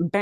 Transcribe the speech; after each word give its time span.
It's 0.00 0.14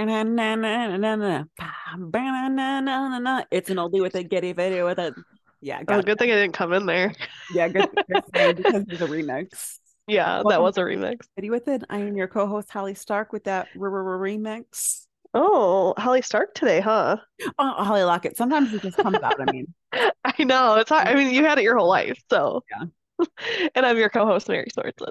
an 3.71 3.77
oldie 3.77 4.01
with 4.03 4.15
a 4.15 4.23
giddy 4.23 4.53
video 4.53 4.87
with 4.87 4.99
it. 4.99 5.15
Yeah, 5.61 5.83
Oh, 5.89 5.99
it. 5.99 6.07
good 6.07 6.19
thing 6.19 6.31
I 6.31 6.35
didn't 6.35 6.55
come 6.55 6.73
in 6.73 6.87
there. 6.87 7.13
Yeah, 7.55 7.69
good, 7.69 7.89
good 8.11 8.25
thing 8.33 8.55
because 8.57 8.85
there's 8.87 9.03
a 9.03 9.07
remix. 9.07 9.79
Yeah, 10.07 10.43
that 10.49 10.63
was 10.63 10.79
a 10.79 10.83
remix. 10.83 11.27
Giddy 11.37 11.51
with 11.51 11.69
it. 11.69 11.85
I 11.91 11.99
am 11.99 12.17
your 12.17 12.29
co-host 12.29 12.71
Holly 12.71 12.95
Stark 12.95 13.33
with 13.33 13.45
that 13.45 13.69
remix. 13.77 15.07
Oh, 15.35 15.93
Holly 15.99 16.23
Stark 16.23 16.55
today, 16.55 16.81
huh? 16.81 17.19
Oh, 17.59 17.85
Holly 17.85 18.05
Lockett. 18.05 18.37
Sometimes 18.37 18.73
it 18.73 18.81
just 18.83 18.97
comes 18.97 19.19
out. 19.19 19.39
I 19.41 19.51
mean, 19.53 19.75
I 20.25 20.45
know. 20.45 20.77
It's 20.77 20.89
hard. 20.89 21.09
I 21.09 21.15
mean, 21.15 21.35
you 21.35 21.45
had 21.45 21.59
it 21.59 21.65
your 21.65 21.77
whole 21.77 21.89
life, 21.89 22.19
so. 22.31 22.63
Yeah. 22.71 22.87
And 23.75 23.85
I'm 23.85 23.97
your 23.97 24.11
co-host, 24.11 24.49
Mary 24.49 24.69
Sorensen. 24.77 25.09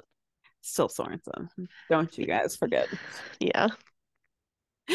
still 0.60 0.88
Sorensen. 0.88 1.48
Don't 1.90 2.16
you 2.16 2.24
guys 2.26 2.56
forget. 2.56 2.88
Yeah. 3.40 3.68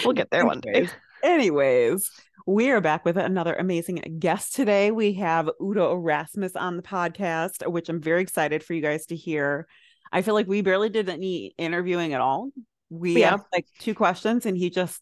We'll 0.04 0.14
get 0.14 0.32
there 0.32 0.46
one 0.46 0.60
day. 0.62 0.88
Anyways, 1.24 2.10
we 2.48 2.70
are 2.72 2.82
back 2.82 3.06
with 3.06 3.18
another 3.18 3.54
amazing 3.54 4.18
guest 4.20 4.56
today. 4.56 4.92
We 4.92 5.14
have 5.14 5.50
Udo 5.62 5.94
Erasmus 5.94 6.56
on 6.56 6.78
the 6.78 6.84
podcast, 6.84 7.68
which 7.70 7.90
I'm 7.90 8.02
very 8.02 8.22
excited 8.22 8.64
for 8.64 8.74
you 8.74 8.82
guys 8.82 9.06
to 9.08 9.16
hear. 9.16 9.68
I 10.12 10.22
feel 10.22 10.34
like 10.34 10.48
we 10.48 10.62
barely 10.62 10.90
did 10.90 11.10
any 11.10 11.54
interviewing 11.58 12.14
at 12.14 12.22
all. 12.22 12.50
We 12.90 13.20
Yeah. 13.22 13.36
asked 13.36 13.48
like 13.54 13.66
two 13.80 13.94
questions 13.94 14.46
and 14.46 14.58
he 14.58 14.70
just 14.70 15.02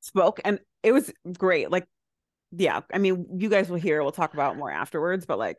spoke 0.00 0.40
and 0.44 0.58
it 0.82 0.92
was 0.92 1.12
great. 1.38 1.70
Like, 1.70 1.86
yeah, 2.52 2.80
I 2.92 2.98
mean, 2.98 3.26
you 3.38 3.48
guys 3.48 3.68
will 3.68 3.78
hear, 3.78 4.02
we'll 4.02 4.12
talk 4.12 4.34
about 4.34 4.56
more 4.56 4.70
afterwards, 4.70 5.26
but 5.26 5.38
like, 5.38 5.56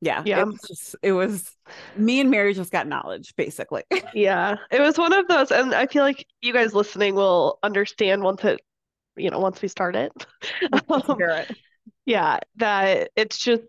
yeah, 0.00 0.22
Yeah. 0.24 0.40
it 0.40 0.46
was 0.46 0.60
just, 0.66 0.96
it 1.02 1.12
was 1.12 1.50
me 1.96 2.20
and 2.20 2.30
Mary 2.30 2.54
just 2.54 2.72
got 2.72 2.86
knowledge 2.86 3.34
basically. 3.36 3.82
Yeah, 4.14 4.56
it 4.70 4.80
was 4.80 4.98
one 4.98 5.12
of 5.12 5.28
those, 5.28 5.50
and 5.50 5.74
I 5.74 5.86
feel 5.86 6.02
like 6.02 6.26
you 6.40 6.52
guys 6.52 6.74
listening 6.74 7.14
will 7.14 7.58
understand 7.62 8.22
once 8.22 8.44
it, 8.44 8.60
you 9.16 9.30
know, 9.30 9.38
once 9.40 9.60
we 9.62 9.68
start 9.68 9.96
it. 9.96 10.12
Um, 10.88 11.16
it. 11.20 11.56
yeah, 12.06 12.38
that 12.56 13.10
it's 13.16 13.38
just 13.38 13.62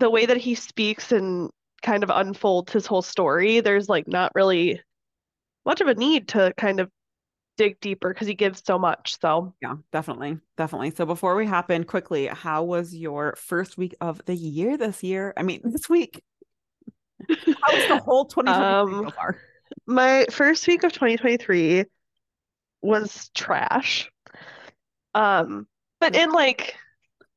the 0.00 0.10
way 0.10 0.26
that 0.26 0.36
he 0.38 0.54
speaks 0.54 1.12
and 1.12 1.50
kind 1.82 2.02
of 2.02 2.10
unfolds 2.10 2.72
his 2.72 2.86
whole 2.86 3.02
story. 3.02 3.60
There's 3.60 3.88
like 3.88 4.08
not 4.08 4.32
really 4.34 4.80
much 5.66 5.80
of 5.80 5.88
a 5.88 5.94
need 5.94 6.28
to 6.28 6.52
kind 6.56 6.80
of 6.80 6.90
dig 7.56 7.80
deeper 7.80 8.12
because 8.12 8.26
he 8.26 8.34
gives 8.34 8.62
so 8.64 8.78
much. 8.78 9.18
So, 9.20 9.54
Yeah, 9.62 9.74
definitely. 9.92 10.38
Definitely. 10.56 10.90
So 10.92 11.06
before 11.06 11.36
we 11.36 11.46
hop 11.46 11.70
in 11.70 11.84
quickly, 11.84 12.26
how 12.26 12.64
was 12.64 12.94
your 12.94 13.34
first 13.36 13.76
week 13.78 13.94
of 14.00 14.20
the 14.26 14.34
year 14.34 14.76
this 14.76 15.02
year? 15.02 15.32
I 15.36 15.42
mean, 15.42 15.60
this 15.64 15.88
week. 15.88 16.22
How 17.62 17.72
was 17.74 17.86
the 17.86 17.96
whole 17.98 18.26
2023 18.26 18.92
so 19.02 19.06
Um, 19.06 19.10
far? 19.12 19.36
my 19.86 20.26
first 20.30 20.66
week 20.66 20.84
of 20.84 20.92
2023 20.92 21.84
was 22.82 23.30
trash. 23.34 24.10
Um, 25.14 25.66
but 26.00 26.14
in 26.14 26.30
like 26.32 26.74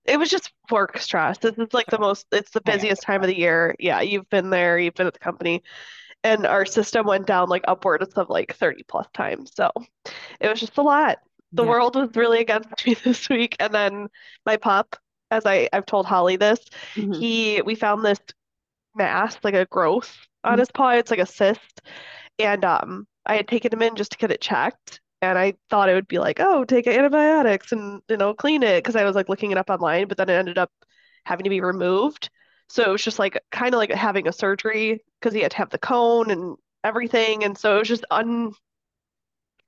it 0.06 0.18
was 0.18 0.30
just 0.30 0.52
work 0.72 0.98
stress. 1.00 1.38
This 1.40 1.58
is 1.58 1.73
like 1.73 1.88
the 1.88 2.00
most, 2.00 2.28
it's 2.32 2.52
the 2.52 2.62
busiest 2.62 3.02
time 3.04 3.22
of 3.22 3.28
the 3.28 3.38
year. 3.38 3.76
Yeah, 3.78 4.02
you've 4.02 4.30
been 4.30 4.50
there, 4.50 4.80
you've 4.80 4.94
been 4.94 5.08
at 5.08 5.14
the 5.14 5.20
company, 5.20 5.64
and 6.28 6.45
our 6.45 6.66
system 6.66 7.06
went 7.08 7.28
down 7.28 7.50
like 7.50 7.64
upwards 7.67 8.14
of 8.16 8.30
like 8.30 8.56
30 8.56 8.83
plus 8.83 9.08
times. 9.14 9.52
So 9.56 9.72
it 10.39 10.50
was 10.50 10.59
just 10.59 10.78
a 10.78 10.81
lot. 10.83 11.20
The 11.56 11.64
Yeah. 11.64 11.73
world 11.73 11.95
was 11.95 12.09
really 12.16 12.42
against 12.42 12.70
me 12.88 12.95
this 12.95 13.30
week. 13.30 13.56
And 13.59 13.73
then 13.73 14.09
my 14.45 14.58
pup, 14.58 14.95
as 15.31 15.45
I, 15.45 15.70
I've 15.73 15.86
told 15.86 16.05
Holly 16.05 16.38
this, 16.38 16.59
Mhm. 16.95 17.22
he 17.22 17.61
we 17.64 17.75
found 17.75 18.05
this 18.05 18.20
mass, 18.95 19.38
like 19.44 19.53
a 19.53 19.66
growth 19.66 20.16
on 20.44 20.59
Mhm. 20.59 20.61
his 20.61 20.72
paw. 20.72 20.92
It's 20.92 21.11
like 21.11 21.20
a 21.20 21.25
cyst. 21.25 21.81
And 22.39 22.66
um 22.66 23.08
I 23.25 23.36
had 23.38 23.48
taken 23.48 23.73
him 23.73 23.81
in 23.81 23.95
just 23.95 24.11
to 24.14 24.17
get 24.17 24.31
it 24.31 24.42
checked. 24.42 25.02
And 25.22 25.38
I 25.39 25.55
thought 25.70 25.89
it 25.89 25.95
would 25.95 26.08
be 26.08 26.20
like, 26.20 26.39
oh, 26.39 26.66
take 26.66 26.88
antibiotics 26.88 27.71
and 27.71 28.02
you 28.09 28.17
know, 28.17 28.33
clean 28.33 28.64
it 28.64 28.83
because 28.83 28.95
I 28.95 29.05
was 29.05 29.15
like 29.15 29.30
looking 29.30 29.52
it 29.52 29.58
up 29.59 29.70
online, 29.70 30.08
but 30.08 30.17
then 30.17 30.30
it 30.30 30.33
ended 30.36 30.58
up 30.58 30.71
having 31.26 31.45
to 31.45 31.49
be 31.49 31.61
removed. 31.61 32.30
So 32.70 32.83
it 32.83 32.89
was 32.92 33.04
just 33.04 33.20
like 33.20 33.42
kind 33.52 33.73
of 33.73 33.80
like 33.80 33.92
having 33.92 34.28
a 34.28 34.33
surgery 34.33 35.02
because 35.20 35.33
he 35.33 35.42
had 35.42 35.52
to 35.52 35.58
have 35.58 35.70
the 35.70 35.78
cone 35.80 36.32
and 36.32 36.58
everything. 36.83 37.44
And 37.44 37.58
so 37.58 37.76
it 37.76 37.80
was 37.80 37.88
just 37.88 38.05
un 38.11 38.54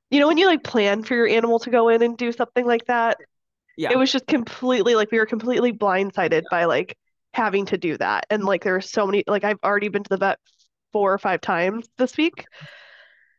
you 0.09 0.19
know, 0.19 0.27
when 0.27 0.37
you 0.37 0.47
like 0.47 0.63
plan 0.63 1.03
for 1.03 1.15
your 1.15 1.27
animal 1.27 1.59
to 1.59 1.69
go 1.69 1.89
in 1.89 2.01
and 2.01 2.17
do 2.17 2.31
something 2.31 2.65
like 2.65 2.85
that, 2.85 3.17
Yeah. 3.75 3.91
it 3.91 3.97
was 3.97 4.11
just 4.11 4.27
completely 4.27 4.95
like 4.95 5.11
we 5.11 5.19
were 5.19 5.25
completely 5.25 5.73
blindsided 5.73 6.43
by 6.49 6.65
like 6.65 6.97
having 7.33 7.65
to 7.67 7.77
do 7.77 7.97
that. 7.97 8.25
And 8.29 8.43
like 8.43 8.63
there 8.63 8.73
were 8.73 8.81
so 8.81 9.05
many 9.05 9.23
like 9.27 9.43
I've 9.43 9.59
already 9.63 9.89
been 9.89 10.03
to 10.03 10.09
the 10.09 10.17
vet 10.17 10.39
four 10.93 11.13
or 11.13 11.17
five 11.19 11.41
times 11.41 11.89
this 11.97 12.17
week. 12.17 12.45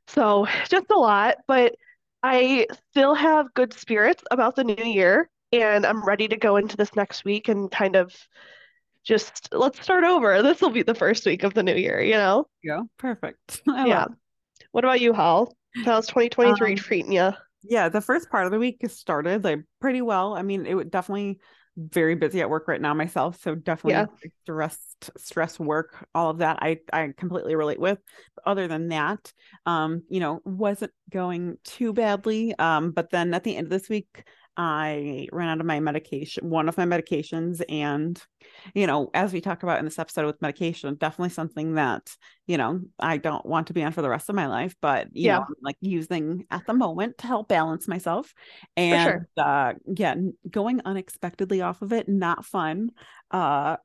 So 0.08 0.46
just 0.68 0.90
a 0.90 0.98
lot, 0.98 1.36
but 1.46 1.74
I 2.22 2.66
still 2.90 3.14
have 3.14 3.54
good 3.54 3.72
spirits 3.72 4.22
about 4.30 4.56
the 4.56 4.64
new 4.64 4.84
year 4.84 5.30
and 5.52 5.86
I'm 5.86 6.04
ready 6.04 6.28
to 6.28 6.36
go 6.36 6.56
into 6.56 6.76
this 6.76 6.94
next 6.96 7.24
week 7.24 7.48
and 7.48 7.70
kind 7.70 7.96
of 7.96 8.14
just 9.04 9.48
let's 9.52 9.82
start 9.82 10.04
over. 10.04 10.42
This 10.42 10.60
will 10.60 10.70
be 10.70 10.82
the 10.82 10.94
first 10.94 11.26
week 11.26 11.42
of 11.42 11.54
the 11.54 11.62
new 11.62 11.74
year, 11.74 12.00
you 12.00 12.14
know? 12.14 12.46
Yeah. 12.62 12.82
Perfect. 12.98 13.62
I 13.68 13.86
Yeah. 13.88 14.06
What 14.72 14.84
about 14.84 15.00
you, 15.00 15.12
Hal? 15.12 15.56
How's 15.84 16.06
2023 16.06 16.70
Um, 16.70 16.76
treating 16.76 17.12
you? 17.12 17.32
Yeah, 17.62 17.88
the 17.88 18.00
first 18.00 18.30
part 18.30 18.46
of 18.46 18.52
the 18.52 18.58
week 18.58 18.78
has 18.82 18.96
started 18.96 19.44
like 19.44 19.60
pretty 19.80 20.02
well. 20.02 20.34
I 20.34 20.42
mean, 20.42 20.66
it 20.66 20.74
would 20.74 20.90
definitely 20.90 21.40
very 21.76 22.14
busy 22.14 22.40
at 22.40 22.50
work 22.50 22.66
right 22.68 22.80
now 22.80 22.92
myself, 22.94 23.40
so 23.40 23.54
definitely 23.54 23.92
Yeah. 23.92 24.30
stressed, 24.42 25.10
stress 25.16 25.58
work, 25.58 26.06
all 26.14 26.30
of 26.30 26.38
that. 26.38 26.58
I 26.60 26.80
I 26.92 27.12
completely 27.16 27.54
relate 27.54 27.78
with. 27.80 27.98
But 28.34 28.46
other 28.46 28.68
than 28.68 28.88
that, 28.88 29.32
um, 29.66 30.02
you 30.08 30.20
know, 30.20 30.40
wasn't 30.44 30.92
going 31.10 31.58
too 31.64 31.92
badly. 31.92 32.54
Um, 32.58 32.90
but 32.90 33.10
then 33.10 33.32
at 33.34 33.44
the 33.44 33.56
end 33.56 33.66
of 33.66 33.70
this 33.70 33.88
week, 33.88 34.24
I 34.56 35.28
ran 35.32 35.48
out 35.48 35.60
of 35.60 35.66
my 35.66 35.80
medication, 35.80 36.50
one 36.50 36.68
of 36.68 36.76
my 36.76 36.84
medications, 36.84 37.62
and 37.68 38.20
you 38.74 38.86
know, 38.86 39.10
as 39.14 39.32
we 39.32 39.40
talked 39.40 39.62
about 39.62 39.78
in 39.78 39.84
this 39.84 39.98
episode 39.98 40.26
with 40.26 40.42
medication, 40.42 40.94
definitely 40.96 41.30
something 41.30 41.74
that 41.74 42.14
you 42.46 42.56
know 42.58 42.80
I 42.98 43.16
don't 43.16 43.46
want 43.46 43.68
to 43.68 43.72
be 43.72 43.82
on 43.82 43.92
for 43.92 44.02
the 44.02 44.08
rest 44.10 44.28
of 44.28 44.34
my 44.34 44.46
life, 44.46 44.74
but 44.82 45.08
you 45.14 45.28
Yeah. 45.28 45.30
know, 45.30 45.44
I'm 45.48 45.54
like 45.62 45.76
using 45.80 46.46
at 46.50 46.66
the 46.66 46.74
moment 46.74 47.18
to 47.18 47.26
help 47.26 47.48
balance 47.48 47.88
myself. 47.88 48.34
And 48.76 48.98
sure. 48.98 49.28
uh 49.36 49.74
yeah, 49.96 50.14
going 50.50 50.80
unexpectedly 50.84 51.60
off 51.62 51.82
of 51.82 51.92
it, 51.92 52.08
not 52.08 52.44
fun. 52.44 52.90
Uh 53.30 53.76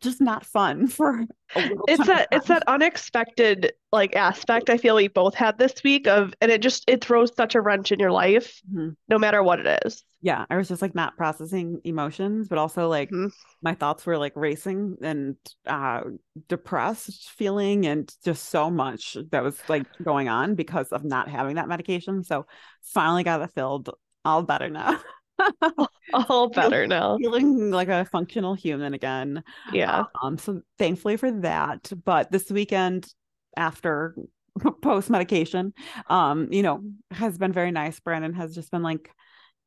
just 0.00 0.20
not 0.20 0.44
fun 0.46 0.86
for 0.88 1.24
It's 1.54 2.06
that 2.06 2.28
it's 2.32 2.48
that 2.48 2.64
unexpected 2.66 3.72
like 3.92 4.14
aspect 4.16 4.68
I 4.70 4.76
feel 4.78 4.96
we 4.96 5.08
both 5.08 5.34
had 5.34 5.58
this 5.58 5.74
week 5.84 6.06
of 6.06 6.34
and 6.40 6.50
it 6.50 6.60
just 6.62 6.84
it 6.88 7.02
throws 7.04 7.34
such 7.34 7.54
a 7.54 7.60
wrench 7.60 7.92
in 7.92 7.98
your 8.00 8.10
life 8.10 8.60
Mhm. 8.72 8.96
no 9.08 9.18
matter 9.18 9.42
what 9.42 9.60
it 9.60 9.80
is. 9.86 10.02
Yeah, 10.20 10.44
I 10.50 10.56
was 10.56 10.66
just 10.68 10.82
like 10.82 10.94
not 10.94 11.16
processing 11.16 11.80
emotions, 11.84 12.48
but 12.48 12.58
also 12.58 12.88
like 12.88 13.10
Mhm. 13.10 13.30
my 13.62 13.74
thoughts 13.74 14.04
were 14.06 14.18
like 14.18 14.32
racing 14.34 14.96
and 15.02 15.36
uh 15.66 16.02
depressed 16.48 17.30
feeling 17.30 17.86
and 17.86 18.12
just 18.24 18.46
so 18.50 18.70
much 18.70 19.16
that 19.30 19.42
was 19.42 19.58
like 19.68 19.86
going 20.02 20.28
on 20.28 20.54
because 20.56 20.88
of 20.88 21.04
not 21.04 21.28
having 21.28 21.56
that 21.56 21.68
medication. 21.68 22.24
So 22.24 22.46
finally 22.82 23.22
got 23.24 23.40
it 23.42 23.50
filled. 23.54 23.90
All 24.24 24.42
better 24.42 24.68
now. 24.68 24.98
All 26.14 26.48
better 26.48 26.86
now. 26.86 27.18
Feeling 27.18 27.70
like 27.70 27.88
a 27.88 28.04
functional 28.04 28.54
human 28.54 28.94
again. 28.94 29.42
Yeah. 29.72 30.04
Um, 30.22 30.38
so 30.38 30.62
thankfully 30.78 31.16
for 31.16 31.30
that. 31.40 31.90
But 32.04 32.30
this 32.30 32.50
weekend 32.50 33.12
after 33.56 34.16
post 34.82 35.10
medication, 35.10 35.72
um, 36.08 36.52
you 36.52 36.62
know, 36.62 36.82
has 37.10 37.38
been 37.38 37.52
very 37.52 37.70
nice. 37.70 37.98
Brandon 38.00 38.34
has 38.34 38.54
just 38.54 38.70
been 38.70 38.82
like, 38.82 39.10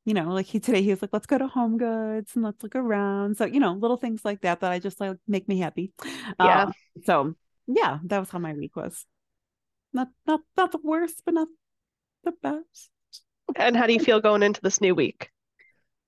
you 0.05 0.13
know, 0.13 0.31
like 0.31 0.45
he 0.45 0.59
today 0.59 0.81
he 0.81 0.89
was 0.89 1.01
like, 1.01 1.11
let's 1.13 1.27
go 1.27 1.37
to 1.37 1.47
Home 1.47 1.77
Goods 1.77 2.31
and 2.35 2.43
let's 2.43 2.63
look 2.63 2.75
around. 2.75 3.37
So, 3.37 3.45
you 3.45 3.59
know, 3.59 3.73
little 3.73 3.97
things 3.97 4.23
like 4.23 4.41
that 4.41 4.61
that 4.61 4.71
I 4.71 4.79
just 4.79 4.99
like 4.99 5.17
make 5.27 5.47
me 5.47 5.59
happy. 5.59 5.91
Yeah. 6.39 6.63
Um, 6.63 6.73
so 7.03 7.35
yeah, 7.67 7.99
that 8.05 8.19
was 8.19 8.29
how 8.29 8.39
my 8.39 8.53
week 8.53 8.75
was. 8.75 9.05
Not 9.93 10.09
not 10.25 10.41
not 10.55 10.71
the 10.71 10.79
worst, 10.83 11.23
but 11.25 11.33
not 11.33 11.47
the 12.23 12.33
best. 12.41 12.89
And 13.55 13.75
how 13.75 13.87
do 13.87 13.93
you 13.93 13.99
feel 13.99 14.19
going 14.19 14.43
into 14.43 14.61
this 14.61 14.79
new 14.81 14.93
week? 14.93 15.31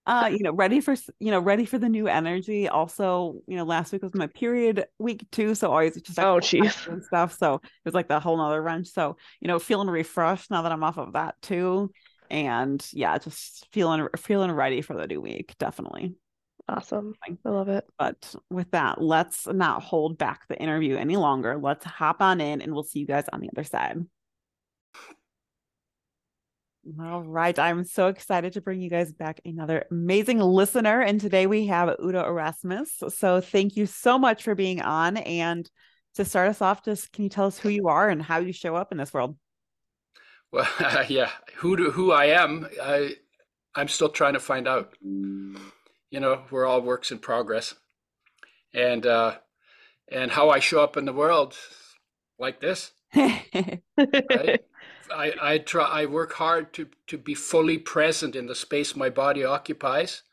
Uh 0.08 0.28
you 0.32 0.40
know 0.40 0.52
ready 0.52 0.82
for 0.82 0.96
you 1.20 1.30
know 1.32 1.40
ready 1.40 1.64
for 1.66 1.78
the 1.78 1.88
new 1.90 2.08
energy 2.08 2.68
also 2.68 3.36
you 3.48 3.56
know 3.56 3.64
last 3.64 3.92
week 3.94 4.02
was 4.02 4.16
my 4.16 4.28
period 4.28 4.86
week 4.98 5.26
too 5.32 5.54
so 5.54 5.70
always 5.70 6.00
just 6.02 6.18
like 6.18 6.26
Oh, 6.26 6.38
jeez. 6.38 6.88
and 6.88 7.04
stuff 7.04 7.38
so 7.38 7.56
it 7.56 7.62
was 7.86 7.94
like 7.94 8.08
that 8.08 8.24
whole 8.24 8.38
nother 8.38 8.62
wrench 8.62 8.88
so 8.88 9.18
you 9.40 9.48
know 9.48 9.60
feeling 9.60 9.88
refreshed 9.90 10.50
now 10.50 10.64
that 10.64 10.72
i'm 10.72 10.84
off 10.84 10.98
of 10.98 11.14
that 11.14 11.36
too 11.42 11.92
and 12.32 12.84
yeah 12.94 13.18
just 13.20 13.68
feeling 13.74 14.08
feeling 14.18 14.52
ready 14.52 14.82
for 14.82 14.96
the 14.96 15.06
new 15.08 15.22
week 15.22 15.54
definitely 15.60 16.16
Awesome. 16.70 17.16
I 17.28 17.36
love 17.50 17.68
it. 17.68 17.84
but 18.00 18.34
with 18.50 18.72
that 18.72 19.02
let's 19.02 19.46
not 19.46 19.84
hold 19.84 20.18
back 20.18 20.48
the 20.48 20.58
interview 20.58 20.96
any 20.96 21.18
longer 21.18 21.58
let's 21.58 21.84
hop 21.84 22.22
on 22.22 22.40
in 22.40 22.62
and 22.62 22.72
we'll 22.74 22.84
see 22.84 23.00
you 23.00 23.08
guys 23.08 23.26
on 23.34 23.42
the 23.42 23.50
other 23.54 23.64
side 23.66 23.98
All 27.00 27.22
right. 27.22 27.58
I'm 27.60 27.84
so 27.84 28.08
excited 28.08 28.54
to 28.54 28.62
bring 28.62 28.82
you 28.82 28.90
guys 28.90 29.14
back 29.14 29.40
another 29.46 29.86
amazing 29.92 30.40
listener. 30.40 31.02
And 31.02 31.22
today 31.22 31.46
we 31.46 31.68
have 31.68 31.96
Udo 32.04 32.26
Erasmus. 32.26 33.04
So 33.10 33.40
thank 33.40 33.76
you 33.76 33.86
so 33.86 34.18
much 34.18 34.44
for 34.44 34.56
being 34.56 34.82
on. 34.82 35.18
And 35.18 35.70
to 36.16 36.26
start 36.26 36.50
us 36.50 36.62
off, 36.62 36.84
just 36.84 37.12
can 37.12 37.24
you 37.24 37.30
tell 37.30 37.46
us 37.46 37.60
who 37.60 37.70
you 37.70 37.88
are 37.88 38.10
and 38.10 38.22
how 38.22 38.40
you 38.40 38.52
show 38.52 38.76
up 38.76 38.92
in 38.92 38.98
this 38.98 39.14
world? 39.14 39.38
Well, 40.52 40.68
yeah, 41.08 41.30
who 41.58 41.78
do, 41.78 41.92
who 41.92 42.12
I 42.12 42.26
am, 42.26 42.68
I 42.82 43.16
I'm 43.76 43.88
still 43.88 44.10
trying 44.10 44.34
to 44.34 44.40
find 44.40 44.68
out. 44.68 44.94
You 45.02 46.20
know, 46.20 46.42
we're 46.52 46.66
all 46.66 46.82
works 46.82 47.12
in 47.12 47.20
progress, 47.20 47.74
and 48.74 49.06
uh, 49.06 49.38
and 50.12 50.30
how 50.30 50.50
I 50.50 50.60
show 50.60 50.84
up 50.84 50.98
in 50.98 51.06
the 51.06 51.14
world, 51.14 51.56
like 52.38 52.60
this. 52.60 52.92
right? 53.16 54.62
I 55.12 55.34
I 55.42 55.58
try. 55.58 55.86
I 55.86 56.06
work 56.06 56.34
hard 56.34 56.74
to 56.74 56.88
to 57.08 57.18
be 57.18 57.36
fully 57.36 57.78
present 57.78 58.36
in 58.36 58.48
the 58.48 58.56
space 58.56 58.96
my 58.96 59.10
body 59.10 59.44
occupies, 59.44 60.24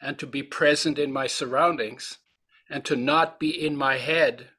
and 0.00 0.18
to 0.18 0.26
be 0.26 0.42
present 0.42 0.98
in 0.98 1.12
my 1.12 1.26
surroundings, 1.26 2.18
and 2.68 2.84
to 2.84 2.96
not 2.96 3.40
be 3.40 3.50
in 3.50 3.76
my 3.76 3.96
head, 3.98 4.50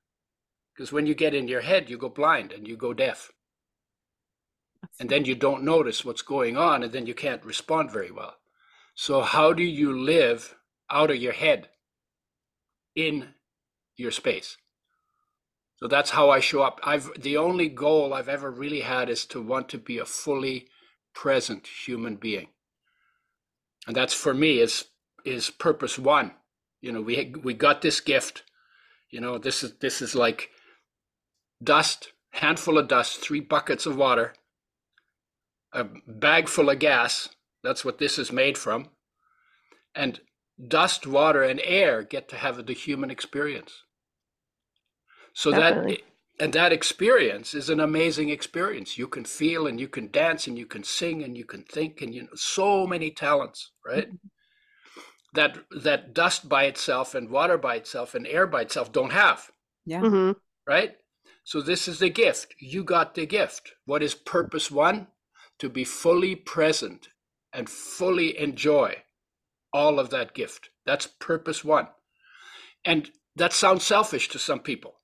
because 0.74 0.92
when 0.92 1.06
you 1.06 1.14
get 1.14 1.34
in 1.34 1.48
your 1.48 1.62
head, 1.62 1.90
you 1.90 1.98
go 1.98 2.10
blind 2.10 2.52
and 2.52 2.68
you 2.68 2.76
go 2.76 2.94
deaf. 2.94 3.32
And 5.00 5.10
then 5.10 5.26
you 5.26 5.36
don't 5.36 5.64
notice 5.64 6.04
what's 6.04 6.22
going 6.24 6.58
on 6.58 6.84
and 6.84 6.92
then 6.92 7.06
you 7.06 7.14
can't 7.14 7.46
respond 7.46 7.92
very 7.92 8.12
well. 8.12 8.38
So 8.96 9.22
how 9.22 9.54
do 9.54 9.64
you 9.64 9.98
live 9.98 10.56
out 10.90 11.12
of 11.12 11.18
your 11.18 11.34
head 11.34 11.70
in 12.96 13.36
your 13.96 14.12
space 14.12 14.58
so 15.82 15.88
that's 15.88 16.12
how 16.12 16.30
i 16.30 16.40
show 16.40 16.62
up 16.62 16.80
i've 16.84 17.10
the 17.20 17.38
only 17.38 17.68
goal 17.68 18.14
i've 18.14 18.30
ever 18.30 18.52
really 18.52 18.82
had 18.82 19.10
is 19.10 19.26
to 19.26 19.42
want 19.42 19.68
to 19.70 19.78
be 19.78 19.98
a 19.98 20.06
fully 20.06 20.68
present 21.14 21.68
human 21.86 22.16
being 22.16 22.48
and 23.88 23.96
that's 23.96 24.14
for 24.14 24.34
me 24.34 24.60
is 24.60 24.86
is 25.26 25.50
purpose 25.50 25.98
one 26.00 26.32
you 26.82 26.92
know 26.92 27.02
we 27.02 27.34
we 27.44 27.54
got 27.54 27.82
this 27.82 28.00
gift 28.00 28.44
you 29.10 29.20
know 29.20 29.38
this 29.38 29.64
is 29.64 29.74
this 29.80 30.02
is 30.02 30.16
like 30.16 30.50
dust 31.64 32.14
handful 32.32 32.78
of 32.78 32.88
dust 32.88 33.20
three 33.20 33.42
buckets 33.42 33.86
of 33.86 33.98
water 33.98 34.34
a 35.74 35.86
bag 36.08 36.50
full 36.50 36.70
of 36.70 36.80
gas. 36.80 37.30
That's 37.64 37.86
what 37.86 37.98
this 37.98 38.18
is 38.18 38.32
made 38.32 38.58
from. 38.58 38.90
And 39.96 40.20
dust, 40.68 41.08
water, 41.08 41.44
and 41.44 41.62
air 41.64 42.04
get 42.04 42.30
to 42.30 42.36
have 42.36 42.66
the 42.66 42.74
human 42.74 43.12
experience. 43.12 43.84
So 45.34 45.52
Definitely. 45.52 46.04
that 46.40 46.44
and 46.44 46.54
that 46.54 46.72
experience 46.72 47.54
is 47.54 47.70
an 47.70 47.80
amazing 47.80 48.30
experience. 48.30 48.98
You 48.98 49.08
can 49.08 49.26
feel 49.26 49.68
and 49.68 49.80
you 49.80 49.88
can 49.88 50.10
dance 50.10 50.48
and 50.48 50.58
you 50.58 50.66
can 50.66 50.84
sing 50.84 51.24
and 51.24 51.38
you 51.38 51.46
can 51.46 51.64
think 51.64 52.02
and 52.02 52.14
you 52.14 52.24
know 52.24 52.36
so 52.36 52.88
many 52.88 53.12
talents, 53.12 53.72
right? 53.86 54.08
Mm-hmm. 54.08 54.28
That 55.34 55.60
that 55.84 56.14
dust 56.14 56.50
by 56.50 56.66
itself 56.66 57.16
and 57.16 57.30
water 57.30 57.58
by 57.58 57.76
itself 57.76 58.16
and 58.16 58.28
air 58.28 58.48
by 58.48 58.62
itself 58.62 58.92
don't 58.92 59.14
have. 59.14 59.52
Yeah. 59.86 60.02
Mm-hmm. 60.02 60.32
Right? 60.68 60.98
So 61.44 61.62
this 61.62 61.88
is 61.88 62.00
the 62.00 62.10
gift. 62.10 62.56
You 62.60 62.84
got 62.84 63.16
the 63.16 63.26
gift. 63.26 63.74
What 63.86 64.04
is 64.04 64.14
purpose 64.14 64.70
one? 64.70 65.08
to 65.62 65.70
be 65.70 65.84
fully 65.84 66.36
present 66.36 67.10
and 67.54 67.70
fully 67.70 68.38
enjoy 68.40 68.96
all 69.72 70.00
of 70.00 70.10
that 70.10 70.34
gift. 70.34 70.70
That's 70.88 71.06
purpose 71.06 71.64
one. 71.64 71.88
And 72.84 73.12
that 73.36 73.54
sounds 73.54 73.86
selfish 73.86 74.28
to 74.30 74.40
some 74.40 74.60
people, 74.60 74.96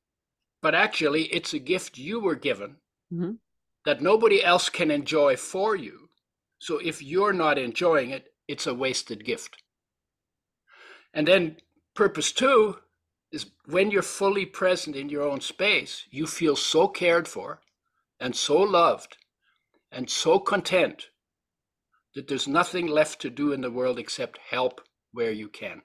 but 0.62 0.76
actually, 0.76 1.24
it's 1.24 1.54
a 1.54 1.60
gift 1.60 1.98
you 1.98 2.20
were 2.20 2.36
given 2.36 2.78
mm-hmm. 3.14 3.34
that 3.86 4.02
nobody 4.02 4.44
else 4.44 4.70
can 4.70 4.92
enjoy 4.92 5.36
for 5.36 5.76
you. 5.76 6.10
So 6.60 6.80
if 6.80 7.02
you're 7.02 7.34
not 7.34 7.58
enjoying 7.58 8.10
it, 8.10 8.30
it's 8.48 8.68
a 8.68 8.74
wasted 8.74 9.24
gift. 9.24 9.62
And 11.14 11.28
then 11.28 11.58
purpose 11.96 12.32
two 12.32 12.78
is 13.32 13.48
when 13.66 13.92
you're 13.92 14.02
fully 14.02 14.46
present 14.46 14.96
in 14.96 15.10
your 15.10 15.24
own 15.24 15.42
space, 15.42 16.06
you 16.10 16.26
feel 16.26 16.56
so 16.56 16.88
cared 16.88 17.28
for 17.28 17.62
and 18.20 18.36
so 18.36 18.58
loved 18.58 19.18
and 19.92 20.10
so 20.10 20.40
content 20.40 21.10
that 22.16 22.28
there's 22.28 22.48
nothing 22.48 22.88
left 22.88 23.22
to 23.22 23.30
do 23.30 23.52
in 23.52 23.62
the 23.62 23.72
world 23.72 24.00
except 24.00 24.40
help 24.50 24.82
where 25.12 25.32
you 25.32 25.48
can, 25.48 25.82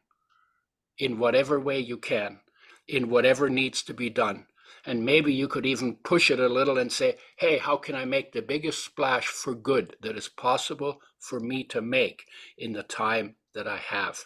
in 0.99 1.19
whatever 1.19 1.61
way 1.61 1.79
you 1.79 1.99
can, 1.99 2.41
in 2.89 3.11
whatever 3.11 3.51
needs 3.51 3.83
to 3.83 3.95
be 3.95 4.09
done. 4.09 4.47
And 4.85 5.05
maybe 5.05 5.33
you 5.33 5.47
could 5.47 5.65
even 5.65 5.97
push 5.97 6.31
it 6.31 6.41
a 6.41 6.49
little 6.49 6.79
and 6.79 6.91
say, 6.91 7.17
hey, 7.37 7.59
how 7.59 7.77
can 7.77 7.95
I 7.95 8.05
make 8.05 8.33
the 8.33 8.43
biggest 8.43 8.85
splash 8.85 9.27
for 9.27 9.55
good 9.55 9.97
that 10.03 10.17
is 10.17 10.29
possible 10.29 11.01
for 11.21 11.39
me 11.39 11.65
to 11.65 11.81
make 11.81 12.25
in 12.59 12.73
the 12.73 12.83
time 12.83 13.37
that 13.55 13.69
I 13.69 13.77
have 13.77 14.25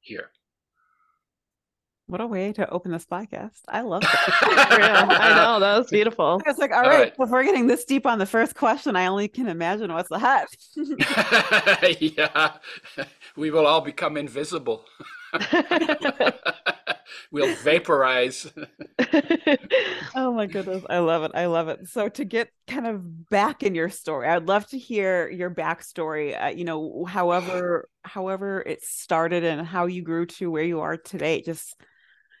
here? 0.00 0.30
What 2.08 2.20
a 2.20 2.26
way 2.26 2.52
to 2.52 2.70
open 2.70 2.92
this 2.92 3.04
podcast. 3.04 3.62
I 3.66 3.80
love 3.80 4.02
it. 4.04 4.08
I 4.14 5.34
know. 5.34 5.58
That 5.58 5.78
was 5.78 5.90
beautiful. 5.90 6.40
It's 6.46 6.60
like, 6.60 6.70
all, 6.70 6.84
all 6.84 6.88
right, 6.88 6.98
right, 7.00 7.12
if 7.18 7.28
we're 7.28 7.42
getting 7.42 7.66
this 7.66 7.84
deep 7.84 8.06
on 8.06 8.20
the 8.20 8.26
first 8.26 8.54
question, 8.54 8.94
I 8.94 9.06
only 9.06 9.26
can 9.26 9.48
imagine 9.48 9.92
what's 9.92 10.12
ahead. 10.12 10.46
yeah. 11.98 12.52
We 13.36 13.50
will 13.50 13.66
all 13.66 13.80
become 13.80 14.16
invisible. 14.16 14.84
we'll 17.30 17.54
vaporize. 17.56 18.46
oh 20.14 20.32
my 20.32 20.46
goodness. 20.46 20.84
I 20.88 20.98
love 20.98 21.24
it. 21.24 21.32
I 21.34 21.46
love 21.46 21.68
it. 21.68 21.88
So 21.88 22.08
to 22.08 22.24
get 22.24 22.50
kind 22.66 22.86
of 22.86 23.28
back 23.28 23.62
in 23.62 23.74
your 23.74 23.90
story, 23.90 24.28
I'd 24.28 24.46
love 24.46 24.66
to 24.68 24.78
hear 24.78 25.28
your 25.28 25.50
backstory, 25.50 26.40
uh, 26.40 26.48
you 26.48 26.64
know, 26.64 27.04
however, 27.04 27.88
however 28.02 28.62
it 28.66 28.84
started 28.84 29.44
and 29.44 29.66
how 29.66 29.86
you 29.86 30.02
grew 30.02 30.26
to 30.26 30.50
where 30.50 30.64
you 30.64 30.80
are 30.80 30.96
today. 30.96 31.42
Just 31.42 31.80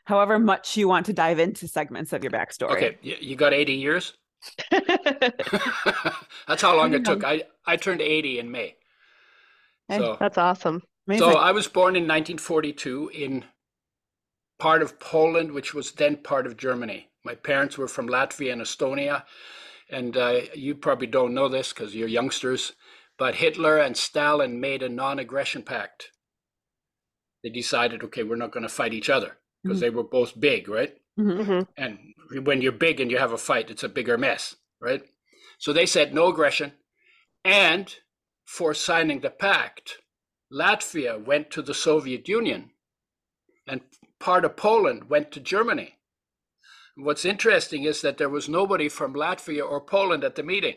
however 0.04 0.38
much 0.38 0.76
you 0.76 0.88
want 0.88 1.06
to 1.06 1.12
dive 1.12 1.38
into 1.38 1.68
segments 1.68 2.12
of 2.12 2.22
your 2.22 2.32
backstory. 2.32 2.76
Okay, 2.76 2.98
you 3.02 3.36
got 3.36 3.52
80 3.52 3.72
years? 3.74 4.14
That's 4.70 6.62
how 6.62 6.76
long 6.76 6.94
it 6.94 7.04
took. 7.04 7.24
I, 7.24 7.44
I 7.66 7.76
turned 7.76 8.00
80 8.00 8.38
in 8.38 8.50
May. 8.50 8.76
Hey, 9.88 9.98
so, 9.98 10.16
that's 10.18 10.36
awesome. 10.36 10.82
Amazing. 11.06 11.30
So 11.30 11.38
I 11.38 11.52
was 11.52 11.68
born 11.68 11.94
in 11.94 12.02
1942 12.02 13.10
in 13.14 13.44
part 14.58 14.82
of 14.82 14.98
Poland, 14.98 15.52
which 15.52 15.74
was 15.74 15.92
then 15.92 16.16
part 16.16 16.46
of 16.46 16.56
Germany. 16.56 17.08
My 17.24 17.34
parents 17.34 17.78
were 17.78 17.88
from 17.88 18.08
Latvia 18.08 18.52
and 18.52 18.62
Estonia. 18.62 19.24
And 19.88 20.16
uh, 20.16 20.40
you 20.54 20.74
probably 20.74 21.06
don't 21.06 21.34
know 21.34 21.48
this 21.48 21.72
because 21.72 21.94
you're 21.94 22.08
youngsters, 22.08 22.72
but 23.18 23.36
Hitler 23.36 23.78
and 23.78 23.96
Stalin 23.96 24.60
made 24.60 24.82
a 24.82 24.88
non 24.88 25.18
aggression 25.18 25.62
pact. 25.62 26.10
They 27.42 27.50
decided, 27.50 28.02
okay, 28.02 28.24
we're 28.24 28.36
not 28.36 28.50
going 28.50 28.64
to 28.64 28.68
fight 28.68 28.92
each 28.92 29.08
other 29.08 29.38
because 29.62 29.76
mm-hmm. 29.76 29.84
they 29.84 29.90
were 29.90 30.02
both 30.02 30.38
big, 30.38 30.68
right? 30.68 30.94
Mm-hmm. 31.18 31.40
mm-hmm. 31.40 31.82
And 31.82 31.98
when 32.44 32.60
you're 32.60 32.72
big 32.72 33.00
and 33.00 33.10
you 33.10 33.18
have 33.18 33.32
a 33.32 33.38
fight, 33.38 33.70
it's 33.70 33.84
a 33.84 33.88
bigger 33.88 34.18
mess, 34.18 34.56
right? 34.80 35.02
So 35.58 35.72
they 35.72 35.86
said 35.86 36.12
no 36.12 36.28
aggression. 36.28 36.72
And 37.44 37.94
for 38.44 38.74
signing 38.74 39.20
the 39.20 39.30
pact, 39.30 39.98
Latvia 40.52 41.22
went 41.22 41.50
to 41.50 41.62
the 41.62 41.74
Soviet 41.74 42.28
Union 42.28 42.70
and 43.66 43.80
part 44.20 44.44
of 44.44 44.56
Poland 44.56 45.10
went 45.10 45.32
to 45.32 45.40
Germany. 45.40 45.98
What's 46.96 47.24
interesting 47.24 47.84
is 47.84 48.00
that 48.02 48.16
there 48.16 48.28
was 48.28 48.48
nobody 48.48 48.88
from 48.88 49.14
Latvia 49.14 49.68
or 49.68 49.80
Poland 49.80 50.24
at 50.24 50.34
the 50.34 50.42
meeting. 50.42 50.76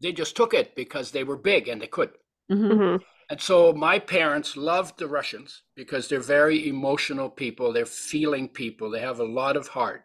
They 0.00 0.12
just 0.12 0.36
took 0.36 0.52
it 0.52 0.74
because 0.74 1.10
they 1.10 1.24
were 1.24 1.36
big 1.36 1.68
and 1.68 1.80
they 1.80 1.86
could. 1.86 2.10
Mm-hmm. 2.50 2.72
mm-hmm. 2.72 3.02
And 3.28 3.40
so 3.40 3.72
my 3.72 3.98
parents 3.98 4.56
loved 4.56 4.98
the 4.98 5.08
Russians 5.08 5.62
because 5.74 6.06
they're 6.06 6.20
very 6.20 6.68
emotional 6.68 7.28
people, 7.28 7.72
they're 7.72 7.84
feeling 7.84 8.48
people, 8.48 8.88
they 8.88 9.00
have 9.00 9.18
a 9.18 9.24
lot 9.24 9.56
of 9.56 9.68
heart. 9.68 10.04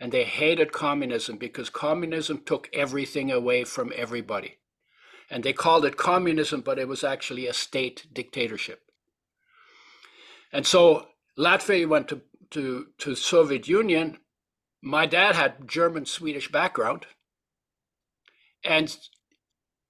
And 0.00 0.10
they 0.10 0.24
hated 0.24 0.72
communism 0.72 1.36
because 1.36 1.70
communism 1.70 2.42
took 2.44 2.68
everything 2.72 3.30
away 3.30 3.62
from 3.62 3.92
everybody. 3.94 4.58
And 5.34 5.42
they 5.42 5.52
called 5.52 5.84
it 5.84 5.96
communism, 5.96 6.60
but 6.60 6.78
it 6.78 6.86
was 6.86 7.02
actually 7.02 7.48
a 7.48 7.52
state 7.52 8.06
dictatorship. 8.12 8.82
And 10.52 10.64
so 10.64 11.08
Latvia 11.36 11.88
went 11.88 12.06
to, 12.06 12.20
to, 12.52 12.86
to 12.98 13.16
Soviet 13.16 13.66
Union. 13.66 14.18
My 14.80 15.06
dad 15.06 15.34
had 15.34 15.68
German 15.68 16.06
Swedish 16.06 16.52
background. 16.52 17.06
And 18.64 18.96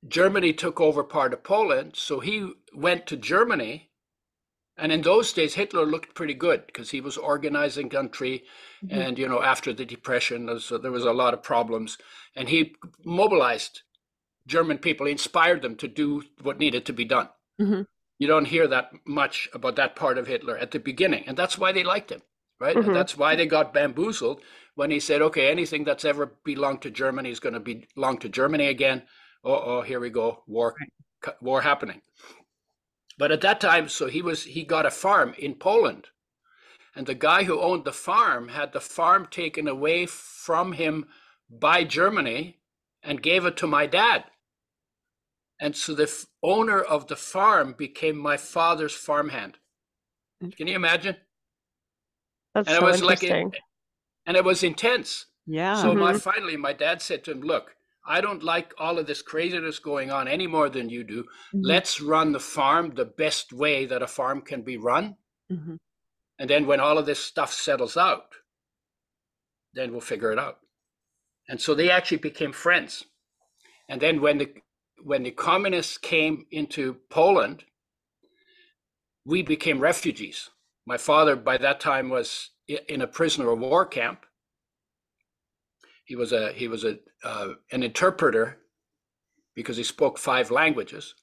Germany 0.09 0.55
took 0.55 0.81
over 0.81 1.05
part 1.05 1.35
of 1.35 1.45
Poland, 1.45 1.93
so 1.95 2.21
he 2.21 2.55
went 2.75 3.07
to 3.09 3.17
Germany. 3.17 3.91
And 4.79 4.91
in 4.91 5.03
those 5.03 5.31
days, 5.35 5.55
Hitler 5.55 5.85
looked 5.85 6.15
pretty 6.15 6.33
good 6.33 6.67
because 6.67 6.91
he 6.91 7.03
was 7.03 7.19
organizing 7.19 7.91
country, 7.91 8.45
mm-hmm. 8.83 8.99
and 8.99 9.19
you 9.19 9.29
know, 9.29 9.43
after 9.43 9.75
the 9.75 9.85
depression, 9.85 10.47
was, 10.47 10.73
there 10.83 10.91
was 10.91 11.05
a 11.05 11.13
lot 11.13 11.35
of 11.35 11.43
problems, 11.43 11.99
and 12.35 12.49
he 12.49 12.77
mobilized 13.05 13.83
German 14.47 14.79
people, 14.79 15.07
inspired 15.07 15.63
them 15.63 15.77
to 15.77 15.89
do 15.89 16.23
what 16.43 16.59
needed 16.59 16.85
to 16.87 16.93
be 16.93 17.05
done. 17.05 17.29
Mm-hmm. 17.61 17.83
You 18.19 18.29
don't 18.29 18.47
hear 18.47 18.67
that 18.69 18.91
much 19.07 19.49
about 19.53 19.77
that 19.77 19.97
part 19.97 20.19
of 20.19 20.27
Hitler 20.27 20.57
at 20.57 20.71
the 20.71 20.79
beginning, 20.79 21.25
and 21.27 21.37
that's 21.37 21.59
why 21.59 21.73
they 21.73 21.83
liked 21.83 22.11
him, 22.11 22.23
right? 22.61 22.77
Mm-hmm. 22.77 22.93
That's 22.93 23.17
why 23.17 23.37
they 23.37 23.47
got 23.47 23.75
bamboozled 23.75 24.41
when 24.75 24.91
he 24.91 25.01
said, 25.01 25.23
"Okay, 25.23 25.51
anything 25.51 25.85
that's 25.85 26.05
ever 26.05 26.35
belonged 26.45 26.83
to 26.83 26.91
Germany 26.91 27.31
is 27.31 27.41
going 27.41 27.55
to 27.55 27.61
belong 27.95 28.19
to 28.19 28.29
Germany 28.29 28.67
again." 28.67 29.03
oh, 29.45 29.63
oh, 29.65 29.81
here 29.83 30.01
we 30.01 30.11
go, 30.11 30.43
war, 30.47 30.75
war 31.41 31.61
happening. 31.61 32.01
But 33.19 33.31
at 33.31 33.43
that 33.43 33.61
time, 33.61 33.89
so 33.89 34.07
he 34.09 34.23
was 34.23 34.45
he 34.45 34.65
got 34.65 34.87
a 34.87 34.91
farm 34.91 35.35
in 35.39 35.55
Poland, 35.55 36.09
and 36.97 37.07
the 37.07 37.15
guy 37.15 37.45
who 37.45 37.61
owned 37.61 37.85
the 37.85 37.93
farm 37.93 38.49
had 38.49 38.73
the 38.73 38.81
farm 38.81 39.29
taken 39.31 39.69
away 39.69 40.07
from 40.07 40.73
him 40.73 41.07
by 41.49 41.85
Germany, 41.85 42.59
and 43.03 43.23
gave 43.23 43.45
it 43.45 43.57
to 43.59 43.67
my 43.67 43.87
dad. 43.87 44.25
And 45.61 45.77
so 45.77 45.95
the 45.95 46.05
f- 46.05 46.27
owner 46.43 46.81
of 46.81 47.07
the 47.07 47.17
farm 47.17 47.75
became 47.79 48.17
my 48.17 48.37
father's 48.37 48.95
farmhand. 48.95 49.59
Can 50.57 50.67
you 50.67 50.75
imagine? 50.77 51.17
That's 52.55 52.69
And 52.69 52.77
it 52.77 52.81
so 52.81 52.87
was 52.87 53.03
like, 53.03 53.23
interesting. 53.23 53.53
and 54.27 54.37
it 54.37 54.45
was 54.45 54.63
intense. 54.63 55.27
Yeah. 55.47 55.75
So 55.75 55.95
my 55.95 56.13
Mhm. 56.13 56.21
finally, 56.23 56.57
my 56.57 56.73
dad 56.73 57.03
said 57.03 57.25
to 57.25 57.33
him, 57.33 57.41
"Look, 57.43 57.77
I 58.07 58.21
don't 58.21 58.43
like 58.43 58.75
all 58.79 58.99
of 58.99 59.07
this 59.07 59.23
craziness 59.23 59.79
going 59.79 60.11
on 60.11 60.29
any 60.29 60.47
more 60.47 60.69
than 60.69 60.89
you 60.91 61.05
do. 61.05 61.25
Mhm. 61.55 61.61
Let's 61.65 62.01
run 62.01 62.33
the 62.33 62.41
farm 62.41 62.95
the 62.95 63.05
best 63.05 63.53
way 63.53 63.87
that 63.87 64.03
a 64.03 64.07
farm 64.07 64.43
can 64.43 64.63
be 64.63 64.77
run, 64.77 65.17
Mhm. 65.51 65.79
and 66.39 66.51
then 66.51 66.67
when 66.67 66.81
all 66.81 66.99
of 66.99 67.07
this 67.07 67.25
stuff 67.25 67.53
settles 67.53 67.97
out, 67.97 68.35
then 69.73 69.93
we'll 69.93 70.01
figure 70.01 70.33
it 70.33 70.39
out." 70.39 70.61
And 71.49 71.61
so 71.61 71.75
they 71.75 71.91
actually 71.91 72.19
became 72.19 72.53
friends. 72.53 73.05
And 73.89 74.01
then 74.01 74.21
when 74.21 74.39
the 74.39 74.63
when 75.05 75.23
the 75.23 75.31
communists 75.31 75.99
came 75.99 76.47
into 76.51 76.97
Poland, 77.11 77.65
we 79.27 79.43
became 79.43 79.79
refugees. 79.79 80.51
My 80.87 80.97
father, 80.97 81.37
by 81.37 81.59
that 81.59 81.79
time, 81.79 82.09
was 82.09 82.51
in 82.67 83.03
a 83.03 83.07
prisoner 83.07 83.51
of 83.51 83.59
war 83.59 83.85
camp. 83.85 84.25
He 86.07 86.17
was 86.17 86.33
a 86.33 86.53
he 86.53 86.69
was 86.69 86.85
a 86.85 86.99
uh, 87.23 87.55
an 87.71 87.83
interpreter 87.83 88.59
because 89.55 89.77
he 89.77 89.85
spoke 89.85 90.19
five 90.19 90.51
languages. 90.51 91.15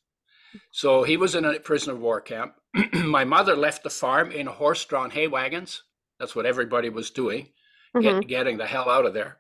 So 0.72 1.04
he 1.04 1.18
was 1.18 1.34
in 1.36 1.46
a 1.46 1.60
prisoner 1.60 1.94
of 1.94 2.02
war 2.02 2.22
camp. 2.22 2.54
My 2.94 3.24
mother 3.26 3.56
left 3.56 3.84
the 3.84 3.90
farm 3.90 4.32
in 4.32 4.48
horse-drawn 4.48 5.10
hay 5.12 5.28
wagons. 5.28 5.84
That's 6.20 6.36
what 6.36 6.46
everybody 6.46 6.90
was 6.90 7.10
doing, 7.10 7.50
Mhm. 7.96 8.02
get, 8.02 8.28
getting 8.28 8.58
the 8.58 8.66
hell 8.68 8.90
out 8.90 9.06
of 9.06 9.14
there. 9.14 9.40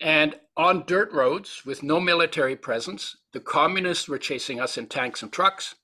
And 0.00 0.38
on 0.56 0.84
dirt 0.86 1.12
roads 1.12 1.62
with 1.66 1.82
no 1.82 2.00
military 2.00 2.56
presence, 2.56 3.16
the 3.32 3.40
communists 3.40 4.08
were 4.08 4.18
chasing 4.18 4.58
us 4.60 4.78
in 4.78 4.86
tanks 4.86 5.22
and 5.22 5.30
trucks. 5.32 5.74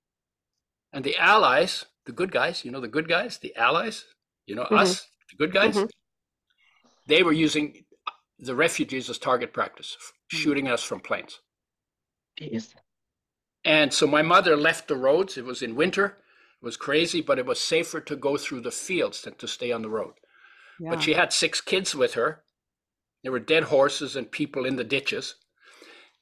And 0.93 1.05
the 1.05 1.17
allies, 1.17 1.85
the 2.07 2.13
good 2.13 2.33
guys, 2.33 2.65
you 2.65 2.71
know, 2.71 2.81
the 2.81 2.89
good 2.89 3.09
guys, 3.09 3.39
the 3.39 3.55
allies, 3.57 4.07
you 4.47 4.55
know, 4.55 4.65
Mhm. 4.65 4.79
us, 4.79 5.07
the 5.31 5.37
good 5.37 5.53
guys, 5.53 5.77
Mhm. 5.77 5.91
they 7.07 7.23
were 7.23 7.33
using 7.33 7.85
the 8.39 8.55
refugees 8.55 9.11
as 9.11 9.19
target 9.19 9.53
practice, 9.53 9.97
Mhm. 10.33 10.39
shooting 10.39 10.69
us 10.69 10.83
from 10.83 11.01
planes. 11.01 11.41
Jeez. 12.39 12.75
And 13.65 13.93
so 13.93 14.07
my 14.07 14.23
mother 14.23 14.57
left 14.57 14.89
the 14.89 14.97
roads. 14.97 15.37
It 15.37 15.45
was 15.45 15.63
in 15.63 15.75
winter. 15.75 16.23
It 16.61 16.65
was 16.65 16.77
crazy, 16.77 17.21
but 17.21 17.39
it 17.39 17.47
was 17.47 17.61
safer 17.61 18.01
to 18.01 18.17
go 18.17 18.37
through 18.37 18.61
the 18.61 18.71
fields 18.71 19.23
than 19.23 19.35
to 19.37 19.49
stay 19.49 19.73
on 19.73 19.83
the 19.83 19.91
road. 19.91 20.15
yeah. 20.79 20.91
But 20.91 21.03
she 21.03 21.15
had 21.15 21.33
six 21.33 21.61
kids 21.61 21.95
with 21.95 22.15
her. 22.15 22.45
There 23.27 23.33
were 23.33 23.41
dead 23.41 23.65
horses 23.65 24.15
and 24.15 24.31
people 24.31 24.65
in 24.65 24.77
the 24.77 24.85
ditches. 24.85 25.35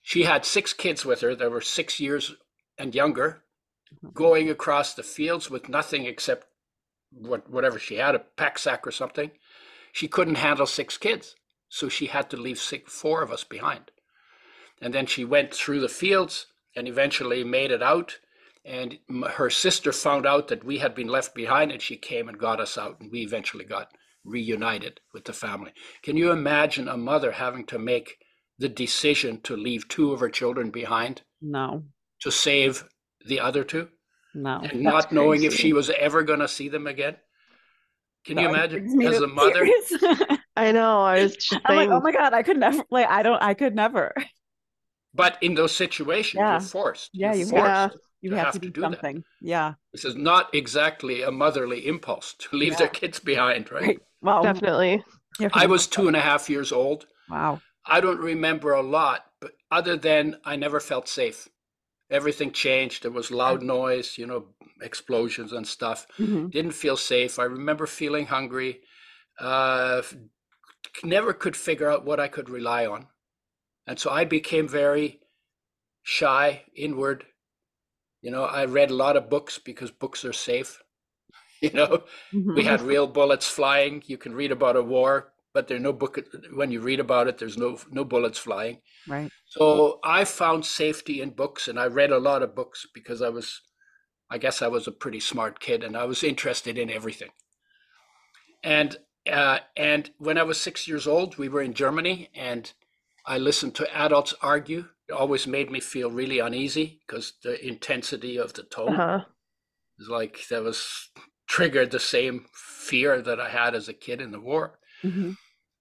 She 0.01 0.23
had 0.23 0.47
six 0.47 0.73
kids 0.73 1.05
with 1.05 1.21
her 1.21 1.35
that 1.35 1.51
were 1.51 1.61
six 1.61 2.01
years 2.01 2.35
and 2.79 2.95
younger, 2.95 3.45
Mhm. 4.03 4.15
going 4.15 4.49
across 4.49 4.95
the 4.95 5.03
fields 5.03 5.51
with 5.51 5.69
nothing 5.69 6.07
except 6.07 6.47
what, 7.11 7.51
whatever 7.51 7.79
she 7.79 7.97
had, 7.97 8.15
a 8.15 8.21
pack 8.21 8.59
sack 8.59 8.87
or 8.87 8.91
something. 8.91 9.33
She 9.93 10.09
couldn't 10.09 10.37
handle 10.37 10.65
six 10.65 10.97
kids, 10.97 11.37
so 11.69 11.91
she 11.91 12.07
had 12.07 12.31
to 12.31 12.39
leave 12.39 12.59
six, 12.59 12.91
four 12.99 13.21
of 13.21 13.31
us 13.31 13.45
behind. 13.45 13.91
And 14.81 14.95
then 14.95 15.05
she 15.05 15.27
went 15.27 15.55
through 15.55 15.81
the 15.81 15.91
fields 15.91 16.47
and 16.75 16.89
eventually 16.89 17.45
made 17.45 17.71
it 17.71 17.83
out. 17.83 18.19
And 18.65 18.99
her 19.33 19.51
sister 19.51 19.93
found 19.93 20.25
out 20.25 20.49
that 20.49 20.65
we 20.65 20.79
had 20.79 20.95
been 20.95 21.09
left 21.09 21.35
behind, 21.35 21.71
and 21.71 21.83
she 21.83 21.99
came 21.99 22.31
and 22.31 22.39
got 22.39 22.61
us 22.61 22.79
out, 22.79 22.99
and 22.99 23.13
we 23.13 23.21
eventually 23.21 23.67
got 23.67 23.93
reunited 24.25 25.01
with 25.13 25.25
the 25.25 25.33
family. 25.33 25.73
Can 26.03 26.17
you 26.17 26.31
imagine 26.33 26.89
a 26.89 26.97
mother 26.97 27.33
having 27.33 27.67
to 27.67 27.79
make 27.79 28.17
the 28.59 28.69
decision 28.69 29.41
to 29.43 29.57
leave 29.57 29.89
two 29.89 30.13
of 30.13 30.21
her 30.21 30.29
children 30.31 30.71
behind 30.71 31.23
no, 31.43 31.85
to 32.21 32.31
save 32.31 32.85
the 33.27 33.41
other 33.41 33.65
two 33.65 33.89
no. 34.35 34.61
and 34.63 34.81
not 34.83 35.13
knowing 35.13 35.43
if 35.45 35.55
she 35.55 35.73
was 35.73 35.91
ever 35.91 36.23
going 36.23 36.41
to 36.41 36.49
see 36.49 36.69
them 36.69 36.87
again? 36.87 37.17
Can 38.25 38.39
you 38.39 38.51
That 38.53 38.71
brings 38.71 38.95
imagine 38.95 39.15
as 39.15 39.21
a 39.21 39.27
mother? 39.27 39.67
I 40.57 40.73
know. 40.73 41.03
I 41.03 41.23
was 41.25 41.37
just 41.37 41.61
I'm 41.67 41.77
like, 41.77 41.91
oh 41.91 42.01
my 42.01 42.13
god, 42.13 42.33
I 42.33 42.43
could 42.43 42.57
never. 42.57 42.83
Like, 42.91 43.09
I 43.09 43.23
don't. 43.23 43.43
I 43.43 43.53
could 43.55 43.75
never. 43.75 44.15
But 45.13 45.37
in 45.43 45.55
those 45.55 45.73
situations, 45.73 46.39
Yeah. 46.41 46.53
you're 46.53 46.61
forced. 46.61 47.11
Yeah, 47.13 47.35
You're 47.35 47.47
forced. 47.49 47.67
have- 47.67 47.95
You 48.23 48.31
To 48.31 48.37
have, 48.37 48.45
have 48.47 48.55
to 48.55 48.61
to 48.61 48.67
do, 48.67 48.73
do 48.73 48.81
that. 48.81 48.93
something. 48.93 49.25
Yeah. 49.43 49.75
This 49.93 50.05
is 50.07 50.17
not 50.17 50.55
exactly 50.55 51.21
a 51.23 51.31
motherly 51.31 51.87
impulse 51.87 52.35
to 52.39 52.57
leave 52.57 52.79
their 52.79 52.89
kids 52.89 53.21
behind, 53.21 53.71
right? 53.71 53.83
Right. 53.83 53.99
Well, 54.25 54.43
Definitely. 54.43 55.05
you 55.39 55.43
have 55.45 55.53
to 55.53 55.59
I 55.59 55.67
was 55.67 55.87
two 55.87 56.09
and 56.09 56.17
a 56.17 56.21
half 56.21 56.49
years 56.49 56.73
old. 56.73 57.07
Wow. 57.29 57.61
I 57.87 58.01
don't 58.01 58.19
remember 58.19 58.73
a 58.73 58.83
lot, 58.83 59.27
but 59.39 59.53
other 59.71 59.97
than 59.99 60.39
I 60.47 60.57
never 60.57 60.81
felt 60.81 61.09
safe. 61.09 61.47
Everything 62.11 62.51
changed. 62.51 63.03
There 63.03 63.11
was 63.11 63.31
loud 63.31 63.63
noise, 63.63 64.17
you 64.17 64.27
know, 64.27 64.47
explosions 64.81 65.53
and 65.53 65.67
stuff. 65.67 66.07
Mhm. 66.19 66.51
Didn't 66.51 66.73
feel 66.73 66.97
safe. 66.97 67.39
I 67.39 67.45
remember 67.45 67.87
feeling 67.87 68.27
hungry. 68.27 68.81
Uh, 69.39 70.01
never 71.03 71.35
could 71.35 71.57
figure 71.57 71.91
out 71.91 72.07
what 72.07 72.19
I 72.21 72.29
could 72.29 72.49
rely 72.49 72.87
on. 72.87 73.09
And 73.87 73.99
so 73.99 74.11
I 74.11 74.25
became 74.25 74.69
very 74.69 75.21
shy, 76.03 76.65
inward. 76.75 77.27
You 78.23 78.31
know, 78.31 78.45
I 78.45 78.65
read 78.65 78.91
a 78.91 78.95
lot 78.95 79.17
of 79.19 79.29
books 79.29 79.59
because 79.59 79.91
books 79.91 80.25
are 80.25 80.33
safe. 80.33 80.83
You 81.71 81.71
know, 81.73 82.05
Mhm. 82.33 82.55
we 82.55 82.65
had 82.65 82.83
real 82.83 83.07
bullets 83.07 83.49
flying. 83.49 84.03
You 84.07 84.19
can 84.19 84.35
read 84.35 84.53
about 84.53 84.77
a 84.77 84.83
war, 84.83 85.33
but 85.55 85.69
there 85.69 85.77
are 85.77 85.81
no 85.81 85.93
book. 85.93 86.19
When 86.55 86.71
you 86.71 86.81
read 86.81 87.01
about 87.01 87.29
it, 87.29 87.39
there's 87.39 87.59
no 87.59 87.79
no 87.91 88.05
bullets 88.05 88.39
flying. 88.39 88.81
right. 89.07 89.33
So 89.47 90.01
I 90.05 90.25
found 90.25 90.67
safety 90.67 91.21
in 91.23 91.31
books, 91.31 91.69
and 91.69 91.79
I 91.81 91.87
read 91.87 92.13
a 92.13 92.19
lot 92.19 92.43
of 92.43 92.55
books 92.57 92.87
because 92.95 93.23
I 93.23 93.31
was, 93.31 93.63
I 94.31 94.39
guess, 94.39 94.63
I 94.63 94.69
was 94.69 94.87
a 94.89 94.93
pretty 94.93 95.21
smart 95.21 95.61
kid, 95.61 95.85
and 95.85 95.97
I 95.97 96.05
was 96.07 96.25
interested 96.25 96.79
in 96.79 96.91
everything. 96.91 97.31
And 98.63 98.97
uh, 99.31 99.61
and 99.77 100.11
when 100.19 100.37
I 100.39 100.43
was 100.43 100.61
six 100.61 100.87
years 100.87 101.07
old, 101.07 101.39
we 101.39 101.49
were 101.49 101.63
in 101.63 101.73
Germany, 101.75 102.29
and 102.35 102.71
I 103.27 103.39
listened 103.39 103.75
to 103.77 103.97
adults 103.97 104.35
argue. 104.43 104.89
It 105.09 105.13
always 105.13 105.47
made 105.47 105.71
me 105.71 105.81
feel 105.81 106.11
really 106.11 106.39
uneasy 106.39 107.01
because 107.07 107.35
the 107.43 107.65
intensity 107.67 108.37
of 108.39 108.55
the 108.55 108.63
tone 108.63 108.89
Uh 108.89 108.93
huh. 108.97 109.25
was 109.99 110.09
like 110.09 110.49
there 110.51 110.63
was 110.63 111.11
triggered 111.47 111.91
the 111.91 112.01
same 112.01 112.47
fear 112.53 113.21
that 113.23 113.41
I 113.41 113.51
had 113.51 113.75
as 113.75 113.89
a 113.89 113.95
kid 113.95 114.21
in 114.21 114.33
the 114.33 114.41
war. 114.41 114.79
Mhm. 115.03 115.37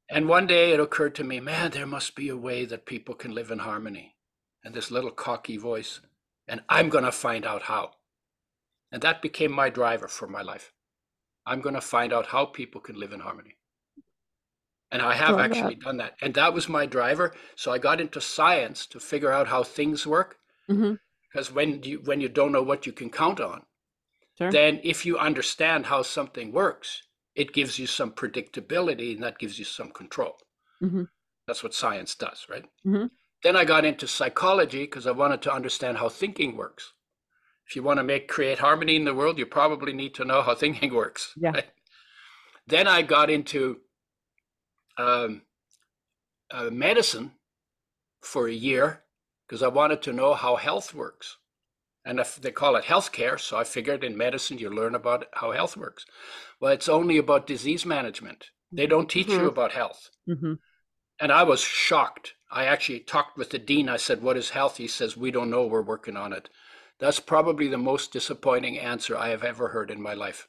And 0.10 0.28
one 0.28 0.48
day 0.48 0.72
it 0.72 0.80
occurred 0.80 1.16
to 1.16 1.24
me, 1.24 1.40
man, 1.40 1.72
there 1.72 1.88
must 1.88 2.16
be 2.16 2.30
a 2.30 2.38
way 2.38 2.66
that 2.66 2.86
people 2.86 3.16
can 3.16 3.34
live 3.34 3.52
in 3.52 3.60
harmony. 3.60 4.16
And 4.64 4.74
this 4.74 4.92
little 4.92 5.12
cocky 5.12 5.58
voice, 5.58 6.00
and 6.48 6.64
I'm 6.70 6.90
going 6.90 7.04
to 7.04 7.12
find 7.12 7.46
out 7.46 7.64
how. 7.64 7.96
And 8.92 9.02
that 9.02 9.22
became 9.22 9.52
my 9.52 9.70
driver 9.70 10.08
for 10.08 10.28
my 10.28 10.42
life. 10.42 10.72
I'm 11.46 11.62
going 11.62 11.76
to 11.76 11.82
find 11.82 12.14
out 12.14 12.28
how 12.28 12.46
people 12.46 12.80
can 12.80 12.96
live 12.98 13.12
in 13.12 13.20
harmony. 13.20 13.58
And 14.92 15.02
I 15.02 15.16
have 15.16 15.40
actually 15.40 15.76
done 15.76 15.98
that. 15.98 16.16
And 16.22 16.34
that 16.36 16.54
was 16.54 16.70
my 16.70 16.86
driver. 16.86 17.36
So 17.56 17.72
I 17.72 17.80
got 17.80 18.00
into 18.00 18.22
science 18.22 18.86
to 18.88 19.00
figure 19.00 19.32
out 19.32 19.48
how 19.48 19.64
things 19.64 20.06
work. 20.06 20.38
Mhm. 20.70 21.00
Because 21.32 21.52
when 21.52 21.82
you 21.82 22.00
when 22.02 22.22
you 22.22 22.30
don't 22.30 22.52
know 22.52 22.62
what 22.62 22.86
you 22.86 22.94
can 22.94 23.10
count 23.10 23.42
on, 23.42 23.66
Sure. 24.38 24.52
then 24.52 24.80
if 24.84 25.06
you 25.06 25.18
understand 25.18 25.86
how 25.86 26.02
something 26.02 26.52
works, 26.52 27.04
it 27.36 27.54
gives 27.54 27.78
you 27.78 27.86
some 27.88 28.12
predictability 28.12 29.14
and 29.14 29.24
that 29.24 29.38
gives 29.38 29.60
you 29.60 29.66
some 29.66 29.92
control. 29.92 30.38
Mhm. 30.82 31.08
That's 31.48 31.62
what 31.64 31.74
science 31.74 32.16
does, 32.16 32.46
right? 32.50 32.66
Mhm. 32.86 33.12
Then 33.44 33.56
I 33.56 33.66
got 33.66 33.86
into 33.86 34.08
psychology 34.08 34.84
because 34.86 35.06
I 35.06 35.12
wanted 35.12 35.42
to 35.44 35.54
understand 35.54 35.98
how 35.98 36.10
thinking 36.10 36.56
works. 36.58 36.94
If 37.68 37.76
you 37.76 37.84
want 37.84 37.98
to 38.00 38.04
make 38.04 38.28
create 38.28 38.60
harmony 38.60 38.96
in 38.96 39.06
the 39.06 39.14
world, 39.14 39.38
you 39.38 39.46
probably 39.46 39.94
need 39.94 40.16
to 40.16 40.26
know 40.26 40.42
how 40.42 40.56
thinking 40.56 40.94
works. 41.02 41.34
Yeah. 41.38 41.52
right? 41.52 41.70
Then 42.68 42.88
I 42.88 43.02
got 43.04 43.30
into 43.30 43.82
um, 44.98 45.42
uh, 46.52 46.70
medicine 46.72 47.32
for 48.22 48.48
a 48.48 48.54
year 48.54 49.04
because 49.48 49.64
I 49.64 49.68
wanted 49.68 50.02
to 50.04 50.14
know 50.14 50.34
how 50.34 50.56
health 50.56 50.94
works. 50.94 51.38
And 52.06 52.20
if 52.20 52.36
they 52.36 52.52
call 52.52 52.76
it 52.76 52.86
healthcare, 52.86 53.40
so 53.40 53.58
I 53.58 53.64
figured 53.64 54.04
in 54.04 54.18
medicine 54.18 54.58
you 54.58 54.70
learn 54.70 54.96
about 54.96 55.28
how 55.34 55.52
health 55.52 55.78
works. 55.78 56.06
Well, 56.60 56.72
it's 56.74 56.90
only 56.90 57.18
about 57.18 57.48
disease 57.48 57.86
management. 57.86 58.52
They 58.72 58.88
don't 58.88 59.10
teach 59.10 59.38
you 59.38 59.44
Mhm. 59.44 59.48
about 59.48 59.72
health. 59.72 60.10
Mhm. 60.28 60.60
And 61.20 61.32
I 61.32 61.44
was 61.44 61.62
shocked. 61.62 62.36
I 62.52 62.66
actually 62.66 63.00
talked 63.00 63.38
with 63.38 63.52
the 63.52 63.60
dean. 63.60 63.88
I 63.88 63.98
said, 63.98 64.22
What 64.22 64.38
is 64.38 64.50
health? 64.52 64.78
He 64.78 64.88
says, 64.88 65.16
We 65.16 65.32
don't 65.32 65.50
know. 65.50 65.66
We're 65.66 65.82
working 65.82 66.18
on 66.18 66.34
it. 66.34 66.50
That's 67.00 67.20
probably 67.20 67.68
the 67.68 67.78
most 67.78 68.12
disappointing 68.12 68.78
answer 68.78 69.18
I 69.18 69.30
have 69.30 69.44
ever 69.44 69.70
heard 69.70 69.90
in 69.90 70.02
my 70.02 70.14
life. 70.14 70.48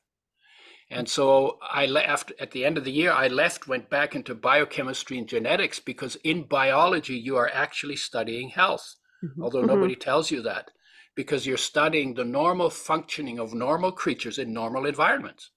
And 0.90 1.08
so 1.08 1.58
I 1.62 1.87
left 1.87 2.32
at 2.38 2.50
the 2.50 2.64
end 2.64 2.78
of 2.78 2.84
the 2.84 2.92
year, 2.92 3.12
I 3.12 3.28
left, 3.28 3.66
went 3.68 3.88
back 3.90 4.14
into 4.14 4.34
biochemistry 4.34 5.18
and 5.18 5.28
genetics 5.28 5.80
because 5.80 6.16
in 6.16 6.44
biology, 6.44 7.16
you 7.16 7.37
are 7.37 7.50
actually 7.52 7.96
studying 7.96 8.50
health, 8.50 8.96
Mhm. 9.23 9.42
although 9.42 9.62
Mhm. 9.62 9.68
nobody 9.68 9.96
tells 9.96 10.30
you 10.30 10.42
that 10.42 10.70
because 11.16 11.47
you're 11.47 11.56
studying 11.56 12.14
the 12.14 12.25
normal 12.25 12.71
functioning 12.71 13.38
of 13.38 13.54
normal 13.54 13.92
creatures 13.92 14.38
in 14.38 14.52
normal 14.52 14.87
environments, 14.87 15.50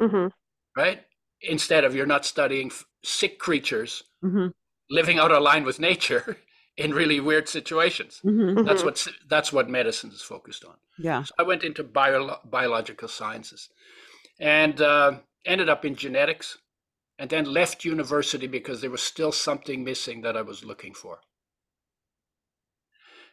hmm 0.00 0.28
right? 0.76 1.04
Instead 1.40 1.84
of 1.84 1.94
you're 1.94 2.06
not 2.06 2.24
studying 2.24 2.70
sick 3.04 3.38
creatures 3.38 4.02
Mhm. 4.22 4.52
living 4.90 5.18
out 5.18 5.32
of 5.32 5.42
line 5.42 5.64
with 5.64 5.80
nature 5.80 6.38
in 6.76 6.94
really 6.94 7.20
weird 7.20 7.48
situations. 7.48 8.22
Mhm. 8.24 8.54
That's 8.64 8.82
Mhm. 8.82 8.86
what 8.86 9.06
that's 9.28 9.52
what 9.52 9.70
medicine 9.70 10.10
is 10.10 10.22
focused 10.22 10.64
on. 10.64 10.76
Yeah. 10.98 11.24
So 11.24 11.34
I 11.38 11.44
went 11.44 11.64
into 11.64 11.84
bio, 11.84 12.38
biological 12.44 13.08
sciences 13.08 13.70
and 14.40 14.80
uh, 14.80 15.20
ended 15.46 15.68
up 15.68 15.84
in 15.84 15.96
genetics 15.96 16.58
and 17.18 17.30
then 17.30 17.44
left 17.46 17.84
university 17.84 18.46
because 18.46 18.80
there 18.80 18.90
was 18.90 19.02
still 19.02 19.32
something 19.32 19.84
missing 19.84 20.22
that 20.22 20.36
I 20.36 20.42
was 20.42 20.64
looking 20.64 20.94
for. 20.94 21.20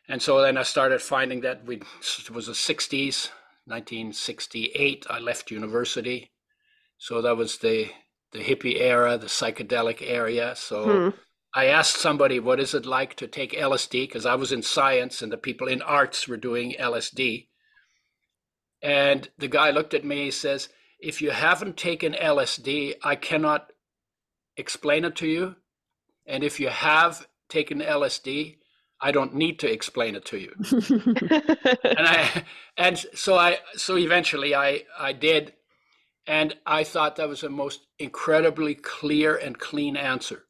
And 0.07 0.21
so 0.21 0.41
then 0.41 0.57
I 0.57 0.63
started 0.63 1.01
finding 1.01 1.41
that 1.41 1.65
we 1.65 1.77
it 1.77 2.29
was 2.31 2.47
the 2.47 2.53
60s, 2.53 3.29
1968. 3.65 5.05
I 5.09 5.19
left 5.19 5.51
university, 5.51 6.31
so 6.97 7.21
that 7.21 7.37
was 7.37 7.59
the 7.59 7.91
the 8.31 8.39
hippie 8.39 8.79
era, 8.79 9.17
the 9.17 9.27
psychedelic 9.27 10.01
area. 10.01 10.55
So 10.55 11.05
Hmm. 11.09 11.09
I 11.53 11.65
asked 11.67 11.97
somebody, 11.97 12.39
"What 12.39 12.59
is 12.59 12.73
it 12.73 12.85
like 12.85 13.15
to 13.15 13.27
take 13.27 13.53
LSD?" 13.53 14.07
Because 14.07 14.25
I 14.25 14.35
was 14.35 14.51
in 14.51 14.61
science, 14.61 15.21
and 15.21 15.31
the 15.31 15.37
people 15.37 15.67
in 15.67 15.81
arts 15.81 16.27
were 16.27 16.37
doing 16.37 16.75
LSD. 16.77 17.49
And 18.81 19.29
the 19.37 19.47
guy 19.47 19.71
looked 19.71 19.93
at 19.93 20.05
me. 20.05 20.25
He 20.25 20.31
says, 20.31 20.69
"If 20.99 21.21
you 21.21 21.31
haven't 21.31 21.77
taken 21.77 22.13
LSD, 22.13 22.95
I 23.03 23.15
cannot 23.15 23.71
explain 24.57 25.05
it 25.05 25.15
to 25.17 25.27
you. 25.27 25.55
And 26.25 26.43
if 26.43 26.59
you 26.59 26.69
have 26.69 27.27
taken 27.49 27.81
LSD, 27.81 28.59
I 29.01 29.11
don't 29.11 29.35
need 29.35 29.59
to 29.59 29.71
explain 29.71 30.15
it 30.15 30.25
to 30.25 30.37
you." 30.37 30.53
and 31.83 32.07
I 32.07 32.43
and 32.77 32.97
so 33.13 33.35
I 33.35 33.59
so 33.75 33.97
eventually 33.97 34.55
I 34.55 34.83
I 34.97 35.13
did, 35.13 35.53
and 36.27 36.55
I 36.65 36.83
thought 36.83 37.15
that 37.17 37.29
was 37.29 37.41
the 37.41 37.49
most 37.49 37.81
incredibly 37.99 38.75
clear 38.75 39.35
and 39.35 39.57
clean 39.59 39.95
answer 39.97 40.43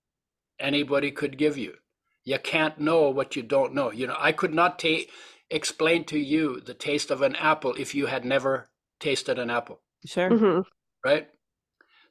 anybody 0.60 1.12
could 1.12 1.38
give 1.38 1.58
you. 1.58 1.75
You 2.24 2.40
can't 2.40 2.80
know 2.80 3.10
what 3.10 3.36
you 3.36 3.44
don't 3.44 3.74
know. 3.74 3.92
You 3.92 4.08
know, 4.08 4.16
I 4.18 4.32
could 4.32 4.54
not 4.54 4.80
ta- 4.80 5.06
explain 5.50 6.04
to 6.06 6.18
you 6.18 6.60
the 6.60 6.74
taste 6.74 7.12
of 7.12 7.22
an 7.22 7.36
apple 7.36 7.74
if 7.78 7.94
you 7.94 8.08
had 8.08 8.25
never 8.25 8.70
tasted 9.00 9.38
an 9.38 9.50
apple 9.50 9.82
sure. 10.06 10.30
Mhm. 10.30 10.66
right 11.06 11.30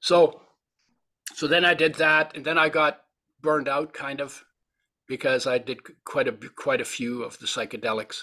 so 0.01 0.41
so 1.35 1.47
then 1.47 1.65
i 1.65 1.75
did 1.75 1.97
that 1.97 2.37
and 2.37 2.45
then 2.45 2.59
i 2.59 2.69
got 2.69 3.03
burned 3.41 3.69
out 3.69 3.93
kind 3.93 4.21
of 4.21 4.45
because 5.09 5.47
i 5.47 5.59
did 5.59 5.81
quite 6.05 6.29
a 6.29 6.33
quite 6.33 6.81
a 6.81 6.85
few 6.85 7.23
of 7.23 7.39
the 7.39 7.47
psychedelics 7.47 8.23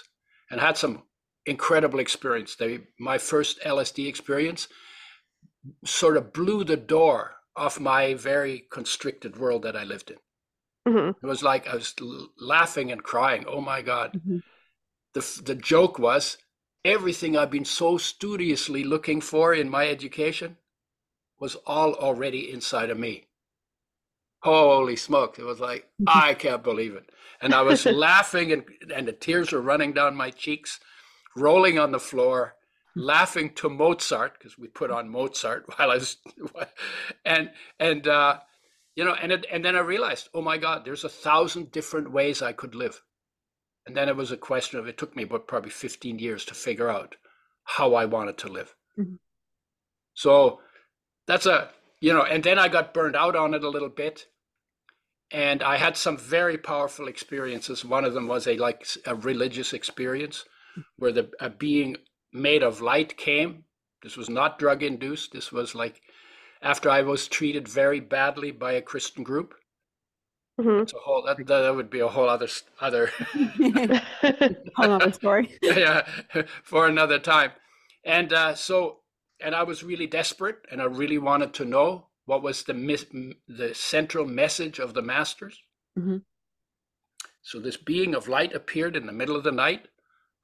and 0.50 0.60
had 0.60 0.76
some 0.76 1.02
incredible 1.46 1.98
experience 1.98 2.56
they 2.56 2.80
my 2.98 3.18
first 3.18 3.60
lsd 3.62 4.06
experience 4.08 4.68
sort 5.84 6.16
of 6.16 6.32
blew 6.32 6.64
the 6.64 6.76
door 6.76 7.36
off 7.56 7.78
my 7.80 8.14
very 8.14 8.66
constricted 8.70 9.36
world 9.38 9.62
that 9.62 9.76
i 9.76 9.84
lived 9.84 10.10
in 10.10 10.18
Mhm. 10.88 11.14
it 11.22 11.26
was 11.26 11.42
like 11.42 11.68
i 11.68 11.74
was 11.74 11.94
laughing 12.38 12.90
and 12.92 13.02
crying 13.04 13.44
oh 13.46 13.60
my 13.60 13.82
god 13.82 14.12
Mhm. 14.16 14.42
the 15.14 15.42
the 15.44 15.54
joke 15.54 15.98
was 15.98 16.38
everything 16.84 17.36
I've 17.36 17.50
been 17.50 17.64
so 17.64 17.96
studiously 17.96 18.82
looking 18.82 19.20
for 19.20 19.54
in 19.54 19.70
my 19.70 19.88
education 19.88 20.56
was 21.38 21.56
all 21.66 21.94
already 21.94 22.50
inside 22.50 22.90
of 22.90 22.98
me. 22.98 23.28
Holy 24.42 24.96
smoke 24.96 25.38
It 25.38 25.44
was 25.44 25.60
like 25.60 25.88
I 26.06 26.34
can't 26.38 26.62
believe 26.62 26.94
it, 26.94 27.10
and 27.40 27.54
I 27.54 27.62
was 27.62 27.86
laughing, 27.86 28.52
and 28.52 28.64
and 28.94 29.06
the 29.06 29.12
tears 29.12 29.52
were 29.52 29.60
running 29.60 29.92
down 29.92 30.16
my 30.16 30.30
cheeks, 30.30 30.80
rolling 31.36 31.78
on 31.78 31.92
the 31.92 32.00
floor, 32.00 32.56
laughing 32.96 33.54
to 33.54 33.68
Mozart 33.68 34.38
because 34.38 34.58
we 34.58 34.68
put 34.68 34.90
on 34.90 35.08
Mozart 35.08 35.66
while 35.76 35.90
I 35.90 35.94
was, 35.94 36.16
and 37.24 37.50
and 37.78 38.06
uh, 38.08 38.40
you 38.96 39.04
know, 39.04 39.14
and 39.14 39.32
it, 39.32 39.46
and 39.50 39.64
then 39.64 39.76
I 39.76 39.80
realized, 39.80 40.28
oh 40.34 40.42
my 40.42 40.58
God, 40.58 40.84
there's 40.84 41.04
a 41.04 41.08
thousand 41.08 41.70
different 41.70 42.12
ways 42.12 42.42
I 42.42 42.52
could 42.52 42.74
live. 42.74 43.02
And 43.86 43.96
then 43.96 44.08
it 44.08 44.16
was 44.16 44.30
a 44.30 44.36
question 44.36 44.78
of 44.78 44.86
it 44.86 44.96
took 44.96 45.16
me 45.16 45.24
about 45.24 45.48
probably 45.48 45.70
15 45.70 46.18
years 46.18 46.44
to 46.44 46.54
figure 46.54 46.88
out 46.88 47.16
how 47.64 47.94
I 47.94 48.04
wanted 48.04 48.38
to 48.38 48.48
live. 48.48 48.74
Mhm. 48.98 49.18
So 50.14 50.60
that's 51.26 51.46
a, 51.46 51.70
you 52.00 52.12
know, 52.12 52.22
and 52.22 52.44
then 52.44 52.58
I 52.58 52.68
got 52.68 52.94
burned 52.94 53.16
out 53.16 53.36
on 53.36 53.54
it 53.54 53.64
a 53.64 53.68
little 53.70 53.88
bit. 53.88 54.26
And 55.32 55.62
I 55.62 55.78
had 55.78 55.96
some 55.96 56.16
very 56.18 56.58
powerful 56.58 57.08
experiences. 57.08 57.84
One 57.84 58.04
of 58.04 58.14
them 58.14 58.28
was 58.28 58.46
a 58.46 58.56
like 58.58 58.86
a 59.06 59.14
religious 59.14 59.72
experience 59.72 60.44
where 60.96 61.12
the 61.12 61.30
a 61.40 61.50
being 61.50 61.96
made 62.32 62.62
of 62.62 62.80
light 62.80 63.16
came. 63.16 63.64
This 64.02 64.16
was 64.16 64.28
not 64.28 64.58
drug 64.58 64.82
induced. 64.82 65.32
This 65.32 65.50
was 65.50 65.74
like 65.74 66.00
after 66.62 66.90
I 66.90 67.02
was 67.02 67.28
treated 67.28 67.66
very 67.66 68.00
badly 68.00 68.50
by 68.50 68.72
a 68.72 68.82
Christian 68.82 69.24
group. 69.24 69.54
Mhm. 70.60 70.92
A 70.92 70.98
whole 70.98 71.22
that, 71.22 71.46
that 71.46 71.74
would 71.74 71.90
be 71.90 72.00
a 72.00 72.08
whole 72.08 72.28
other 72.28 72.48
other 72.80 73.10
Whole 74.76 74.92
other 74.92 75.12
story. 75.12 75.58
yeah, 75.62 76.06
for 76.62 76.86
another 76.86 77.18
time. 77.18 77.52
And 78.04 78.32
uh, 78.32 78.54
so, 78.54 79.00
and 79.40 79.54
I 79.54 79.62
was 79.62 79.82
really 79.82 80.06
desperate, 80.06 80.58
and 80.70 80.82
I 80.82 80.84
really 80.84 81.18
wanted 81.18 81.54
to 81.54 81.64
know 81.64 82.08
what 82.32 82.42
was 82.42 82.62
the 82.62 83.36
the 83.46 83.74
central 83.74 84.24
message 84.24 84.78
of 84.78 84.94
the 84.94 85.02
masters. 85.02 85.62
Mhm. 85.98 86.24
So 87.42 87.60
this 87.60 87.76
being 87.76 88.14
of 88.14 88.26
light 88.26 88.54
appeared 88.54 88.96
in 88.96 89.04
the 89.04 89.12
middle 89.12 89.36
of 89.36 89.44
the 89.44 89.52
night. 89.52 89.88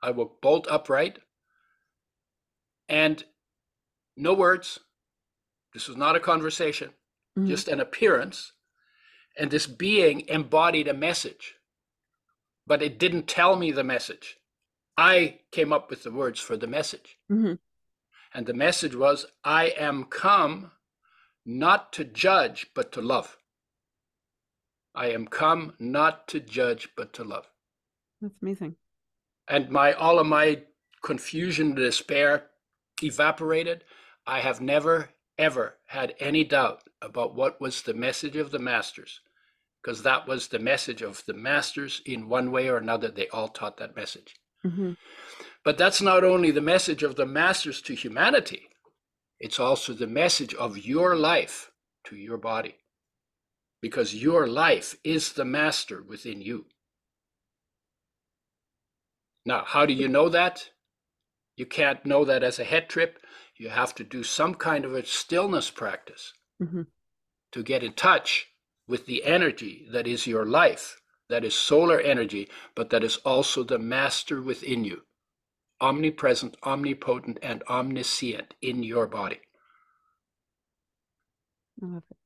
I 0.03 0.11
woke 0.11 0.43
bolt 0.43 0.67
upright, 0.69 1.23
and 2.91 3.25
no 4.17 4.35
words. 4.35 4.81
This 5.73 5.89
was 5.89 5.97
not 5.97 6.15
a 6.15 6.21
conversation, 6.21 6.95
Mhm. 7.39 7.47
just 7.47 7.69
an 7.69 7.81
appearance. 7.81 8.53
And 9.35 9.51
this 9.51 9.67
being 9.67 10.29
embodied 10.29 10.89
a 10.89 10.95
message, 11.09 11.55
but 12.67 12.83
it 12.83 12.99
didn't 12.99 13.29
tell 13.29 13.57
me 13.57 13.73
the 13.73 13.91
message. 13.95 14.39
I 14.99 15.41
came 15.53 15.73
up 15.73 15.89
with 15.89 16.03
the 16.03 16.13
words 16.13 16.39
for 16.39 16.59
the 16.59 16.67
message. 16.67 17.19
Mhm. 17.31 17.61
And 18.35 18.45
the 18.47 18.53
message 18.53 18.95
was 18.95 19.25
I 19.43 19.69
am 19.69 20.05
come 20.05 20.73
not 21.49 21.95
to 21.95 22.05
judge, 22.05 22.67
but 22.75 22.93
to 22.93 23.01
love. 23.01 23.39
I 24.95 25.07
am 25.13 25.27
come 25.27 25.73
not 25.79 26.29
to 26.29 26.41
judge, 26.41 26.91
but 26.95 27.15
to 27.15 27.25
love. 27.25 27.51
That's 28.21 28.35
amazing. 28.43 28.77
And 29.49 29.71
my 29.71 29.95
all 29.95 30.19
of 30.19 30.27
my 30.27 30.65
confusion, 31.03 31.69
and 31.69 31.77
despair 31.77 32.51
evaporated. 33.03 33.85
I 34.27 34.41
have 34.41 34.61
never, 34.61 35.11
ever 35.39 35.77
had 35.87 36.15
any 36.21 36.45
doubt 36.45 36.83
about 37.01 37.35
what 37.35 37.63
was 37.63 37.81
the 37.81 37.95
message 37.95 38.37
of 38.37 38.51
the 38.51 38.59
masters, 38.59 39.21
because 39.81 40.03
that 40.03 40.29
was 40.29 40.49
the 40.49 40.59
message 40.59 41.01
of 41.01 41.25
the 41.25 41.33
masters 41.33 42.03
in 42.05 42.29
one 42.29 42.51
way 42.51 42.69
or 42.69 42.77
another. 42.77 43.09
They 43.09 43.29
all 43.29 43.49
taught 43.49 43.79
that 43.79 43.97
message. 43.97 44.37
hmm 44.63 44.93
But 45.65 45.79
that's 45.79 46.03
not 46.03 46.25
only 46.25 46.51
the 46.51 46.61
message 46.61 47.03
of 47.03 47.17
the 47.17 47.25
masters 47.25 47.81
to 47.83 47.95
humanity, 47.95 48.68
it's 49.41 49.61
also 49.61 49.93
the 49.93 50.07
message 50.07 50.55
of 50.55 50.79
your 50.79 51.17
life 51.17 51.71
to 52.05 52.17
your 52.17 52.39
body. 52.39 52.77
Because 53.81 54.15
your 54.15 54.47
life 54.47 54.97
is 55.05 55.33
the 55.35 55.45
master 55.45 56.03
within 56.03 56.43
you. 56.43 56.67
Now, 59.47 59.65
how 59.67 59.87
do 59.87 59.93
you 59.93 60.09
know 60.09 60.29
that? 60.29 60.71
You 61.57 61.67
can't 61.67 62.05
know 62.07 62.25
that 62.25 62.43
as 62.43 62.59
a 62.59 62.65
head 62.65 62.89
trip. 62.89 63.19
You 63.57 63.71
have 63.71 63.95
to 63.97 64.05
do 64.05 64.23
some 64.23 64.55
kind 64.55 64.85
of 64.85 64.95
a 64.95 65.05
stillness 65.05 65.71
practice 65.71 66.33
hmm 66.61 66.83
to 67.53 67.63
get 67.63 67.83
in 67.83 67.93
touch 67.95 68.49
with 68.87 69.07
the 69.07 69.25
energy 69.25 69.87
that 69.93 70.07
is 70.07 70.27
your 70.27 70.45
life, 70.45 71.01
that 71.29 71.45
is 71.45 71.55
solar 71.55 72.01
energy, 72.01 72.49
but 72.75 72.91
that 72.91 73.05
is 73.05 73.17
also 73.19 73.63
the 73.63 73.79
master 73.79 74.43
within 74.43 74.85
you, 74.85 75.03
omnipresent, 75.81 76.57
omnipotent, 76.65 77.39
and 77.43 77.63
omniscient 77.69 78.55
in 78.63 78.83
your 78.83 79.07
body. 79.07 79.41
I 81.83 81.87
love 81.87 82.03
it. 82.11 82.17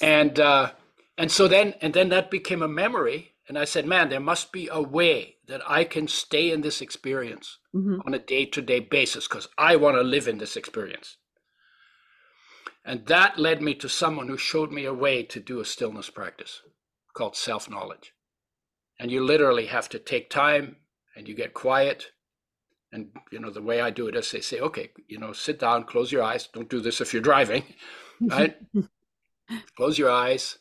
And 0.00 0.38
uh, 0.40 0.72
and 1.18 1.30
so 1.32 1.48
then 1.48 1.74
and 1.80 1.94
then 1.94 2.10
that 2.10 2.30
became 2.30 2.62
a 2.62 2.68
memory, 2.68 3.34
and 3.48 3.58
I 3.58 3.64
said, 3.64 3.86
man, 3.86 4.08
there 4.08 4.20
must 4.20 4.52
be 4.52 4.68
a 4.70 4.80
way 4.82 5.36
that 5.48 5.62
I 5.68 5.84
can 5.84 6.08
stay 6.08 6.50
in 6.52 6.60
this 6.60 6.80
experience 6.80 7.58
Mhm. 7.74 8.00
on 8.06 8.14
a 8.14 8.18
day-to-day 8.18 8.80
basis 8.80 9.26
because 9.28 9.48
I 9.58 9.76
want 9.76 9.96
to 9.96 10.02
live 10.02 10.28
in 10.28 10.38
this 10.38 10.56
experience. 10.56 11.16
And 12.84 13.06
that 13.06 13.38
led 13.38 13.60
me 13.60 13.74
to 13.74 13.88
someone 13.88 14.28
who 14.28 14.38
showed 14.38 14.72
me 14.72 14.84
a 14.84 14.94
way 14.94 15.22
to 15.24 15.40
do 15.40 15.60
a 15.60 15.64
stillness 15.64 16.10
practice 16.10 16.62
called 17.14 17.36
self-knowledge. 17.36 18.12
And 18.98 19.10
you 19.10 19.24
literally 19.24 19.66
have 19.66 19.88
to 19.90 19.98
take 19.98 20.30
time 20.30 20.76
and 21.16 21.28
you 21.28 21.34
get 21.34 21.52
quiet. 21.54 22.12
And 22.92 23.10
you 23.30 23.38
know, 23.38 23.50
the 23.50 23.62
way 23.62 23.80
I 23.80 23.90
do 23.90 24.08
it 24.08 24.16
is 24.16 24.30
they 24.30 24.40
say, 24.40 24.60
okay, 24.60 24.90
you 25.08 25.18
know, 25.18 25.32
sit 25.32 25.58
down, 25.60 25.84
close 25.84 26.10
your 26.10 26.22
eyes. 26.22 26.48
Don't 26.52 26.68
do 26.68 26.80
this 26.80 27.00
if 27.00 27.12
you're 27.12 27.22
driving, 27.22 27.62
right? 28.20 28.56
close 29.76 29.98
your 29.98 30.10
eyes 30.10 30.58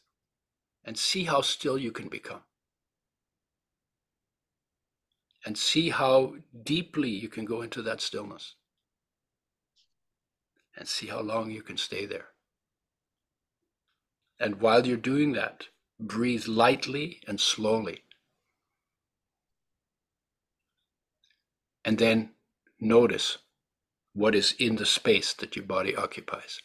and 0.84 0.98
see 0.98 1.24
how 1.24 1.42
still 1.42 1.78
you 1.78 1.92
can 1.92 2.08
become. 2.08 2.42
And 5.46 5.58
see 5.58 5.90
how 5.90 6.36
deeply 6.64 7.10
you 7.10 7.30
can 7.30 7.46
go 7.46 7.62
into 7.62 7.82
that 7.84 8.02
stillness. 8.02 8.56
And 10.78 10.88
see 10.88 11.08
how 11.08 11.22
long 11.22 11.50
you 11.52 11.62
can 11.62 11.78
stay 11.78 12.06
there. 12.06 12.28
And 14.40 14.62
while 14.62 14.86
you're 14.86 14.98
doing 14.98 15.34
that, 15.34 15.68
breathe 16.00 16.48
lightly 16.48 17.22
and 17.28 17.40
slowly. 17.40 18.04
And 21.86 21.98
then 21.98 22.32
notice 22.80 23.38
what 24.14 24.36
is 24.36 24.56
in 24.60 24.76
the 24.76 24.86
space 24.86 25.34
that 25.34 25.56
your 25.56 25.66
body 25.66 25.96
occupies. 25.96 26.62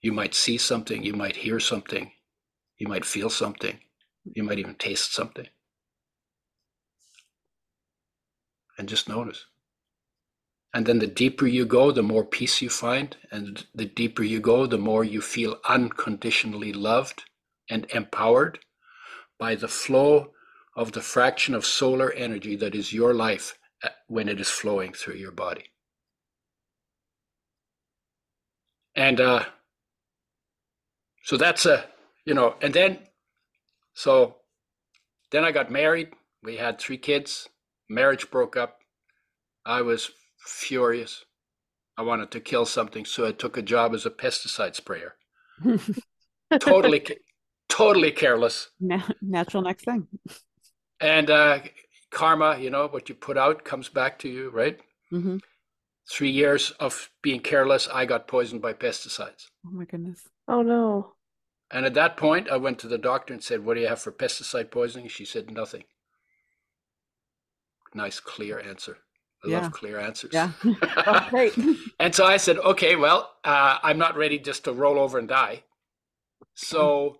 You 0.00 0.12
might 0.12 0.34
see 0.34 0.58
something, 0.58 1.02
you 1.02 1.12
might 1.12 1.36
hear 1.36 1.60
something, 1.60 2.12
you 2.78 2.88
might 2.88 3.04
feel 3.04 3.30
something, 3.30 3.78
you 4.24 4.42
might 4.42 4.58
even 4.58 4.74
taste 4.74 5.14
something. 5.14 5.48
And 8.78 8.88
just 8.88 9.08
notice. 9.08 9.46
And 10.74 10.86
then 10.86 10.98
the 10.98 11.06
deeper 11.06 11.46
you 11.46 11.66
go, 11.66 11.92
the 11.92 12.02
more 12.02 12.24
peace 12.24 12.62
you 12.62 12.70
find. 12.70 13.16
And 13.30 13.66
the 13.74 13.84
deeper 13.84 14.22
you 14.22 14.40
go, 14.40 14.66
the 14.66 14.78
more 14.78 15.04
you 15.04 15.20
feel 15.20 15.58
unconditionally 15.68 16.72
loved 16.72 17.24
and 17.68 17.86
empowered 17.90 18.58
by 19.38 19.54
the 19.54 19.68
flow 19.68 20.31
of 20.76 20.92
the 20.92 21.02
fraction 21.02 21.54
of 21.54 21.66
solar 21.66 22.12
energy 22.12 22.56
that 22.56 22.74
is 22.74 22.92
your 22.92 23.14
life 23.14 23.58
uh, 23.84 23.88
when 24.06 24.28
it 24.28 24.40
is 24.40 24.48
flowing 24.48 24.92
through 24.92 25.14
your 25.14 25.32
body. 25.32 25.64
And 28.94 29.20
uh, 29.20 29.44
so 31.24 31.36
that's 31.36 31.66
a, 31.66 31.84
you 32.24 32.34
know, 32.34 32.54
and 32.60 32.74
then, 32.74 32.98
so 33.94 34.36
then 35.30 35.44
I 35.44 35.52
got 35.52 35.70
married. 35.70 36.10
We 36.42 36.56
had 36.56 36.78
three 36.78 36.98
kids. 36.98 37.48
Marriage 37.88 38.30
broke 38.30 38.56
up. 38.56 38.78
I 39.64 39.82
was 39.82 40.10
furious. 40.44 41.24
I 41.96 42.02
wanted 42.02 42.30
to 42.32 42.40
kill 42.40 42.66
something, 42.66 43.04
so 43.04 43.26
I 43.26 43.32
took 43.32 43.56
a 43.56 43.62
job 43.62 43.94
as 43.94 44.06
a 44.06 44.10
pesticide 44.10 44.74
sprayer. 44.74 45.14
totally, 46.60 47.04
totally 47.68 48.10
careless. 48.10 48.70
Natural 49.20 49.62
next 49.62 49.84
thing. 49.84 50.08
And 51.02 51.30
uh, 51.30 51.58
karma, 52.10 52.58
you 52.58 52.70
know, 52.70 52.86
what 52.86 53.08
you 53.08 53.14
put 53.14 53.36
out 53.36 53.64
comes 53.64 53.88
back 53.88 54.18
to 54.20 54.28
you, 54.28 54.50
right? 54.50 54.78
Mm-hmm. 55.12 55.38
Three 56.10 56.30
years 56.30 56.70
of 56.80 57.10
being 57.22 57.40
careless, 57.40 57.88
I 57.92 58.06
got 58.06 58.28
poisoned 58.28 58.62
by 58.62 58.72
pesticides. 58.72 59.46
Oh 59.66 59.70
my 59.72 59.84
goodness. 59.84 60.20
Oh 60.48 60.62
no. 60.62 61.12
And 61.70 61.86
at 61.86 61.94
that 61.94 62.16
point, 62.16 62.50
I 62.50 62.56
went 62.56 62.78
to 62.80 62.88
the 62.88 62.98
doctor 62.98 63.32
and 63.34 63.42
said, 63.42 63.64
What 63.64 63.74
do 63.74 63.80
you 63.80 63.88
have 63.88 64.00
for 64.00 64.12
pesticide 64.12 64.70
poisoning? 64.70 65.08
She 65.08 65.24
said, 65.24 65.50
Nothing. 65.50 65.84
Nice, 67.94 68.20
clear 68.20 68.60
answer. 68.60 68.98
I 69.44 69.48
Yeah. 69.48 69.60
love 69.62 69.72
clear 69.72 69.98
answers. 69.98 70.32
Yeah. 70.32 70.52
Oh, 71.06 71.26
great. 71.30 71.54
and 71.98 72.14
so 72.14 72.24
I 72.24 72.36
said, 72.36 72.58
okay, 72.58 72.94
well, 72.96 73.30
uh, 73.44 73.78
I'm 73.82 73.98
not 73.98 74.16
ready 74.16 74.38
just 74.38 74.64
to 74.64 74.72
roll 74.72 74.98
over 74.98 75.18
and 75.18 75.28
die. 75.28 75.64
So 76.54 77.18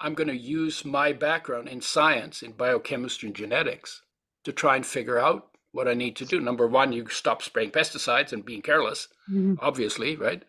I'm 0.00 0.14
going 0.14 0.28
to 0.28 0.36
use 0.36 0.84
my 0.84 1.12
background 1.12 1.68
in 1.68 1.80
science, 1.82 2.42
in 2.42 2.52
biochemistry 2.52 3.28
and 3.28 3.36
genetics 3.36 4.02
to 4.44 4.52
try 4.52 4.76
and 4.76 4.86
figure 4.86 5.18
out 5.18 5.50
what 5.72 5.86
I 5.88 5.94
need 5.94 6.16
to 6.16 6.24
do. 6.24 6.40
Number 6.40 6.66
one, 6.66 6.92
you 6.92 7.08
stop 7.08 7.42
spraying 7.42 7.70
pesticides 7.70 8.32
and 8.32 8.44
being 8.44 8.62
careless, 8.62 9.08
Mhm. 9.30 9.58
obviously, 9.60 10.16
right? 10.16 10.42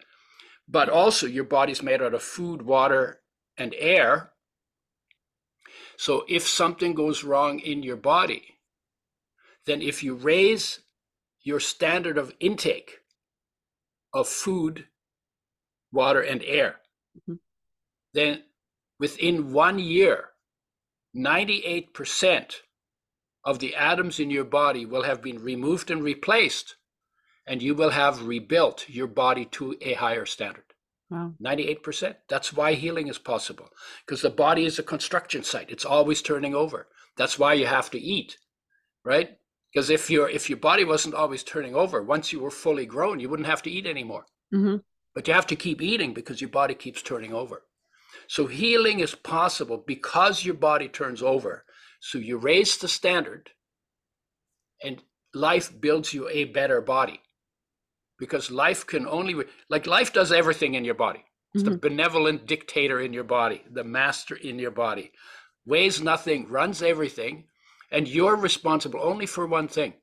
But 0.68 0.90
also, 0.90 1.28
your 1.28 1.44
body's 1.44 1.84
made 1.84 2.02
out 2.02 2.14
of 2.14 2.24
food, 2.24 2.62
water, 2.62 3.22
and 3.58 3.76
air. 3.78 4.34
So 5.98 6.26
if 6.30 6.48
something 6.48 6.94
goes 6.94 7.24
wrong 7.24 7.60
in 7.60 7.84
your 7.84 7.98
body, 7.98 8.60
then 9.66 9.82
if 9.82 10.02
you 10.02 10.16
raise 10.16 10.80
your 11.44 11.60
standard 11.60 12.18
of 12.18 12.34
intake 12.40 13.02
of 14.14 14.28
food, 14.28 14.88
water, 15.92 16.22
and 16.22 16.42
air, 16.44 16.82
Mhm. 17.28 17.40
then 18.14 18.51
within 19.02 19.52
one 19.52 19.80
year, 19.80 20.30
98% 21.18 22.54
of 23.44 23.58
the 23.58 23.76
atoms 23.76 24.20
in 24.20 24.30
your 24.30 24.44
body 24.46 24.86
will 24.86 25.02
have 25.02 25.24
been 25.24 25.44
removed 25.44 25.90
and 25.90 26.04
replaced, 26.04 26.76
and 27.48 27.64
you 27.64 27.74
will 27.74 27.90
have 27.90 28.28
rebuilt 28.28 28.86
your 28.88 29.08
body 29.08 29.46
to 29.46 29.76
a 29.82 29.94
higher 29.94 30.28
standard. 30.28 30.66
Wow. 31.10 31.34
98%. 31.44 32.16
That's 32.30 32.54
why 32.54 32.74
healing 32.76 33.08
is 33.08 33.18
possible 33.18 33.70
because 34.06 34.22
the 34.22 34.30
body 34.30 34.66
is 34.66 34.78
a 34.78 34.84
construction 34.84 35.42
site. 35.44 35.72
It's 35.72 35.84
always 35.84 36.22
turning 36.22 36.54
over. 36.54 36.88
That's 37.18 37.40
why 37.40 37.56
you 37.56 37.66
have 37.66 37.90
to 37.92 38.00
eat, 38.00 38.38
right? 39.04 39.32
Because 39.74 39.90
if 39.90 40.12
your 40.12 40.30
if 40.30 40.48
your 40.50 40.60
body 40.60 40.84
wasn't 40.86 41.16
always 41.16 41.44
turning 41.44 41.74
over, 41.76 42.04
once 42.04 42.32
you 42.32 42.40
were 42.40 42.52
fully 42.52 42.86
grown, 42.86 43.20
you 43.20 43.30
wouldn't 43.30 43.50
have 43.50 43.64
to 43.64 43.72
eat 43.72 43.88
anymore. 43.88 44.26
hmm 44.52 44.78
But 45.16 45.28
you 45.28 45.34
have 45.34 45.48
to 45.48 45.56
keep 45.56 45.82
eating 45.82 46.14
because 46.14 46.40
your 46.40 46.52
body 46.52 46.76
keeps 46.76 47.02
turning 47.02 47.34
over. 47.34 47.64
So 48.32 48.48
healing 48.48 49.02
is 49.02 49.14
possible 49.14 49.84
because 49.86 50.46
your 50.46 50.54
body 50.54 50.88
turns 50.88 51.22
over. 51.22 51.66
So 52.00 52.18
you 52.18 52.38
raise 52.38 52.78
the 52.78 52.88
standard 52.88 53.50
and 54.82 55.04
life 55.34 55.70
builds 55.82 56.14
you 56.14 56.30
a 56.30 56.46
better 56.46 56.80
body. 56.80 57.20
Because 58.18 58.50
life 58.50 58.88
can 58.88 59.06
only 59.06 59.36
like 59.70 59.86
life 59.86 60.14
does 60.14 60.32
everything 60.32 60.76
in 60.76 60.86
your 60.86 60.96
body. 60.96 61.26
It's 61.54 61.66
the 61.66 61.72
mm-hmm. 61.72 61.80
benevolent 61.80 62.48
dictator 62.48 63.02
in 63.02 63.12
your 63.12 63.26
body, 63.26 63.64
the 63.70 63.84
master 63.84 64.38
in 64.38 64.60
your 64.60 64.72
body. 64.72 65.12
Weighs 65.66 66.02
nothing, 66.02 66.48
runs 66.48 66.82
everything, 66.82 67.48
and 67.92 68.08
you're 68.08 68.38
responsible 68.38 69.02
only 69.04 69.26
for 69.26 69.46
one 69.46 69.68
thing 69.68 69.96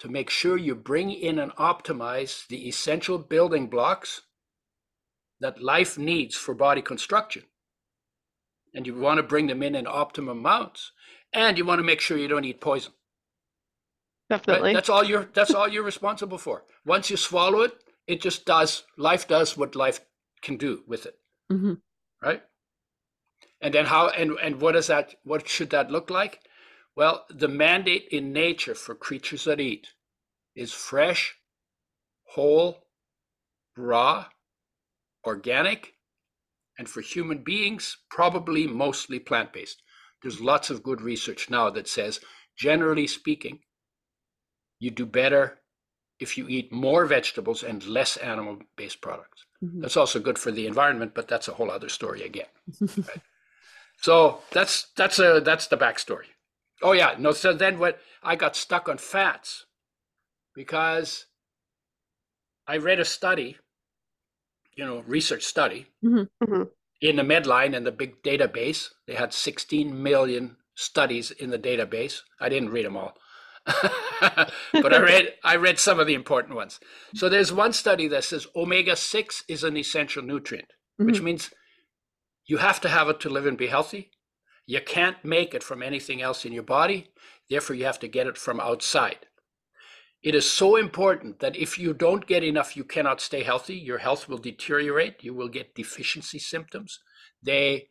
to 0.00 0.08
make 0.08 0.30
sure 0.30 0.56
you 0.56 0.74
bring 0.74 1.12
in 1.12 1.38
and 1.38 1.52
optimize 1.52 2.44
the 2.48 2.66
essential 2.66 3.18
building 3.18 3.68
blocks 3.68 4.22
that 5.40 5.62
life 5.62 5.98
needs 5.98 6.36
for 6.36 6.54
body 6.54 6.82
construction. 6.82 7.44
And 8.74 8.86
you 8.86 8.94
want 8.96 9.18
to 9.18 9.22
bring 9.24 9.48
them 9.48 9.62
in 9.62 9.74
in 9.74 9.86
optimum 9.86 10.38
amounts. 10.38 10.92
And 11.32 11.58
you 11.58 11.64
want 11.64 11.80
to 11.80 11.84
make 11.84 12.00
sure 12.00 12.18
you 12.18 12.28
don't 12.28 12.44
eat 12.44 12.60
poison. 12.60 12.92
right? 14.48 14.64
Definitely. 14.64 14.72
That's 14.72 14.88
all 14.90 15.04
you're 15.04 15.28
that's 15.34 15.54
all 15.54 15.68
you're 15.68 15.84
responsible 15.84 16.38
for. 16.38 16.64
Once 16.86 17.10
you 17.10 17.16
swallow 17.16 17.62
it, 17.62 17.74
it 18.06 18.20
just 18.22 18.46
does 18.46 18.84
life 18.98 19.28
does 19.28 19.56
what 19.56 19.76
life 19.76 20.00
can 20.42 20.56
do 20.56 20.82
with 20.86 21.06
it. 21.06 21.16
hmm 21.50 21.74
right 22.22 22.42
and 23.60 23.74
then 23.74 23.86
how 23.86 24.08
and 24.10 24.32
and 24.42 24.60
what 24.62 24.76
is 24.76 24.88
that 24.88 25.14
what 25.24 25.48
should 25.48 25.70
that 25.70 25.90
look 25.90 26.10
like 26.10 26.40
well 26.96 27.26
the 27.30 27.48
mandate 27.48 28.08
in 28.10 28.32
nature 28.32 28.74
for 28.76 28.94
creatures 28.94 29.44
that 29.44 29.60
eat 29.60 29.88
is 30.56 30.72
fresh 30.72 31.36
whole 32.34 32.84
raw 33.76 34.26
organic 35.26 35.94
and 36.78 36.88
for 36.88 37.00
human 37.00 37.38
beings 37.38 37.98
probably 38.10 38.66
mostly 38.66 39.18
plant-based 39.18 39.82
there's 40.22 40.40
lots 40.40 40.70
of 40.70 40.82
good 40.82 41.00
research 41.00 41.50
now 41.50 41.70
that 41.70 41.88
says 41.88 42.20
generally 42.56 43.06
speaking 43.06 43.58
you 44.78 44.90
do 44.90 45.06
better 45.06 45.60
if 46.18 46.38
you 46.38 46.48
eat 46.48 46.72
more 46.72 47.06
vegetables 47.06 47.62
and 47.62 47.84
less 47.86 48.16
animal-based 48.18 49.00
products 49.00 49.44
hmm 49.60 49.80
that's 49.80 49.96
also 49.96 50.18
good 50.18 50.38
for 50.38 50.50
the 50.50 50.66
environment, 50.66 51.12
but 51.14 51.28
that's 51.28 51.48
a 51.48 51.52
whole 51.52 51.70
other 51.70 51.88
story 51.88 52.22
again. 52.22 52.46
So 54.02 54.40
that's 54.52 54.88
that's 54.96 55.18
a 55.18 55.40
that's 55.44 55.66
the 55.68 55.76
backstory. 55.76 56.26
Oh 56.82 56.92
yeah, 56.92 57.14
no. 57.18 57.32
So 57.32 57.52
then 57.52 57.78
what? 57.78 57.98
I 58.22 58.36
got 58.36 58.56
stuck 58.56 58.88
on 58.88 58.98
fats 58.98 59.64
because 60.54 61.26
I 62.66 62.76
read 62.76 63.00
a 63.00 63.04
study, 63.04 63.56
you 64.76 64.84
know, 64.84 65.02
research 65.06 65.42
study 65.42 65.86
Mhm. 66.04 66.28
Mhm. 66.42 66.70
in 67.00 67.16
the 67.16 67.22
Medline 67.22 67.76
and 67.76 67.86
the 67.86 67.92
big 67.92 68.22
database. 68.22 68.90
They 69.06 69.14
had 69.14 69.32
16 69.32 70.02
million 70.02 70.56
studies 70.74 71.30
in 71.30 71.50
the 71.50 71.58
database. 71.58 72.20
I 72.40 72.48
didn't 72.48 72.70
read 72.70 72.84
them 72.86 72.96
all. 72.96 73.16
but 73.66 74.94
I 74.94 74.98
read 74.98 75.34
I 75.42 75.56
read 75.56 75.78
some 75.78 75.98
of 75.98 76.06
the 76.06 76.14
important 76.14 76.54
ones. 76.54 76.78
So 77.14 77.28
there's 77.28 77.52
one 77.52 77.72
study 77.72 78.06
that 78.08 78.22
says 78.24 78.46
omega 78.54 78.94
6 78.94 79.42
is 79.48 79.64
an 79.64 79.76
essential 79.76 80.22
nutrient, 80.22 80.72
which 80.98 81.20
means 81.20 81.50
you 82.46 82.58
have 82.58 82.80
to 82.82 82.88
have 82.88 83.08
it 83.08 83.18
to 83.20 83.28
live 83.28 83.46
and 83.46 83.58
be 83.58 83.66
healthy. 83.66 84.12
You 84.66 84.80
can't 84.80 85.24
make 85.24 85.52
it 85.54 85.64
from 85.64 85.82
anything 85.82 86.22
else 86.22 86.44
in 86.44 86.52
your 86.52 86.62
body, 86.62 87.12
therefore 87.50 87.76
you 87.76 87.84
have 87.86 87.98
to 88.00 88.08
get 88.08 88.26
it 88.28 88.38
from 88.38 88.60
outside. 88.60 89.25
It 90.22 90.34
is 90.34 90.50
so 90.50 90.76
important 90.76 91.38
that 91.40 91.56
if 91.56 91.78
you 91.78 91.92
don't 91.92 92.26
get 92.26 92.42
enough, 92.42 92.76
you 92.76 92.84
cannot 92.84 93.20
stay 93.20 93.42
healthy. 93.42 93.76
Your 93.76 93.98
health 93.98 94.28
will 94.28 94.38
deteriorate. 94.38 95.22
You 95.22 95.34
will 95.34 95.48
get 95.48 95.74
deficiency 95.74 96.38
symptoms. 96.38 96.98
They 97.42 97.90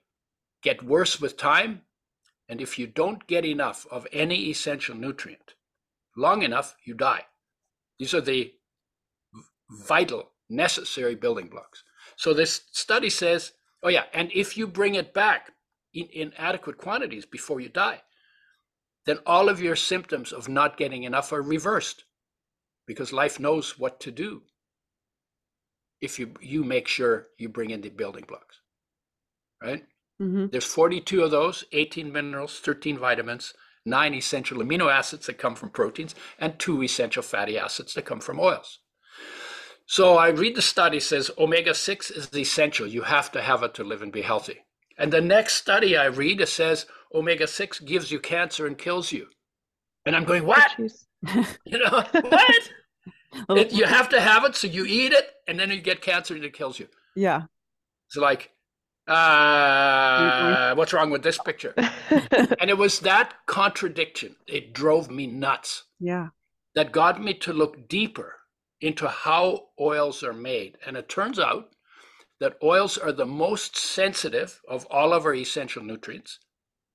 get 0.61 0.83
worse 0.83 1.21
with 1.21 1.37
time. 1.37 1.83
And 2.49 2.59
if 2.61 2.77
you 2.77 2.87
don't 2.87 3.25
get 3.27 3.45
enough 3.45 3.85
of 3.89 4.07
any 4.11 4.49
essential 4.49 4.95
nutrient 4.95 5.53
long 6.17 6.43
enough, 6.43 6.75
you 6.85 6.93
die. 6.93 7.25
These 7.99 8.13
are 8.13 8.21
the 8.21 8.53
vital, 9.69 10.31
necessary 10.49 11.15
building 11.15 11.47
blocks. 11.47 11.83
So 12.17 12.33
this 12.33 12.61
study 12.71 13.09
says, 13.09 13.53
oh 13.83 13.89
yeah, 13.89 14.03
and 14.13 14.29
if 14.33 14.57
you 14.57 14.67
bring 14.67 14.95
it 14.95 15.13
back 15.13 15.51
in, 15.93 16.07
in 16.07 16.33
adequate 16.37 16.77
quantities 16.77 17.25
before 17.25 17.59
you 17.59 17.69
die, 17.69 18.01
then 19.05 19.19
all 19.25 19.49
of 19.49 19.61
your 19.61 19.75
symptoms 19.75 20.33
of 20.33 20.49
not 20.49 20.77
getting 20.77 21.03
enough 21.03 21.31
are 21.31 21.41
reversed 21.41 22.03
because 22.87 23.13
life 23.13 23.39
knows 23.39 23.79
what 23.79 23.99
to 23.99 24.11
do 24.11 24.43
if 26.01 26.19
you 26.19 26.31
you 26.41 26.63
make 26.63 26.87
sure 26.87 27.27
you 27.37 27.49
bring 27.49 27.69
in 27.71 27.81
the 27.81 27.89
building 27.89 28.25
blocks 28.27 28.59
right 29.61 29.85
hmm 30.19 30.45
there's 30.47 30.65
42 30.65 31.23
of 31.23 31.31
those 31.31 31.65
18 31.71 32.11
minerals 32.11 32.59
13 32.59 32.97
vitamins 32.97 33.53
nine 33.85 34.13
essential 34.13 34.57
amino 34.57 34.91
acids 34.91 35.27
that 35.27 35.37
come 35.37 35.55
from 35.55 35.69
proteins 35.69 36.15
and 36.39 36.57
two 36.57 36.81
essential 36.83 37.23
fatty 37.23 37.57
acids 37.57 37.93
that 37.93 38.05
come 38.05 38.19
from 38.19 38.39
oils. 38.39 38.79
So 39.85 40.17
I 40.17 40.29
read 40.29 40.55
the 40.55 40.61
study 40.63 40.99
says 40.99 41.29
omega 41.37 41.75
6 41.75 42.09
is 42.11 42.33
essential. 42.35 42.87
You 42.87 43.03
have 43.03 43.31
to 43.33 43.41
have 43.41 43.61
it 43.61 43.75
to 43.75 43.83
live 43.83 44.01
and 44.01 44.11
be 44.11 44.23
healthy. 44.23 44.65
And 44.97 45.13
the 45.13 45.21
next 45.21 45.55
study 45.55 45.95
I 45.95 46.05
read 46.05 46.41
it 46.41 46.49
says 46.49 46.87
omega 47.13 47.45
6 47.45 47.81
gives 47.81 48.11
you 48.11 48.19
cancer 48.19 48.65
and 48.65 48.77
kills 48.77 49.11
you. 49.11 49.27
And 50.05 50.15
I'm 50.15 50.23
going, 50.25 50.45
what? 50.45 50.71
You 51.65 51.79
know, 51.79 52.03
what? 52.13 52.69
It- 53.59 53.73
you 53.73 53.85
have 53.85 54.07
to 54.09 54.21
have 54.21 54.45
it, 54.45 54.55
so 54.55 54.67
you 54.67 54.85
eat 54.85 55.11
it, 55.11 55.29
and 55.47 55.59
then 55.59 55.69
you 55.69 55.81
get 55.81 56.01
cancer 56.01 56.35
and 56.35 56.43
it 56.45 56.53
kills 56.53 56.79
you. 56.79 56.87
yeah. 57.15 57.43
It's 58.07 58.15
like, 58.17 58.51
uh, 59.07 60.73
what's 60.75 60.93
wrong 60.93 61.09
with 61.09 61.23
this 61.23 61.37
picture? 61.39 61.73
And 62.59 62.69
it 62.69 62.77
was 62.77 62.99
that 63.01 63.33
contradiction, 63.47 64.35
it 64.47 64.73
drove 64.73 65.09
me 65.09 65.27
nuts, 65.27 65.83
Yeah. 65.99 66.27
that 66.75 66.91
got 66.91 67.21
me 67.21 67.33
to 67.35 67.51
look 67.53 67.87
deeper 67.89 68.35
into 68.81 69.07
how 69.07 69.69
oils 69.79 70.23
are 70.23 70.33
made. 70.33 70.77
And 70.85 70.95
it 70.97 71.09
turns 71.09 71.39
out 71.39 71.69
that 72.39 72.57
oils 72.63 72.97
are 72.97 73.11
the 73.11 73.25
most 73.25 73.75
sensitive 73.75 74.61
of 74.69 74.85
all 74.91 75.13
of 75.13 75.25
our 75.25 75.33
essential 75.33 75.83
nutrients. 75.83 76.39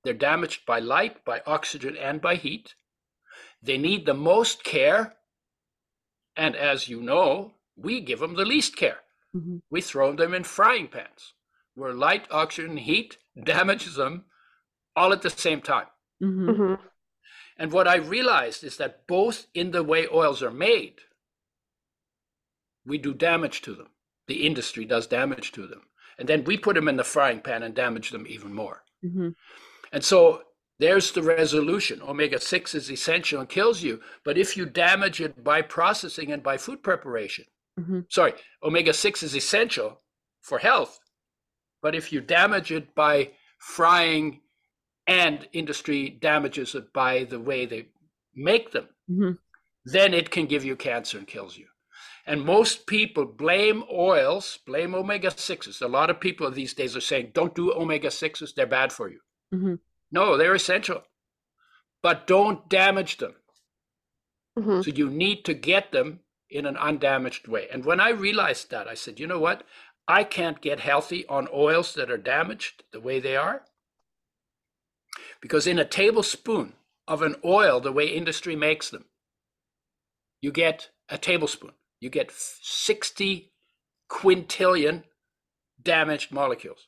They're 0.03 0.13
damaged 0.13 0.65
by 0.65 0.79
light, 0.79 1.23
by 1.25 1.41
oxygen, 1.45 1.97
and 1.97 2.21
by 2.21 2.35
heat. 2.35 2.73
They 3.61 3.77
need 3.77 4.05
the 4.05 4.13
most 4.13 4.63
care. 4.63 5.15
And 6.35 6.55
as 6.55 6.87
you 6.87 7.01
know, 7.01 7.55
we 7.75 8.01
give 8.01 8.19
them 8.19 8.35
the 8.35 8.45
least 8.45 8.75
care. 8.75 8.99
hmm 9.33 9.57
We 9.69 9.81
throw 9.81 10.13
them 10.15 10.33
in 10.33 10.43
frying 10.43 10.87
pans 10.87 11.33
where 11.75 11.93
light, 11.93 12.27
oxygen, 12.31 12.77
heat 12.77 13.17
damages 13.41 13.95
them 13.95 14.25
all 14.95 15.13
at 15.13 15.21
the 15.21 15.29
same 15.29 15.61
time. 15.61 15.87
hmm 16.19 16.49
Mhm. 16.49 16.79
And 17.57 17.71
what 17.71 17.87
I 17.87 17.95
realized 17.95 18.63
is 18.63 18.77
that 18.77 19.05
both 19.07 19.47
in 19.53 19.71
the 19.71 19.83
way 19.83 20.07
oils 20.07 20.41
are 20.41 20.51
made, 20.51 21.01
we 22.85 22.97
do 22.97 23.13
damage 23.13 23.61
to 23.61 23.75
them. 23.75 23.89
The 24.27 24.45
industry 24.45 24.85
does 24.85 25.07
damage 25.07 25.51
to 25.53 25.67
them. 25.67 25.83
And 26.17 26.27
then 26.27 26.43
we 26.43 26.57
put 26.57 26.75
them 26.75 26.87
in 26.87 26.97
the 26.97 27.03
frying 27.03 27.41
pan 27.41 27.63
and 27.63 27.75
damage 27.75 28.09
them 28.11 28.25
even 28.27 28.53
more. 28.53 28.83
hmm 29.01 29.29
And 29.91 30.03
so 30.03 30.43
there's 30.81 31.11
the 31.11 31.21
resolution. 31.21 32.01
Omega 32.01 32.39
6 32.39 32.75
is 32.75 32.91
essential 32.91 33.39
and 33.41 33.49
kills 33.57 33.83
you. 33.87 34.01
But 34.25 34.37
if 34.43 34.57
you 34.57 34.65
damage 34.65 35.21
it 35.21 35.43
by 35.43 35.61
processing 35.61 36.31
and 36.33 36.41
by 36.49 36.57
food 36.57 36.79
preparation, 36.89 37.45
Mhm. 37.79 38.05
sorry, 38.17 38.33
omega 38.61 38.93
6 38.93 39.23
is 39.27 39.35
essential 39.35 39.89
for 40.41 40.57
health. 40.59 40.99
But 41.83 41.93
if 41.95 42.11
you 42.13 42.19
damage 42.21 42.71
it 42.71 42.93
by 42.95 43.15
frying 43.59 44.41
and 45.07 45.47
industry 45.53 46.09
damages 46.09 46.75
it 46.75 46.91
by 46.93 47.13
the 47.25 47.39
way 47.39 47.65
they 47.65 47.83
make 48.33 48.71
them, 48.71 48.87
hmm 49.07 49.33
then 49.95 50.13
it 50.13 50.29
can 50.29 50.45
give 50.45 50.63
you 50.63 50.75
cancer 50.75 51.17
and 51.17 51.27
kills 51.27 51.57
you. 51.57 51.67
And 52.27 52.45
most 52.55 52.85
people 52.85 53.25
blame 53.25 53.83
oils, 53.91 54.59
blame 54.67 54.93
omega 54.93 55.31
6s. 55.31 55.81
A 55.81 55.87
lot 55.87 56.11
of 56.11 56.19
people 56.19 56.51
these 56.51 56.75
days 56.75 56.95
are 56.95 57.07
saying, 57.11 57.31
don't 57.33 57.55
do 57.55 57.73
omega 57.73 58.11
6s, 58.11 58.53
they're 58.53 58.67
bad 58.79 58.91
for 58.93 59.07
you. 59.09 59.19
hmm 59.51 59.75
No, 60.11 60.37
they're 60.37 60.53
essential, 60.53 61.03
but 62.01 62.27
don't 62.27 62.67
damage 62.69 63.17
them. 63.17 63.35
Mhm. 64.57 64.83
So 64.83 64.91
you 64.91 65.09
need 65.09 65.45
to 65.45 65.53
get 65.53 65.91
them 65.91 66.23
in 66.49 66.65
an 66.65 66.75
undamaged 66.75 67.47
way. 67.47 67.69
And 67.69 67.85
when 67.85 67.99
I 67.99 68.09
realized 68.09 68.69
that, 68.71 68.87
I 68.87 68.93
said, 68.93 69.19
you 69.19 69.27
know 69.27 69.39
what? 69.39 69.65
I 70.07 70.23
can't 70.25 70.61
get 70.61 70.81
healthy 70.81 71.25
on 71.27 71.47
oils 71.53 71.93
that 71.93 72.11
are 72.11 72.17
damaged 72.17 72.83
the 72.91 72.99
way 72.99 73.19
they 73.19 73.37
are. 73.37 73.65
Because 75.39 75.65
in 75.65 75.79
a 75.79 75.85
tablespoon 75.85 76.75
of 77.07 77.21
an 77.21 77.37
oil, 77.45 77.79
the 77.79 77.91
way 77.91 78.07
industry 78.07 78.55
makes 78.55 78.89
them, 78.89 79.05
you 80.41 80.51
get 80.51 80.91
a 81.07 81.17
tablespoon, 81.17 81.73
you 81.99 82.09
get 82.09 82.31
60 82.31 83.53
quintillion 84.09 85.05
damaged 85.81 86.31
molecules. 86.31 86.87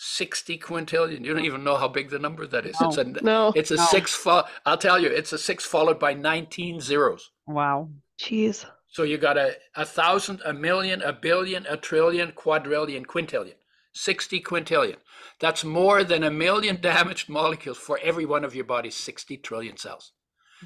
60 0.00 0.58
quintillion. 0.58 1.24
You 1.24 1.34
don't 1.34 1.44
even 1.44 1.64
know 1.64 1.76
how 1.76 1.88
big 1.88 2.08
the 2.08 2.20
number 2.20 2.46
that 2.46 2.64
is. 2.64 2.76
It's 2.80 2.96
a 2.98 3.04
No. 3.04 3.52
it's 3.56 3.72
a 3.72 3.76
No. 3.76 3.84
six 3.86 4.14
fo- 4.14 4.44
I'll 4.64 4.78
tell 4.78 4.98
you, 5.00 5.08
it's 5.08 5.32
a 5.32 5.38
six 5.38 5.64
followed 5.64 5.98
by 5.98 6.14
19 6.14 6.80
zeros. 6.80 7.30
Wow. 7.46 7.90
Jeez. 8.18 8.64
So 8.86 9.02
you 9.02 9.18
got 9.18 9.36
a, 9.36 9.56
a 9.74 9.84
thousand, 9.84 10.40
a 10.44 10.52
million, 10.52 11.02
a 11.02 11.12
billion, 11.12 11.66
a 11.66 11.76
trillion, 11.76 12.30
quadrillion, 12.32 13.04
quintillion. 13.04 13.54
60 13.92 14.40
quintillion. 14.40 14.96
That's 15.40 15.64
more 15.64 16.04
than 16.04 16.22
a 16.22 16.30
million 16.30 16.80
damaged 16.80 17.28
molecules 17.28 17.78
for 17.78 17.98
every 18.00 18.24
one 18.24 18.44
of 18.44 18.54
your 18.54 18.64
body's 18.64 18.94
60 18.94 19.36
trillion 19.38 19.76
cells. 19.76 20.12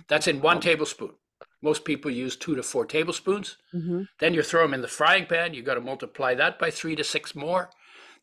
That's 0.09 0.27
in 0.27 0.43
one 0.43 0.61
tablespoon. 0.61 1.15
Most 1.63 1.85
people 1.87 2.11
use 2.11 2.37
two 2.37 2.55
to 2.55 2.63
four 2.63 2.85
tablespoons. 2.85 3.57
hmm 3.73 4.03
Then 4.21 4.35
you 4.35 4.43
throw 4.43 4.63
them 4.63 4.75
in 4.75 4.83
the 4.83 4.89
frying 4.89 5.25
pan. 5.25 5.55
You 5.55 5.63
got 5.63 5.75
to 5.75 5.81
multiply 5.81 6.35
that 6.35 6.59
by 6.59 6.71
three 6.71 6.97
to 6.97 7.05
six 7.05 7.35
more. 7.35 7.71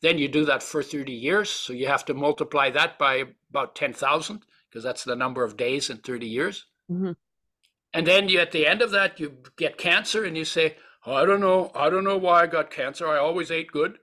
Then 0.01 0.17
you 0.17 0.27
do 0.27 0.45
that 0.45 0.63
for 0.63 0.81
30 0.81 1.12
years. 1.12 1.49
So 1.49 1.73
you 1.73 1.88
have 1.88 2.05
to 2.05 2.13
multiply 2.13 2.69
that 2.71 2.97
by 2.97 3.25
about 3.49 3.75
10,000 3.75 4.45
because 4.69 4.83
that's 4.83 5.03
the 5.03 5.15
number 5.15 5.43
of 5.43 5.57
days 5.57 5.89
in 5.89 5.97
30 5.97 6.27
years. 6.27 6.65
Mhm. 6.89 7.15
And 7.93 8.07
then 8.07 8.29
you, 8.29 8.39
at 8.39 8.51
the 8.51 8.67
end 8.67 8.81
of 8.81 8.91
that, 8.91 9.19
you 9.19 9.43
get 9.57 9.77
cancer 9.77 10.23
and 10.23 10.38
you 10.38 10.45
say, 10.45 10.77
I 11.05 11.25
don't 11.25 11.41
know. 11.41 11.71
I 11.73 11.89
don't 11.89 12.03
know 12.03 12.17
why 12.17 12.43
I 12.43 12.47
got 12.47 12.69
cancer. 12.69 13.07
I 13.07 13.17
always 13.17 13.51
ate 13.51 13.71
good 13.71 13.99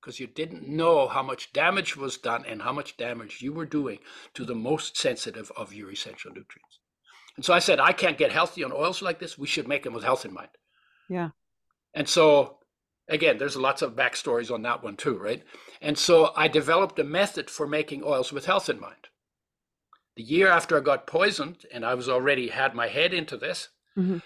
because 0.00 0.20
you 0.20 0.26
didn't 0.26 0.68
know 0.68 1.08
how 1.08 1.22
much 1.22 1.52
damage 1.52 1.96
was 1.96 2.18
done 2.18 2.44
and 2.46 2.62
how 2.62 2.72
much 2.72 2.96
damage 2.96 3.42
you 3.42 3.52
were 3.52 3.66
doing 3.66 3.98
to 4.34 4.44
the 4.44 4.54
most 4.54 4.96
sensitive 4.96 5.50
of 5.56 5.72
your 5.72 5.90
essential 5.90 6.30
nutrients. 6.30 6.78
And 7.36 7.44
so 7.44 7.52
I 7.52 7.58
said, 7.58 7.80
I 7.80 7.92
can't 7.92 8.18
get 8.18 8.32
healthy 8.32 8.64
on 8.64 8.72
oils 8.72 9.02
like 9.02 9.18
this. 9.18 9.38
We 9.38 9.46
should 9.46 9.68
make 9.68 9.82
them 9.82 9.94
with 9.94 10.04
health 10.04 10.24
in 10.24 10.32
mind. 10.32 10.50
Yeah. 11.08 11.30
And 11.94 12.08
so, 12.08 12.55
again, 13.08 13.38
there's 13.38 13.56
lots 13.56 13.82
of 13.82 13.94
backstories 13.96 14.52
on 14.52 14.62
that 14.62 14.82
one 14.82 14.96
too, 14.96 15.16
right? 15.16 15.42
And 15.80 15.98
so 15.98 16.32
I 16.36 16.48
developed 16.48 16.98
a 16.98 17.04
method 17.04 17.50
for 17.50 17.66
making 17.66 18.02
oils 18.04 18.32
with 18.32 18.46
health 18.46 18.68
in 18.68 18.80
mind. 18.80 19.08
The 20.16 20.22
year 20.22 20.48
after 20.48 20.76
I 20.76 20.80
got 20.80 21.06
poisoned, 21.06 21.66
and 21.72 21.84
I 21.84 21.94
was 21.94 22.08
already 22.08 22.48
had 22.48 22.74
my 22.74 22.88
head 22.88 23.12
into 23.12 23.36
this, 23.36 23.68
Mhm. 23.96 24.22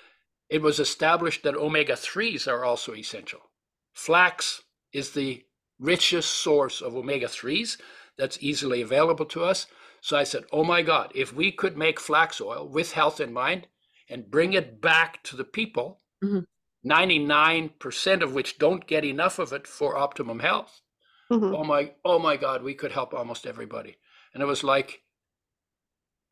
it 0.48 0.62
was 0.62 0.78
established 0.78 1.42
that 1.42 1.56
omega 1.56 1.96
3s 1.96 2.46
are 2.46 2.64
also 2.64 2.94
essential. 2.94 3.50
Flax 3.92 4.62
is 4.92 5.12
the 5.12 5.44
richest 5.78 6.30
source 6.30 6.80
of 6.80 6.94
omega 6.94 7.28
3s 7.28 7.78
that's 8.16 8.42
easily 8.42 8.82
available 8.82 9.26
to 9.26 9.44
us. 9.44 9.66
So 10.00 10.16
I 10.16 10.24
said, 10.24 10.44
oh 10.52 10.64
my 10.64 10.82
God, 10.82 11.12
if 11.14 11.32
we 11.32 11.52
could 11.52 11.76
make 11.76 12.00
flax 12.00 12.40
oil 12.40 12.68
with 12.68 12.92
health 12.92 13.20
in 13.20 13.32
mind 13.32 13.68
and 14.08 14.30
bring 14.30 14.52
it 14.52 14.80
back 14.80 15.22
to 15.24 15.36
the 15.36 15.44
people, 15.44 16.00
Mhm. 16.22 16.46
99% 16.86 18.22
of 18.22 18.34
which 18.34 18.58
don't 18.58 18.86
get 18.86 19.04
enough 19.04 19.38
of 19.38 19.52
it 19.52 19.66
for 19.66 19.96
optimum 19.98 20.40
health. 20.40 20.82
Mhm. 21.30 21.54
Oh 21.56 21.64
my, 21.64 21.92
oh 22.04 22.18
my 22.18 22.36
God, 22.36 22.62
we 22.62 22.74
could 22.74 22.92
help 22.92 23.14
almost 23.14 23.46
everybody. 23.46 23.96
And 24.34 24.42
it 24.42 24.46
was 24.46 24.64
like, 24.64 25.02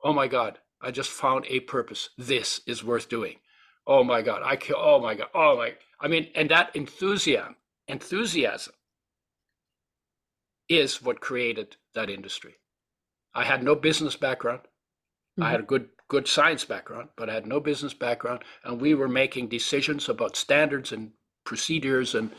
oh 0.04 0.12
my 0.12 0.28
God, 0.28 0.60
I 0.80 0.90
just 0.92 1.10
found 1.10 1.46
a 1.48 1.60
purpose. 1.60 2.10
This 2.18 2.60
is 2.66 2.84
worth 2.84 3.08
doing. 3.08 3.36
Oh 3.86 4.04
my 4.04 4.22
God, 4.22 4.42
I 4.44 4.56
can, 4.56 4.76
oh 4.78 5.00
my 5.00 5.14
God, 5.16 5.28
oh 5.34 5.56
my, 5.56 5.74
I 6.00 6.08
mean, 6.08 6.30
and 6.34 6.50
that 6.50 6.74
enthusiasm, 6.76 7.56
enthusiasm 7.88 8.74
is 10.68 11.02
what 11.02 11.20
created 11.20 11.76
that 11.94 12.10
industry. 12.10 12.56
I 13.34 13.44
had 13.44 13.62
no 13.62 13.74
business 13.76 14.16
background. 14.16 14.62
I 15.40 15.50
had 15.50 15.60
a 15.60 15.64
good 15.64 15.88
good 16.08 16.26
science 16.26 16.64
background, 16.64 17.10
but 17.16 17.28
I 17.28 17.34
had 17.34 17.46
no 17.46 17.60
business 17.60 17.94
background, 17.94 18.42
and 18.64 18.80
we 18.80 18.94
were 18.94 19.08
making 19.08 19.48
decisions 19.48 20.08
about 20.08 20.36
standards 20.36 20.92
and 20.92 21.12
procedures 21.44 22.14
and 22.14 22.30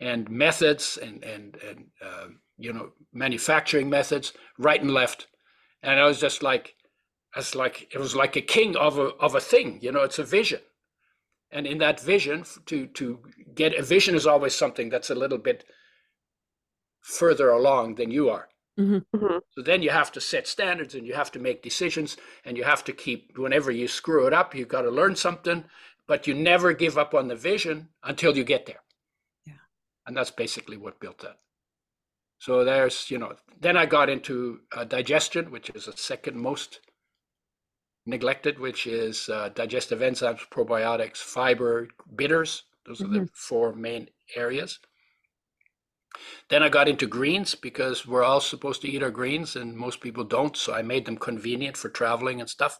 and 0.00 0.28
methods 0.30 0.98
and 1.00 1.22
and 1.24 1.56
and 1.68 1.86
uh, 2.04 2.26
you 2.58 2.72
know 2.72 2.90
manufacturing 3.12 3.88
methods 3.88 4.32
right 4.58 4.80
and 4.80 4.92
left, 4.92 5.28
and 5.82 5.98
I 6.00 6.04
was 6.04 6.20
just 6.20 6.42
like, 6.42 6.74
I 7.34 7.38
was 7.38 7.54
like 7.54 7.88
it 7.94 7.98
was 7.98 8.16
like 8.16 8.36
a 8.36 8.42
king 8.42 8.76
of 8.76 8.98
a 8.98 9.14
of 9.20 9.34
a 9.34 9.40
thing, 9.40 9.78
you 9.80 9.92
know, 9.92 10.02
it's 10.02 10.18
a 10.18 10.24
vision, 10.24 10.60
and 11.50 11.66
in 11.66 11.78
that 11.78 12.00
vision 12.00 12.44
to 12.66 12.86
to 12.88 13.20
get 13.54 13.78
a 13.78 13.82
vision 13.82 14.14
is 14.14 14.26
always 14.26 14.54
something 14.54 14.90
that's 14.90 15.10
a 15.10 15.14
little 15.14 15.38
bit 15.38 15.64
further 17.02 17.50
along 17.50 17.96
than 17.96 18.10
you 18.10 18.30
are. 18.30 18.48
Mhm. 18.78 19.04
So 19.50 19.62
then 19.62 19.82
you 19.82 19.90
have 19.90 20.10
to 20.12 20.20
set 20.20 20.46
standards 20.46 20.94
and 20.94 21.06
you 21.06 21.14
have 21.14 21.30
to 21.32 21.38
make 21.38 21.62
decisions 21.62 22.16
and 22.44 22.56
you 22.56 22.64
have 22.64 22.82
to 22.84 22.92
keep, 22.92 23.36
whenever 23.36 23.70
you 23.70 23.86
screw 23.86 24.26
it 24.26 24.32
up, 24.32 24.54
you've 24.54 24.68
got 24.68 24.82
to 24.82 24.90
learn 24.90 25.14
something, 25.14 25.64
but 26.06 26.26
you 26.26 26.34
never 26.34 26.72
give 26.72 26.96
up 26.96 27.14
on 27.14 27.28
the 27.28 27.36
vision 27.36 27.90
until 28.02 28.36
you 28.36 28.44
get 28.44 28.66
there. 28.66 28.82
Yeah. 29.44 29.54
And 30.06 30.16
that's 30.16 30.30
basically 30.30 30.76
what 30.78 31.00
built 31.00 31.18
that. 31.18 31.38
So 32.38 32.64
there's, 32.64 33.10
you 33.10 33.18
know, 33.18 33.36
then 33.60 33.76
I 33.76 33.86
got 33.86 34.08
into 34.08 34.62
uh, 34.74 34.84
digestion, 34.84 35.50
which 35.50 35.70
is 35.70 35.84
the 35.86 35.92
second 35.92 36.36
most 36.36 36.80
neglected, 38.04 38.58
which 38.58 38.86
is 38.86 39.28
uh, 39.28 39.50
digestive 39.50 40.00
enzymes, 40.00 40.40
probiotics, 40.50 41.18
fiber, 41.18 41.88
bitters. 42.16 42.64
Those 42.84 43.00
are 43.00 43.06
the 43.08 43.28
four 43.32 43.74
main 43.74 44.08
areas. 44.34 44.80
Then 46.48 46.62
I 46.62 46.68
got 46.68 46.88
into 46.88 47.06
greens 47.06 47.54
because 47.54 48.06
we're 48.06 48.24
all 48.24 48.40
supposed 48.40 48.82
to 48.82 48.88
eat 48.88 49.02
our 49.02 49.10
greens 49.10 49.56
and 49.56 49.76
most 49.76 50.00
people 50.00 50.24
don't. 50.24 50.56
So 50.56 50.74
I 50.74 50.82
made 50.82 51.06
them 51.06 51.16
convenient 51.16 51.76
for 51.76 51.88
traveling 51.88 52.40
and 52.40 52.48
stuff. 52.48 52.78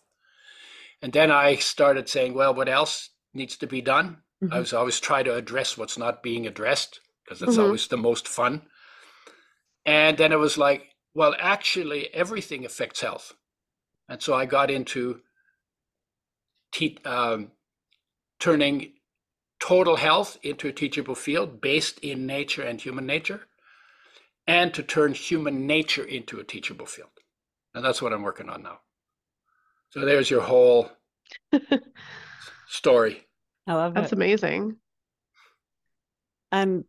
And 1.01 1.13
then 1.13 1.31
I 1.31 1.57
started 1.57 2.09
saying, 2.09 2.35
well, 2.35 2.55
what 2.55 2.69
else 2.69 3.11
needs 3.35 3.57
to 3.59 3.67
be 3.67 3.81
done? 3.81 4.19
Mm-hmm. 4.43 4.55
I 4.55 4.59
was 4.59 4.73
always 4.73 5.01
try 5.01 5.23
to 5.23 5.35
address 5.35 5.77
what's 5.77 5.99
not 5.99 6.23
being 6.23 6.47
addressed 6.47 7.01
because 7.25 7.41
that's 7.41 7.53
mm-hmm. 7.53 7.63
always 7.63 7.89
the 7.89 7.97
most 7.97 8.29
fun. 8.29 8.63
And 9.85 10.17
then 10.17 10.33
it 10.33 10.39
was 10.39 10.59
like, 10.59 10.95
well, 11.15 11.35
actually, 11.39 12.13
everything 12.15 12.65
affects 12.65 13.01
health. 13.01 13.35
And 14.09 14.23
so 14.23 14.35
I 14.35 14.47
got 14.47 14.71
into 14.71 15.21
te- 16.73 16.99
um, 17.05 17.53
turning 18.39 18.93
total 19.63 19.95
health 19.95 20.39
into 20.43 20.67
a 20.67 20.73
teachable 20.73 21.15
field 21.15 21.61
based 21.61 22.01
in 22.01 22.27
nature 22.27 22.63
and 22.63 22.81
human 22.81 23.07
nature, 23.07 23.47
and 24.49 24.75
to 24.75 24.83
turn 24.83 25.15
human 25.15 25.69
nature 25.69 26.03
into 26.03 26.41
a 26.41 26.45
teachable 26.45 26.85
field. 26.85 27.11
And 27.73 27.85
that's 27.85 28.03
what 28.03 28.13
I'm 28.13 28.23
working 28.23 28.49
on 28.49 28.65
now. 28.65 28.81
So 29.91 30.01
there's 30.01 30.29
your 30.29 30.41
whole 30.41 30.91
story. 32.67 33.25
I 33.69 33.75
love 33.75 33.95
That's 33.95 34.13
it. 34.13 34.17
amazing. 34.17 34.79
And 36.51 36.85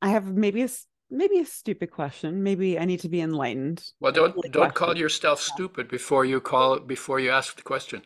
I 0.00 0.10
have 0.10 0.32
maybe 0.32 0.62
a 0.62 0.68
maybe 1.10 1.40
a 1.40 1.44
stupid 1.44 1.90
question. 1.90 2.44
Maybe 2.44 2.78
I 2.78 2.84
need 2.84 3.00
to 3.00 3.08
be 3.08 3.20
enlightened. 3.20 3.84
Well, 3.98 4.12
don't 4.12 4.34
don't 4.52 4.72
question. 4.72 4.72
call 4.74 4.96
yourself 4.96 5.40
stupid 5.40 5.88
before 5.88 6.24
you 6.24 6.40
call 6.40 6.78
before 6.78 7.18
you 7.18 7.30
ask 7.30 7.56
the 7.56 7.62
question. 7.62 8.02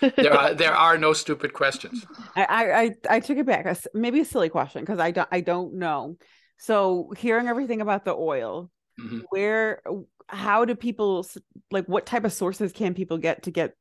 There 0.00 0.32
are 0.32 0.54
there 0.62 0.74
are 0.74 0.98
no 0.98 1.12
stupid 1.12 1.52
questions. 1.52 2.04
I 2.36 2.94
I 3.08 3.16
I 3.16 3.20
took 3.20 3.38
it 3.38 3.46
back. 3.46 3.66
Maybe 3.94 4.20
a 4.20 4.24
silly 4.24 4.48
question 4.48 4.82
because 4.82 4.98
I 4.98 5.10
don't 5.10 5.28
I 5.30 5.40
don't 5.40 5.74
know. 5.74 6.16
So 6.58 7.12
hearing 7.16 7.48
everything 7.48 7.80
about 7.80 8.04
the 8.04 8.14
oil, 8.14 8.70
mm-hmm. 9.00 9.20
where 9.30 9.82
how 10.28 10.64
do 10.64 10.74
people 10.74 11.26
like 11.70 11.86
what 11.86 12.06
type 12.06 12.24
of 12.24 12.32
sources 12.32 12.72
can 12.72 12.94
people 12.94 13.18
get 13.18 13.44
to 13.44 13.50
get 13.50 13.74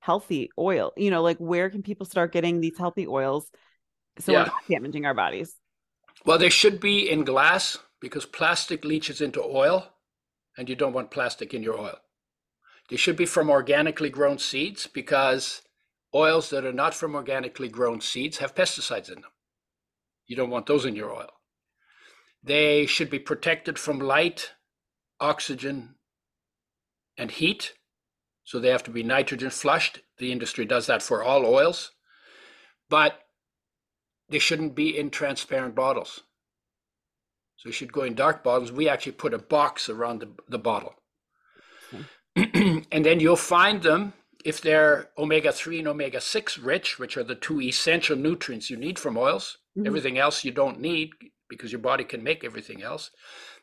healthy 0.00 0.50
oil? 0.58 0.92
You 0.96 1.10
know, 1.10 1.22
like 1.22 1.38
where 1.38 1.70
can 1.70 1.82
people 1.82 2.06
start 2.06 2.32
getting 2.32 2.60
these 2.60 2.78
healthy 2.78 3.06
oils 3.06 3.50
so 4.18 4.32
yeah. 4.32 4.38
we're 4.38 4.44
not 4.46 4.68
damaging 4.70 5.06
our 5.06 5.14
bodies? 5.14 5.54
Well, 6.24 6.38
they 6.38 6.50
should 6.50 6.80
be 6.80 7.08
in 7.08 7.24
glass 7.24 7.78
because 8.00 8.26
plastic 8.26 8.84
leaches 8.84 9.20
into 9.20 9.42
oil 9.42 9.86
and 10.56 10.68
you 10.68 10.76
don't 10.76 10.92
want 10.92 11.10
plastic 11.10 11.54
in 11.54 11.62
your 11.62 11.78
oil. 11.78 11.96
They 12.88 12.96
should 12.96 13.16
be 13.16 13.26
from 13.26 13.50
organically 13.50 14.10
grown 14.10 14.38
seeds 14.38 14.86
because 14.86 15.62
oils 16.14 16.50
that 16.50 16.64
are 16.64 16.72
not 16.72 16.94
from 16.94 17.14
organically 17.14 17.68
grown 17.68 18.00
seeds 18.00 18.38
have 18.38 18.54
pesticides 18.54 19.08
in 19.08 19.20
them. 19.20 19.30
You 20.26 20.36
don't 20.36 20.50
want 20.50 20.66
those 20.66 20.84
in 20.84 20.96
your 20.96 21.12
oil. 21.12 21.30
They 22.42 22.86
should 22.86 23.10
be 23.10 23.18
protected 23.18 23.78
from 23.78 23.98
light, 23.98 24.52
oxygen, 25.20 25.96
and 27.16 27.30
heat. 27.30 27.74
So 28.44 28.58
they 28.58 28.68
have 28.70 28.84
to 28.84 28.90
be 28.90 29.02
nitrogen 29.02 29.50
flushed. 29.50 30.00
The 30.18 30.32
industry 30.32 30.64
does 30.64 30.86
that 30.86 31.02
for 31.02 31.22
all 31.22 31.44
oils. 31.44 31.90
But 32.88 33.20
they 34.30 34.38
shouldn't 34.38 34.74
be 34.74 34.96
in 34.96 35.10
transparent 35.10 35.74
bottles. 35.74 36.22
So 37.56 37.68
you 37.68 37.72
should 37.72 37.92
go 37.92 38.02
in 38.02 38.14
dark 38.14 38.44
bottles. 38.44 38.72
We 38.72 38.88
actually 38.88 39.12
put 39.12 39.34
a 39.34 39.38
box 39.38 39.88
around 39.88 40.20
the, 40.20 40.30
the 40.48 40.58
bottle. 40.58 40.94
And 42.92 43.04
then 43.04 43.20
you'll 43.20 43.36
find 43.36 43.82
them 43.82 44.12
if 44.44 44.60
they're 44.60 45.10
omega 45.18 45.52
3 45.52 45.80
and 45.80 45.88
omega 45.88 46.20
6 46.20 46.58
rich, 46.58 46.98
which 46.98 47.16
are 47.16 47.24
the 47.24 47.34
two 47.34 47.60
essential 47.60 48.16
nutrients 48.16 48.70
you 48.70 48.76
need 48.76 48.98
from 48.98 49.16
oils. 49.16 49.58
Mm-hmm. 49.76 49.86
Everything 49.86 50.18
else 50.18 50.44
you 50.44 50.52
don't 50.52 50.80
need 50.80 51.10
because 51.48 51.72
your 51.72 51.80
body 51.80 52.04
can 52.04 52.22
make 52.22 52.44
everything 52.44 52.82
else. 52.82 53.10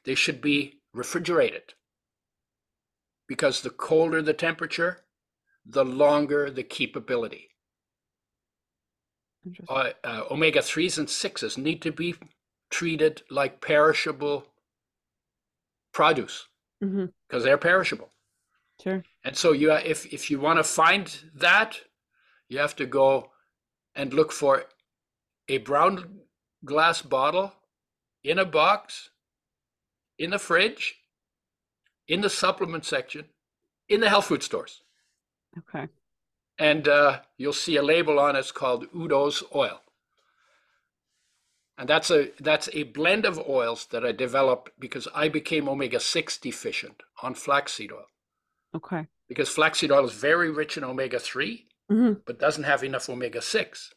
They 0.03 0.15
should 0.15 0.41
be 0.41 0.81
refrigerated 0.93 1.73
because 3.27 3.61
the 3.61 3.69
colder 3.69 4.21
the 4.21 4.33
temperature, 4.33 5.01
the 5.65 5.85
longer 5.85 6.49
the 6.51 6.63
keepability. 6.63 7.45
Uh, 9.69 9.91
uh, 10.03 10.23
omega 10.31 10.59
3s 10.59 10.97
and 10.97 11.07
6s 11.07 11.57
need 11.57 11.81
to 11.83 11.91
be 11.91 12.15
treated 12.71 13.21
like 13.29 13.61
perishable 13.61 14.47
produce 15.93 16.47
because 16.79 16.93
mm-hmm. 16.93 17.39
they're 17.43 17.57
perishable. 17.57 18.11
Sure. 18.81 19.03
And 19.23 19.35
so 19.35 19.51
you 19.51 19.71
if 19.71 20.05
if 20.13 20.29
you 20.29 20.39
want 20.39 20.59
to 20.59 20.63
find 20.63 21.17
that, 21.33 21.81
you 22.49 22.59
have 22.59 22.75
to 22.77 22.85
go 22.85 23.31
and 23.95 24.13
look 24.13 24.31
for 24.31 24.65
a 25.47 25.59
brown 25.59 26.19
glass 26.63 27.01
bottle 27.01 27.53
in 28.23 28.39
a 28.39 28.45
box 28.45 29.09
in 30.17 30.31
the 30.31 30.39
fridge 30.39 30.95
in 32.07 32.21
the 32.21 32.29
supplement 32.29 32.85
section 32.85 33.25
in 33.87 33.99
the 33.99 34.09
health 34.09 34.25
food 34.25 34.43
stores. 34.43 34.81
Okay. 35.57 35.87
And 36.57 36.87
uh, 36.87 37.19
you'll 37.37 37.53
see 37.53 37.75
a 37.75 37.83
label 37.83 38.19
on 38.19 38.35
it 38.35 38.53
called 38.53 38.87
Udo's 38.93 39.43
oil 39.53 39.81
and 41.77 41.89
that's 41.89 42.09
a 42.09 42.31
that's 42.39 42.69
a 42.73 42.83
blend 42.83 43.25
of 43.25 43.39
oils 43.47 43.87
that 43.87 44.05
I 44.05 44.11
developed 44.11 44.71
because 44.79 45.07
I 45.13 45.27
became 45.29 45.67
omega 45.67 45.99
six 45.99 46.37
deficient 46.37 47.03
on 47.21 47.35
flaxseed 47.35 47.91
oil. 47.91 48.07
Okay. 48.75 49.07
Because 49.27 49.49
flaxseed 49.49 49.91
oil 49.91 50.05
is 50.05 50.13
very 50.13 50.51
rich 50.51 50.77
in 50.77 50.83
omega 50.83 51.19
3 51.19 51.65
mm-hmm. 51.91 52.13
but 52.25 52.39
doesn't 52.39 52.63
have 52.63 52.83
enough 52.83 53.09
omega 53.09 53.41
six, 53.41 53.93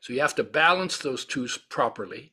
so 0.00 0.12
you 0.12 0.20
have 0.20 0.34
to 0.36 0.44
balance 0.44 0.98
those 0.98 1.24
two 1.24 1.46
properly. 1.68 2.32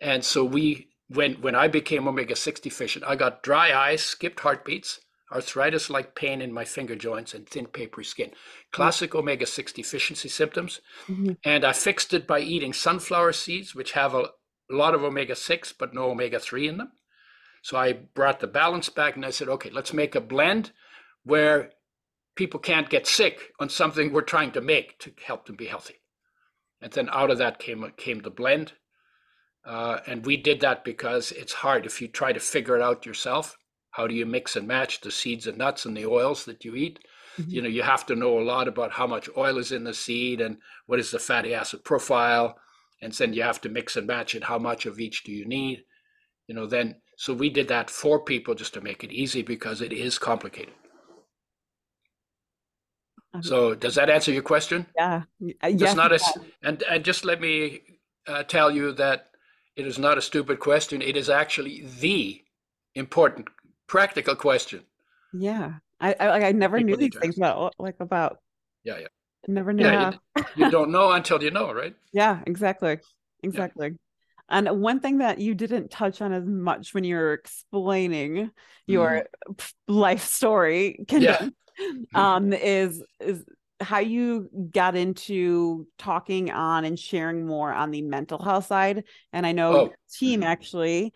And 0.00 0.24
so 0.24 0.44
we 0.44 0.88
when 1.08 1.34
when 1.34 1.54
I 1.54 1.68
became 1.68 2.06
omega 2.06 2.36
six 2.36 2.60
deficient, 2.60 3.04
I 3.06 3.16
got 3.16 3.42
dry 3.42 3.72
eyes, 3.72 4.02
skipped 4.02 4.40
heartbeats, 4.40 5.00
arthritis 5.32 5.90
like 5.90 6.14
pain 6.14 6.40
in 6.40 6.52
my 6.52 6.64
finger 6.64 6.96
joints, 6.96 7.34
and 7.34 7.48
thin, 7.48 7.66
papery 7.66 8.04
skin. 8.04 8.30
Classic 8.72 9.10
mm-hmm. 9.10 9.20
omega 9.20 9.46
6 9.46 9.72
deficiency 9.72 10.28
symptoms. 10.28 10.80
Mm-hmm. 11.08 11.32
And 11.44 11.64
I 11.64 11.72
fixed 11.72 12.12
it 12.12 12.26
by 12.26 12.40
eating 12.40 12.72
sunflower 12.72 13.32
seeds, 13.32 13.74
which 13.74 13.92
have 13.92 14.14
a, 14.14 14.30
a 14.70 14.74
lot 14.74 14.94
of 14.94 15.02
omega 15.02 15.34
6, 15.34 15.72
but 15.72 15.94
no 15.94 16.10
omega 16.10 16.38
3 16.38 16.68
in 16.68 16.76
them. 16.78 16.92
So 17.62 17.76
I 17.76 17.92
brought 17.92 18.40
the 18.40 18.46
balance 18.46 18.88
back 18.88 19.16
and 19.16 19.24
I 19.24 19.30
said, 19.30 19.48
okay, 19.48 19.70
let's 19.70 19.92
make 19.92 20.14
a 20.14 20.20
blend 20.20 20.72
where 21.24 21.70
people 22.34 22.60
can't 22.60 22.90
get 22.90 23.06
sick 23.06 23.52
on 23.60 23.68
something 23.68 24.12
we're 24.12 24.22
trying 24.22 24.52
to 24.52 24.60
make 24.60 24.98
to 25.00 25.12
help 25.26 25.46
them 25.46 25.56
be 25.56 25.66
healthy. 25.66 26.00
And 26.80 26.92
then 26.92 27.08
out 27.12 27.30
of 27.30 27.38
that 27.38 27.58
came 27.58 27.92
came 27.96 28.20
the 28.20 28.30
blend. 28.30 28.72
Uh, 29.64 29.98
and 30.06 30.26
we 30.26 30.36
did 30.36 30.60
that 30.60 30.84
because 30.84 31.30
it's 31.32 31.52
hard 31.52 31.86
if 31.86 32.00
you 32.00 32.08
try 32.08 32.32
to 32.32 32.40
figure 32.40 32.76
it 32.76 32.82
out 32.82 33.06
yourself. 33.06 33.56
How 33.92 34.06
do 34.06 34.14
you 34.14 34.26
mix 34.26 34.56
and 34.56 34.66
match 34.66 35.00
the 35.00 35.10
seeds 35.10 35.46
and 35.46 35.58
nuts 35.58 35.84
and 35.84 35.96
the 35.96 36.06
oils 36.06 36.44
that 36.46 36.64
you 36.64 36.74
eat? 36.74 36.98
Mm-hmm. 37.38 37.50
You 37.50 37.62
know, 37.62 37.68
you 37.68 37.82
have 37.82 38.04
to 38.06 38.16
know 38.16 38.38
a 38.38 38.42
lot 38.42 38.66
about 38.66 38.92
how 38.92 39.06
much 39.06 39.28
oil 39.36 39.58
is 39.58 39.70
in 39.70 39.84
the 39.84 39.94
seed 39.94 40.40
and 40.40 40.56
what 40.86 40.98
is 40.98 41.10
the 41.10 41.18
fatty 41.18 41.54
acid 41.54 41.84
profile. 41.84 42.56
And 43.00 43.12
then 43.12 43.32
you 43.34 43.42
have 43.42 43.60
to 43.60 43.68
mix 43.68 43.96
and 43.96 44.06
match 44.06 44.34
it. 44.34 44.44
How 44.44 44.58
much 44.58 44.86
of 44.86 44.98
each 44.98 45.24
do 45.24 45.32
you 45.32 45.44
need? 45.44 45.84
You 46.48 46.54
know, 46.54 46.66
then, 46.66 46.96
so 47.16 47.32
we 47.32 47.50
did 47.50 47.68
that 47.68 47.90
for 47.90 48.24
people 48.24 48.54
just 48.54 48.74
to 48.74 48.80
make 48.80 49.04
it 49.04 49.12
easy 49.12 49.42
because 49.42 49.80
it 49.80 49.92
is 49.92 50.18
complicated. 50.18 50.74
Um, 53.34 53.42
so 53.42 53.74
does 53.74 53.94
that 53.94 54.10
answer 54.10 54.32
your 54.32 54.42
question? 54.42 54.86
Yeah. 54.96 55.22
Uh, 55.62 55.68
yes, 55.68 55.94
not 55.94 56.12
a, 56.12 56.20
and, 56.62 56.82
and 56.82 57.04
just 57.04 57.24
let 57.24 57.40
me 57.40 57.80
uh, 58.26 58.42
tell 58.42 58.70
you 58.70 58.92
that 58.92 59.28
it 59.76 59.86
is 59.86 59.98
not 59.98 60.18
a 60.18 60.22
stupid 60.22 60.60
question. 60.60 61.00
It 61.00 61.16
is 61.16 61.30
actually 61.30 61.86
the 62.00 62.42
important 62.94 63.48
practical 63.86 64.36
question. 64.36 64.82
Yeah, 65.32 65.74
I 66.00 66.14
I, 66.20 66.48
I 66.48 66.52
never 66.52 66.78
knew 66.80 66.96
these 66.96 67.16
things 67.18 67.38
about 67.38 67.74
like 67.78 67.96
about. 68.00 68.38
Yeah, 68.84 68.98
yeah. 68.98 69.06
Never 69.48 69.72
knew. 69.72 69.84
Yeah, 69.84 70.12
you, 70.36 70.44
you, 70.56 70.70
don't 70.70 70.90
know 70.90 71.12
until 71.12 71.42
you 71.42 71.50
know, 71.50 71.72
right? 71.72 71.94
Yeah, 72.12 72.40
exactly, 72.46 72.98
exactly. 73.42 73.88
Yeah. 73.88 73.96
And 74.48 74.82
one 74.82 75.00
thing 75.00 75.18
that 75.18 75.38
you 75.38 75.54
didn't 75.54 75.90
touch 75.90 76.20
on 76.20 76.32
as 76.32 76.44
much 76.44 76.92
when 76.92 77.04
you 77.04 77.16
were 77.16 77.32
explaining 77.32 78.50
your 78.86 79.26
mm. 79.48 79.72
life 79.88 80.22
story, 80.24 81.04
yeah. 81.08 81.48
um, 82.14 82.52
is 82.52 83.02
is 83.20 83.44
how 83.82 83.98
you 83.98 84.48
got 84.72 84.96
into 84.96 85.86
talking 85.98 86.50
on 86.50 86.84
and 86.84 86.98
sharing 86.98 87.46
more 87.46 87.72
on 87.72 87.90
the 87.90 88.02
mental 88.02 88.42
health 88.42 88.66
side. 88.66 89.04
And 89.32 89.46
I 89.46 89.52
know 89.52 89.76
oh. 89.76 89.92
team 90.12 90.40
mm-hmm. 90.40 90.48
actually 90.48 91.12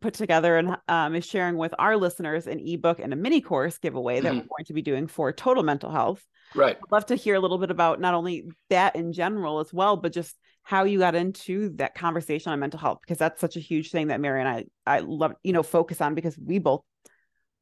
put 0.00 0.14
together 0.14 0.56
and 0.56 0.76
um, 0.88 1.14
is 1.14 1.24
sharing 1.24 1.56
with 1.56 1.74
our 1.78 1.96
listeners 1.96 2.46
an 2.46 2.60
ebook 2.60 2.98
and 2.98 3.12
a 3.12 3.16
mini 3.16 3.40
course 3.40 3.78
giveaway 3.78 4.20
that 4.20 4.28
mm-hmm. 4.28 4.38
we're 4.38 4.58
going 4.58 4.64
to 4.66 4.72
be 4.72 4.82
doing 4.82 5.06
for 5.06 5.32
total 5.32 5.62
mental 5.62 5.90
health. 5.90 6.24
Right. 6.54 6.76
I'd 6.76 6.92
love 6.92 7.06
to 7.06 7.14
hear 7.14 7.34
a 7.34 7.40
little 7.40 7.58
bit 7.58 7.70
about 7.70 8.00
not 8.00 8.14
only 8.14 8.48
that 8.70 8.96
in 8.96 9.12
general 9.12 9.60
as 9.60 9.72
well, 9.72 9.96
but 9.96 10.12
just 10.12 10.34
how 10.62 10.84
you 10.84 10.98
got 10.98 11.14
into 11.14 11.70
that 11.76 11.94
conversation 11.94 12.52
on 12.52 12.60
mental 12.60 12.78
health 12.78 12.98
because 13.00 13.16
that's 13.16 13.40
such 13.40 13.56
a 13.56 13.60
huge 13.60 13.90
thing 13.90 14.08
that 14.08 14.20
Mary 14.20 14.40
and 14.40 14.48
I 14.48 14.64
I 14.86 14.98
love 14.98 15.32
you 15.42 15.54
know 15.54 15.62
focus 15.62 16.02
on 16.02 16.14
because 16.14 16.36
we 16.38 16.58
both 16.58 16.82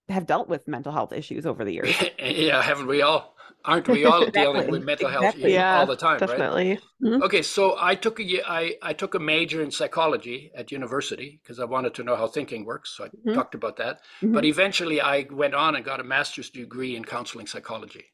have 0.09 0.27
dealt 0.27 0.49
with 0.49 0.69
mental 0.69 0.93
health 0.93 1.13
issues 1.13 1.47
over 1.47 1.65
the 1.65 1.73
years. 1.73 1.95
yeah, 2.19 2.63
haven't 2.63 2.87
we 2.87 3.03
all? 3.03 3.35
Aren't 3.65 3.89
we 3.89 4.05
all 4.05 4.21
Exactly, 4.23 4.33
dealing 4.33 4.71
with 4.71 4.83
mental 4.83 5.09
health 5.09 5.25
exactly. 5.25 5.53
Yeah, 5.55 5.81
all 5.81 5.87
the 5.87 5.97
time, 5.97 6.21
right? 6.21 6.29
Definitely. 6.29 6.79
Okay, 7.23 7.43
so 7.43 7.77
I 7.81 7.95
took 7.95 8.21
a 8.21 8.43
I, 8.47 8.77
I 8.83 8.93
took 8.93 9.15
a 9.15 9.19
major 9.19 9.63
in 9.63 9.71
psychology 9.71 10.51
at 10.55 10.71
university 10.71 11.41
because 11.43 11.59
I 11.59 11.65
wanted 11.65 11.95
to 11.95 12.05
know 12.05 12.15
how 12.17 12.27
thinking 12.27 12.65
works. 12.65 12.91
So 12.97 13.05
I 13.05 13.09
Mhm. 13.09 13.35
talked 13.35 13.55
about 13.55 13.77
that. 13.79 14.01
Mhm. 14.23 14.35
But 14.35 14.45
eventually, 14.45 15.01
I 15.01 15.27
went 15.31 15.55
on 15.55 15.75
and 15.77 15.85
got 15.85 16.01
a 16.01 16.05
master's 16.05 16.51
degree 16.51 16.95
in 16.95 17.05
counseling 17.05 17.47
psychology. 17.47 18.05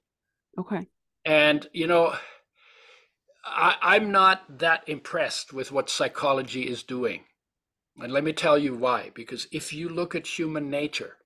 Okay. 0.59 0.88
And 1.24 1.68
you 1.72 1.86
know, 1.88 2.14
I, 3.45 3.76
I'm 3.82 4.11
not 4.11 4.59
that 4.59 4.88
impressed 4.88 5.53
with 5.53 5.70
what 5.72 5.88
psychology 5.90 6.68
is 6.68 6.82
doing. 6.82 7.24
And 7.99 8.12
let 8.12 8.24
me 8.24 8.32
tell 8.32 8.59
you 8.59 8.74
why. 8.74 9.11
Because 9.14 9.49
if 9.53 9.72
you 9.72 9.88
look 9.88 10.14
at 10.14 10.26
human 10.38 10.70
nature 10.70 11.18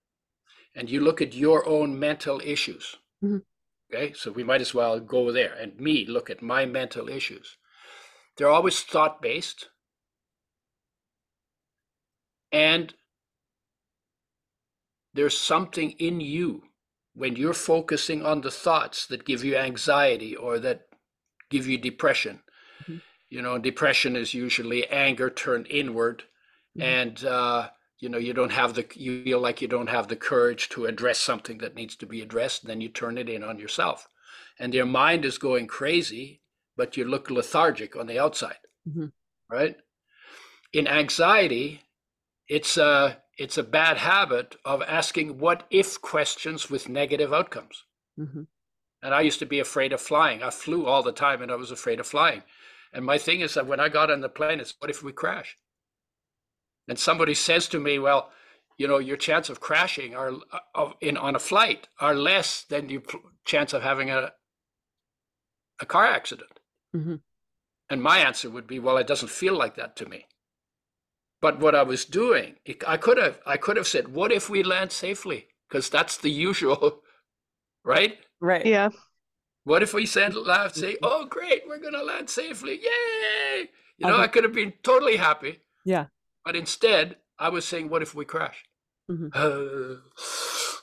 and 0.77 0.91
you 0.91 1.01
look 1.01 1.23
at 1.23 1.35
your 1.35 1.67
own 1.67 1.99
mental 1.99 2.41
issues, 2.45 2.97
Mhm. 3.23 3.43
okay, 3.91 4.13
so 4.13 4.31
we 4.31 4.45
might 4.45 4.61
as 4.61 4.75
well 4.75 5.01
go 5.01 5.33
there 5.33 5.55
and 5.55 5.81
me 5.81 6.05
look 6.07 6.29
at 6.31 6.43
my 6.43 6.67
mental 6.67 7.09
issues. 7.09 7.57
They're 8.37 8.51
always 8.51 8.83
thought 8.83 9.23
based. 9.23 9.71
And 12.53 12.95
there's 15.15 15.39
something 15.39 15.93
in 15.93 16.21
you 16.21 16.63
when 17.15 17.37
you're 17.37 17.55
focusing 17.55 18.25
on 18.25 18.43
the 18.43 18.51
thoughts 18.51 19.07
that 19.07 19.25
give 19.25 19.43
you 19.43 19.57
anxiety 19.57 20.37
or 20.37 20.59
that 20.59 20.89
give 21.49 21.67
you 21.67 21.79
depression. 21.79 22.43
Mhm. 22.83 23.01
You 23.31 23.41
know, 23.43 23.59
depression 23.59 24.15
is 24.15 24.35
usually 24.35 24.87
anger 24.89 25.31
turned 25.31 25.67
inward, 25.69 26.25
Mhm. 26.77 26.83
and 26.83 27.25
uh, 27.25 27.71
you 27.99 28.09
know 28.09 28.19
you 28.19 28.33
don't 28.33 28.53
have 28.53 28.75
the 28.75 28.87
you 28.95 29.23
feel 29.25 29.41
like 29.41 29.63
you 29.63 29.69
don't 29.69 29.89
have 29.89 30.09
the 30.09 30.17
courage 30.17 30.69
to 30.71 30.87
address 30.87 31.19
something 31.19 31.59
that 31.59 31.75
needs 31.75 31.97
to 31.97 32.07
be 32.07 32.21
addressed. 32.23 32.67
Then 32.67 32.81
you 32.81 32.89
turn 32.89 33.19
it 33.19 33.29
in 33.29 33.43
on 33.45 33.59
yourself, 33.59 34.09
and 34.59 34.75
your 34.75 34.87
mind 34.87 35.25
is 35.25 35.39
going 35.39 35.67
crazy, 35.67 36.43
but 36.77 36.97
you 36.97 37.05
look 37.05 37.31
lethargic 37.31 37.97
on 37.97 38.07
the 38.07 38.19
outside, 38.19 38.59
Mhm. 38.89 39.13
right? 39.51 39.77
In 40.73 40.87
anxiety, 40.87 41.83
it's 42.49 42.77
a 42.77 43.23
it's 43.39 43.59
a 43.59 43.63
bad 43.65 43.99
habit 43.99 44.57
of 44.65 44.83
asking 44.83 45.39
what 45.39 45.67
if 45.71 46.01
questions 46.01 46.71
with 46.71 46.89
negative 46.89 47.33
outcomes. 47.33 47.85
hmm 48.17 48.45
And 49.03 49.15
I 49.15 49.23
used 49.23 49.39
to 49.41 49.47
be 49.47 49.61
afraid 49.61 49.93
of 49.93 50.01
flying. 50.01 50.43
I 50.43 50.51
flew 50.51 50.87
all 50.87 51.03
the 51.03 51.13
time 51.13 51.43
and 51.43 51.51
I 51.51 51.57
was 51.57 51.71
afraid 51.71 52.01
of 52.01 52.07
flying. 52.07 52.43
And 52.93 53.05
my 53.05 53.19
thing 53.19 53.41
is 53.41 53.55
that 53.55 53.67
when 53.67 53.81
I 53.81 53.89
got 53.89 54.11
on 54.11 54.21
the 54.21 54.29
plane, 54.29 54.61
it's 54.61 54.75
what 54.79 54.91
if 54.91 55.03
we 55.03 55.13
crash? 55.13 55.57
And 56.89 56.99
somebody 56.99 57.35
says 57.35 57.69
to 57.69 57.81
me, 57.81 57.99
well, 57.99 58.31
you 58.79 58.87
know, 58.87 58.99
your 58.99 59.17
chance 59.17 59.49
of 59.49 59.61
crashing 59.61 60.15
are 60.15 60.33
uh, 60.53 60.59
of 60.75 60.95
in 61.01 61.17
on 61.17 61.35
a 61.35 61.39
flight 61.41 61.89
are 62.01 62.15
less 62.15 62.63
than 62.63 62.89
your 62.89 63.01
pl- 63.01 63.21
chance 63.45 63.73
of 63.73 63.83
having 63.83 64.11
a 64.11 64.33
a 65.81 65.87
car 65.87 66.07
accident. 66.07 66.61
Mhm. 66.95 67.21
And 67.89 68.03
my 68.03 68.19
answer 68.19 68.51
would 68.51 68.67
be, 68.67 68.79
well, 68.79 68.97
it 68.97 69.07
doesn't 69.07 69.29
feel 69.31 69.55
like 69.57 69.77
that 69.77 69.97
to 69.97 70.07
me. 70.07 70.27
But 71.41 71.59
what 71.61 71.75
I 71.75 71.83
was 71.83 72.05
doing, 72.05 72.57
it- 72.65 72.87
I 72.87 72.97
could 72.97 73.19
have 73.19 73.41
I 73.47 73.57
could 73.57 73.77
have 73.77 73.87
said, 73.87 74.09
what 74.09 74.33
if 74.33 74.49
we 74.51 74.63
land 74.63 74.93
safely? 74.93 75.49
Because 75.69 75.91
that's 75.91 76.17
the 76.19 76.31
usual, 76.49 77.03
right? 77.85 78.19
Right. 78.41 78.67
Yeah. 78.67 78.91
What 79.65 79.83
if 79.83 79.93
we 79.95 80.07
said 80.07 80.35
laugh, 80.35 80.73
mm-hmm. 80.73 80.81
say, 80.81 80.97
"Oh, 81.03 81.25
great, 81.27 81.63
we're 81.67 81.81
gonna 81.81 82.05
land 82.05 82.31
safely, 82.31 82.79
yay!" 82.81 83.69
You 83.99 84.07
know, 84.07 84.15
Okay. 84.15 84.23
I 84.23 84.29
could 84.29 84.45
have 84.45 84.53
been 84.53 84.75
totally 84.85 85.17
happy. 85.17 85.59
Yeah. 85.85 86.07
But 86.47 86.57
instead, 86.57 87.19
I 87.39 87.51
was 87.51 87.67
saying, 87.67 87.91
"What 87.91 88.03
if 88.03 88.15
we 88.15 88.25
crash? 88.25 88.65
Mhm. 89.11 89.31
Uh, 89.35 90.01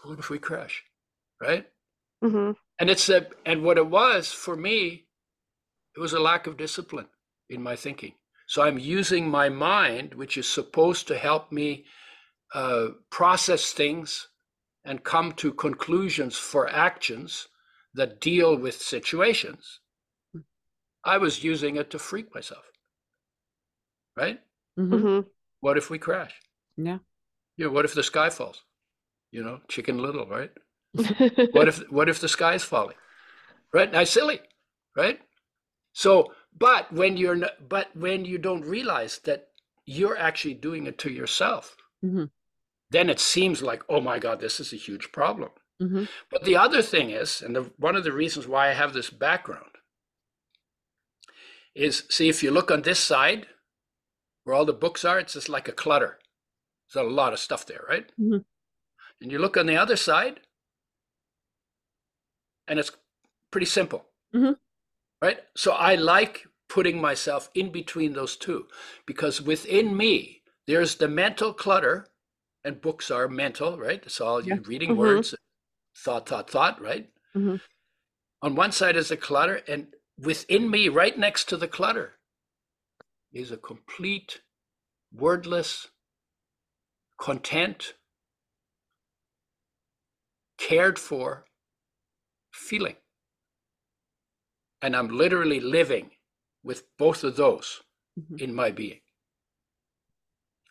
what 0.03 0.19
if 0.19 0.29
we 0.29 0.37
crash?" 0.37 0.83
Right? 1.41 1.67
hmm 2.21 2.51
And 2.79 2.89
it's 2.89 3.09
a 3.09 3.27
and 3.45 3.63
what 3.63 3.79
it 3.79 3.87
was 3.87 4.31
for 4.31 4.55
me, 4.55 5.07
it 5.95 5.99
was 5.99 6.13
a 6.13 6.19
lack 6.19 6.47
of 6.47 6.57
discipline 6.57 7.09
in 7.49 7.63
my 7.63 7.75
thinking. 7.75 8.15
So 8.47 8.61
I'm 8.61 8.79
using 8.79 9.29
my 9.29 9.49
mind, 9.49 10.15
which 10.15 10.37
is 10.37 10.49
supposed 10.49 11.07
to 11.07 11.17
help 11.17 11.51
me 11.51 11.85
uh, 12.53 12.89
process 13.09 13.73
things 13.73 14.29
and 14.85 15.03
come 15.03 15.33
to 15.33 15.53
conclusions 15.53 16.37
for 16.37 16.69
actions 16.69 17.47
that 17.95 18.21
deal 18.21 18.57
with 18.57 18.81
situations. 18.81 19.81
I 21.05 21.17
was 21.17 21.45
using 21.45 21.77
it 21.77 21.89
to 21.91 21.97
freak 21.99 22.35
myself. 22.35 22.65
Right? 24.17 24.41
Mhm. 24.77 25.29
What 25.63 25.77
if 25.77 25.89
we 25.89 25.97
crash? 25.97 26.33
Yeah. 26.75 26.97
Know, 27.57 27.69
what 27.69 27.85
if 27.85 27.93
the 27.93 28.03
sky 28.03 28.29
falls? 28.29 28.63
You 29.31 29.43
know, 29.43 29.61
Chicken 29.69 29.97
Little, 29.97 30.27
right? 30.27 30.51
what 31.53 31.69
if 31.69 31.77
what 31.89 32.09
if 32.09 32.19
the 32.19 32.27
sky's 32.27 32.63
falling 32.63 32.95
right 33.73 33.91
now 33.91 34.03
silly 34.03 34.39
right 34.95 35.19
so 35.91 36.31
but 36.55 36.93
when 36.93 37.17
you're 37.17 37.33
n- 37.43 37.49
but 37.67 37.87
when 37.95 38.25
you 38.25 38.37
don't 38.37 38.61
realize 38.61 39.17
that 39.23 39.47
you're 39.87 40.15
actually 40.15 40.53
doing 40.53 40.85
it 40.85 40.99
to 40.99 41.09
yourself 41.11 41.75
Mhm. 42.05 42.29
then 42.91 43.09
it 43.09 43.19
seems 43.19 43.63
like 43.63 43.81
oh 43.89 44.01
my 44.01 44.19
god 44.19 44.39
this 44.39 44.59
is 44.59 44.71
a 44.71 44.83
huge 44.87 45.11
problem 45.11 45.49
Mhm. 45.81 46.07
but 46.29 46.43
the 46.43 46.57
other 46.57 46.83
thing 46.83 47.09
is 47.09 47.41
and 47.41 47.55
the, 47.55 47.63
one 47.77 47.95
of 47.95 48.03
the 48.03 48.11
reasons 48.21 48.45
why 48.47 48.69
i 48.69 48.73
have 48.73 48.93
this 48.93 49.09
background 49.09 49.71
is 51.73 52.03
see 52.07 52.29
if 52.29 52.43
you 52.43 52.51
look 52.51 52.69
on 52.69 52.83
this 52.83 52.99
side 52.99 53.47
where 54.43 54.55
all 54.55 54.65
the 54.65 54.73
books 54.73 55.05
are 55.05 55.19
it's 55.19 55.33
just 55.33 55.49
like 55.49 55.67
a 55.67 55.71
clutter 55.71 56.19
there's 56.93 57.05
a 57.05 57.09
lot 57.09 57.33
of 57.33 57.39
stuff 57.39 57.65
there 57.65 57.83
right 57.87 58.11
Mhm. 58.19 58.43
and 59.21 59.31
you 59.31 59.39
look 59.39 59.57
on 59.57 59.65
the 59.65 59.77
other 59.77 59.95
side 59.95 60.41
and 62.67 62.79
it's 62.79 62.91
pretty 63.51 63.65
simple 63.65 64.05
Mhm. 64.33 64.57
right 65.21 65.39
so 65.55 65.73
i 65.73 65.95
like 65.95 66.47
putting 66.69 66.99
myself 66.99 67.49
in 67.53 67.71
between 67.71 68.13
those 68.13 68.35
two 68.35 68.67
because 69.05 69.41
within 69.41 69.95
me 69.95 70.41
there's 70.65 70.95
the 70.95 71.07
mental 71.07 71.53
clutter 71.53 72.07
and 72.63 72.81
books 72.81 73.11
are 73.11 73.27
mental 73.27 73.77
right 73.77 74.03
it's 74.05 74.21
all 74.21 74.41
you 74.41 74.55
Yeah. 74.55 74.61
reading 74.65 74.91
Mhm. 74.91 74.97
words 74.97 75.35
thought 75.95 76.27
thought 76.27 76.49
thought 76.49 76.81
right 76.81 77.11
Mhm. 77.35 77.61
on 78.41 78.55
one 78.55 78.71
side 78.71 78.95
is 78.95 79.09
the 79.09 79.17
clutter 79.17 79.55
and 79.67 79.93
within 80.17 80.69
me 80.69 80.89
right 80.89 81.17
next 81.17 81.45
to 81.49 81.57
the 81.57 81.67
clutter 81.67 82.17
is 83.33 83.51
a 83.51 83.57
complete 83.57 84.41
wordless 85.11 85.87
content 87.19 87.93
cared 90.57 90.97
for 90.99 91.45
feeling. 92.53 92.95
And 94.81 94.95
i'm 94.95 95.09
literally 95.09 95.59
living 95.59 96.11
with 96.63 96.83
both 96.97 97.23
of 97.23 97.35
those 97.35 97.81
Mhm. 98.19 98.41
in 98.41 98.53
my 98.53 98.69
being. 98.71 99.01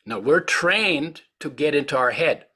Now 0.06 0.18
we're 0.20 0.40
trained 0.40 1.22
to 1.40 1.50
get 1.50 1.74
into 1.74 1.96
our 1.96 2.12
head. 2.12 2.46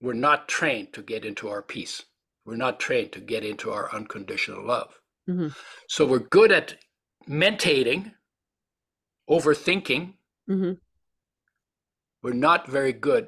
We're 0.00 0.14
not 0.14 0.48
trained 0.48 0.92
to 0.94 1.02
get 1.02 1.24
into 1.24 1.48
our 1.48 1.62
peace. 1.62 2.04
We're 2.44 2.56
not 2.56 2.80
trained 2.80 3.12
to 3.12 3.20
get 3.20 3.44
into 3.44 3.70
our 3.70 3.94
unconditional 3.94 4.64
love. 4.64 4.98
Mhm. 5.28 5.54
so 5.88 6.04
we're 6.06 6.18
good 6.18 6.50
at 6.50 6.82
mentating 7.28 8.12
overthinking 9.34 10.14
Mhm. 10.48 10.78
we're 12.22 12.32
not 12.48 12.68
very 12.68 12.92
good 12.92 13.26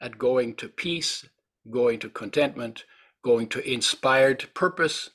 at 0.00 0.18
going 0.18 0.54
to 0.56 0.68
peace, 0.68 1.28
going 1.70 1.98
to 2.00 2.08
contentment, 2.08 2.84
going 3.22 3.48
to 3.48 3.60
inspired 3.60 4.52
purpose 4.54 5.10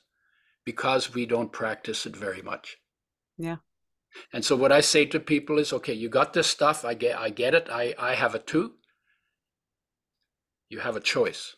because 0.64 1.14
we 1.14 1.26
don't 1.26 1.52
practice 1.52 2.06
it 2.06 2.16
very 2.16 2.42
much. 2.42 2.76
Yeah. 3.38 3.56
And 4.32 4.44
so 4.44 4.56
what 4.56 4.72
I 4.72 4.80
say 4.80 5.04
to 5.06 5.20
people 5.20 5.58
is, 5.58 5.72
okay, 5.72 5.92
you 5.92 6.08
got 6.08 6.32
this 6.32 6.46
stuff, 6.46 6.84
I 6.84 6.94
get 6.94 7.18
I 7.18 7.30
get 7.30 7.54
it. 7.54 7.68
I 7.70 7.94
I 7.98 8.14
have 8.14 8.34
it 8.34 8.46
too. 8.46 8.74
You 10.68 10.80
have 10.80 10.96
a 10.96 11.00
choice. 11.14 11.56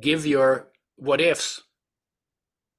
Give 0.00 0.26
your 0.26 0.70
what 0.96 1.20
ifs 1.20 1.62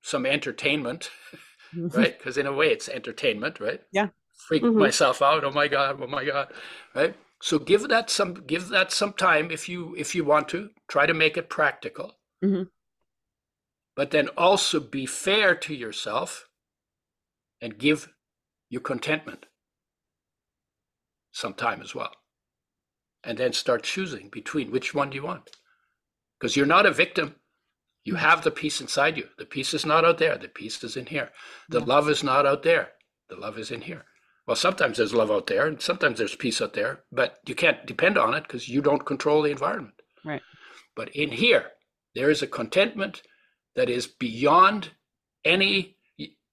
some 0.01 0.25
entertainment, 0.25 1.11
right? 1.73 2.17
Because 2.17 2.37
in 2.37 2.47
a 2.47 2.53
way 2.53 2.67
it's 2.71 2.89
entertainment, 2.89 3.59
right? 3.59 3.81
Yeah. 3.91 4.09
Freak 4.47 4.63
Mhm. 4.63 4.75
myself 4.75 5.21
out. 5.21 5.43
Oh 5.43 5.51
my 5.51 5.67
god, 5.67 6.01
oh 6.01 6.07
my 6.07 6.25
god. 6.25 6.53
Right? 6.95 7.15
So 7.41 7.59
give 7.59 7.87
that 7.89 8.09
some 8.09 8.33
give 8.33 8.69
that 8.69 8.91
some 8.91 9.13
time 9.13 9.51
if 9.51 9.69
you 9.69 9.95
if 9.95 10.15
you 10.15 10.23
want 10.23 10.49
to. 10.49 10.69
Try 10.87 11.05
to 11.05 11.13
make 11.13 11.37
it 11.37 11.49
practical. 11.49 12.19
Mhm. 12.43 12.69
But 13.95 14.11
then 14.11 14.29
also 14.29 14.79
be 14.79 15.05
fair 15.05 15.55
to 15.55 15.73
yourself 15.73 16.49
and 17.61 17.77
give 17.77 18.09
you 18.69 18.79
contentment 18.79 19.45
some 21.31 21.53
time 21.53 21.81
as 21.81 21.93
well. 21.93 22.15
And 23.23 23.37
then 23.37 23.53
start 23.53 23.83
choosing 23.83 24.29
between 24.29 24.71
which 24.71 24.93
one 24.93 25.09
do 25.11 25.15
you 25.15 25.23
want. 25.23 25.57
Because 26.39 26.55
you're 26.55 26.65
not 26.65 26.85
a 26.85 26.91
victim. 26.91 27.35
You 28.03 28.15
have 28.15 28.43
the 28.43 28.49
peace 28.51 28.81
inside 28.81 29.17
you. 29.17 29.29
The 29.37 29.45
peace 29.45 29.73
is 29.75 29.85
not 29.85 30.03
out 30.05 30.17
there. 30.17 30.37
The 30.37 30.47
peace 30.49 30.83
is 30.83 30.97
in 30.97 31.05
here. 31.05 31.31
The 31.69 31.79
Yeah. 31.79 31.85
love 31.85 32.09
is 32.09 32.23
not 32.23 32.47
out 32.47 32.63
there. 32.63 32.97
The 33.29 33.35
love 33.35 33.59
is 33.59 33.69
in 33.71 33.81
here. 33.81 34.05
Well, 34.51 34.57
sometimes 34.57 34.97
there's 34.97 35.13
love 35.13 35.31
out 35.31 35.47
there 35.47 35.65
and 35.65 35.81
sometimes 35.81 36.17
there's 36.17 36.35
peace 36.35 36.61
out 36.61 36.73
there, 36.73 37.05
but 37.09 37.39
you 37.45 37.55
can't 37.55 37.85
depend 37.85 38.17
on 38.17 38.33
it 38.33 38.43
because 38.43 38.67
you 38.67 38.81
don't 38.81 39.05
control 39.05 39.41
the 39.41 39.49
environment. 39.49 39.95
Right. 40.25 40.41
But 40.93 41.07
in 41.15 41.31
here, 41.31 41.67
there 42.15 42.29
is 42.29 42.41
a 42.41 42.47
contentment 42.47 43.21
that 43.77 43.89
is 43.89 44.07
beyond 44.07 44.91
any, 45.45 45.95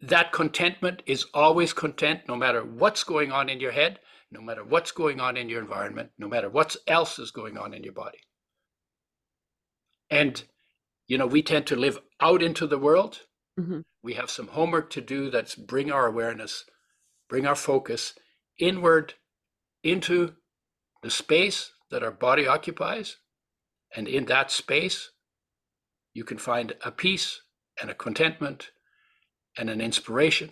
that 0.00 0.30
contentment 0.30 1.02
is 1.06 1.26
always 1.34 1.72
content 1.72 2.20
no 2.28 2.36
matter 2.36 2.62
what's 2.62 3.02
going 3.02 3.32
on 3.32 3.48
in 3.48 3.58
your 3.58 3.72
head, 3.72 3.98
no 4.30 4.40
matter 4.42 4.62
what's 4.62 4.92
going 4.92 5.18
on 5.18 5.36
in 5.36 5.48
your 5.48 5.60
environment, 5.60 6.10
no 6.18 6.28
matter 6.28 6.48
what 6.48 6.76
else 6.86 7.18
is 7.18 7.32
going 7.32 7.58
on 7.58 7.74
in 7.74 7.82
your 7.82 7.94
body. 7.94 8.20
And, 10.08 10.40
you 11.08 11.18
know, 11.18 11.26
we 11.26 11.42
tend 11.42 11.66
to 11.66 11.74
live 11.74 11.98
out 12.20 12.44
into 12.44 12.68
the 12.68 12.78
world. 12.78 13.22
Mhm. 13.58 13.82
We 14.04 14.14
have 14.14 14.30
some 14.30 14.46
homework 14.46 14.88
to 14.90 15.00
do 15.00 15.30
that's 15.30 15.56
bring 15.56 15.90
our 15.90 16.06
awareness, 16.06 16.64
bring 17.28 17.46
our 17.46 17.54
focus 17.54 18.14
inward 18.58 19.14
into 19.82 20.34
the 21.02 21.10
space 21.10 21.72
that 21.90 22.02
our 22.02 22.10
body 22.10 22.46
occupies. 22.46 23.16
And 23.94 24.08
in 24.08 24.26
that 24.26 24.50
space, 24.50 25.10
you 26.12 26.24
can 26.24 26.38
find 26.38 26.74
a 26.84 26.90
peace 26.90 27.40
and 27.80 27.90
a 27.90 27.94
contentment 27.94 28.70
and 29.56 29.70
an 29.70 29.80
inspiration 29.80 30.50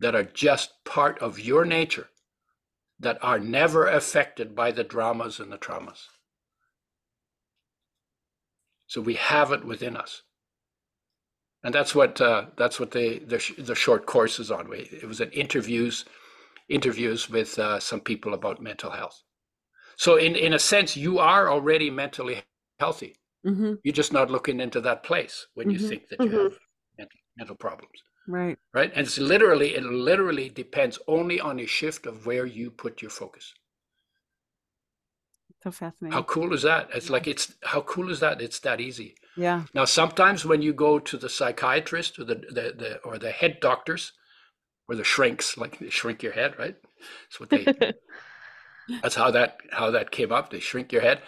that 0.00 0.14
are 0.14 0.24
just 0.24 0.84
part 0.84 1.18
of 1.18 1.40
your 1.40 1.64
nature, 1.64 2.08
that 3.00 3.18
are 3.22 3.38
never 3.38 3.86
affected 3.86 4.54
by 4.54 4.70
the 4.70 4.84
dramas 4.84 5.40
and 5.40 5.52
the 5.52 5.58
traumas. 5.58 6.06
So 8.86 9.00
we 9.00 9.14
have 9.14 9.52
it 9.52 9.64
within 9.64 9.96
us. 9.96 10.22
And 11.64 11.74
that's 11.74 11.94
what 11.94 12.20
uh, 12.20 12.46
that's 12.56 12.80
what 12.80 12.92
the, 12.92 13.20
the 13.20 13.38
sh- 13.38 13.54
the 13.58 13.74
short 13.74 14.06
course 14.06 14.38
is 14.40 14.50
on. 14.50 14.68
We, 14.68 14.78
it 14.92 15.04
was 15.06 15.20
an 15.20 15.30
interviews 15.32 16.04
interviews 16.68 17.30
with 17.30 17.58
uh, 17.58 17.80
some 17.80 18.00
people 18.00 18.34
about 18.34 18.62
mental 18.62 18.90
health. 18.92 19.22
So 19.96 20.16
in 20.16 20.36
in 20.36 20.52
a 20.54 20.58
sense, 20.60 20.96
you 20.96 21.18
are 21.20 21.50
already 21.50 21.90
mentally 21.90 22.42
healthy. 22.80 23.16
hmm 23.44 23.74
You're 23.84 23.94
just 23.94 24.12
not 24.12 24.30
looking 24.30 24.60
into 24.60 24.80
that 24.82 25.02
place 25.04 25.46
when 25.54 25.70
you 25.70 25.78
Mhm. 25.78 25.78
think 25.78 26.08
that 26.08 26.26
you 26.26 26.32
Mhm. 26.32 26.34
have 26.34 26.58
mental, 26.98 27.20
mental 27.36 27.56
problems, 27.56 28.02
Right. 28.28 28.58
right? 28.74 28.92
And 28.94 29.06
it's 29.06 29.18
literally 29.18 29.74
it 29.76 29.84
literally 29.84 30.48
depends 30.50 30.98
only 31.08 31.40
on 31.40 31.60
a 31.60 31.66
shift 31.66 32.06
of 32.06 32.26
where 32.26 32.46
you 32.46 32.70
put 32.70 33.02
your 33.02 33.10
focus. 33.12 33.54
So 35.62 35.70
fascinating. 35.70 36.12
How 36.12 36.22
cool 36.22 36.52
is 36.52 36.62
that? 36.62 36.88
It's 36.94 37.10
like 37.10 37.26
it's 37.26 37.54
how 37.64 37.80
cool 37.80 38.10
is 38.10 38.20
that? 38.20 38.40
It's 38.40 38.60
that 38.60 38.80
easy. 38.80 39.16
yeah. 39.36 39.64
Now, 39.74 39.84
sometimes 39.84 40.44
when 40.44 40.62
you 40.62 40.72
go 40.72 40.98
to 41.00 41.16
the 41.16 41.28
psychiatrist 41.28 42.18
or 42.18 42.24
the, 42.24 42.36
the, 42.36 42.74
the 42.76 42.98
or 43.04 43.18
the 43.18 43.30
head 43.32 43.58
doctors, 43.60 44.12
or 44.88 44.94
the 44.94 45.04
shrinks, 45.04 45.56
like 45.56 45.78
they 45.78 45.90
shrink 45.90 46.22
your 46.22 46.32
head, 46.32 46.58
right? 46.58 46.76
That's 47.28 47.40
what 47.40 47.50
they. 47.50 47.94
that's 49.02 49.14
how 49.14 49.30
that 49.32 49.58
how 49.70 49.90
that 49.90 50.10
came 50.10 50.32
up. 50.32 50.50
They 50.50 50.60
shrink 50.60 50.92
your 50.92 51.02
head. 51.02 51.20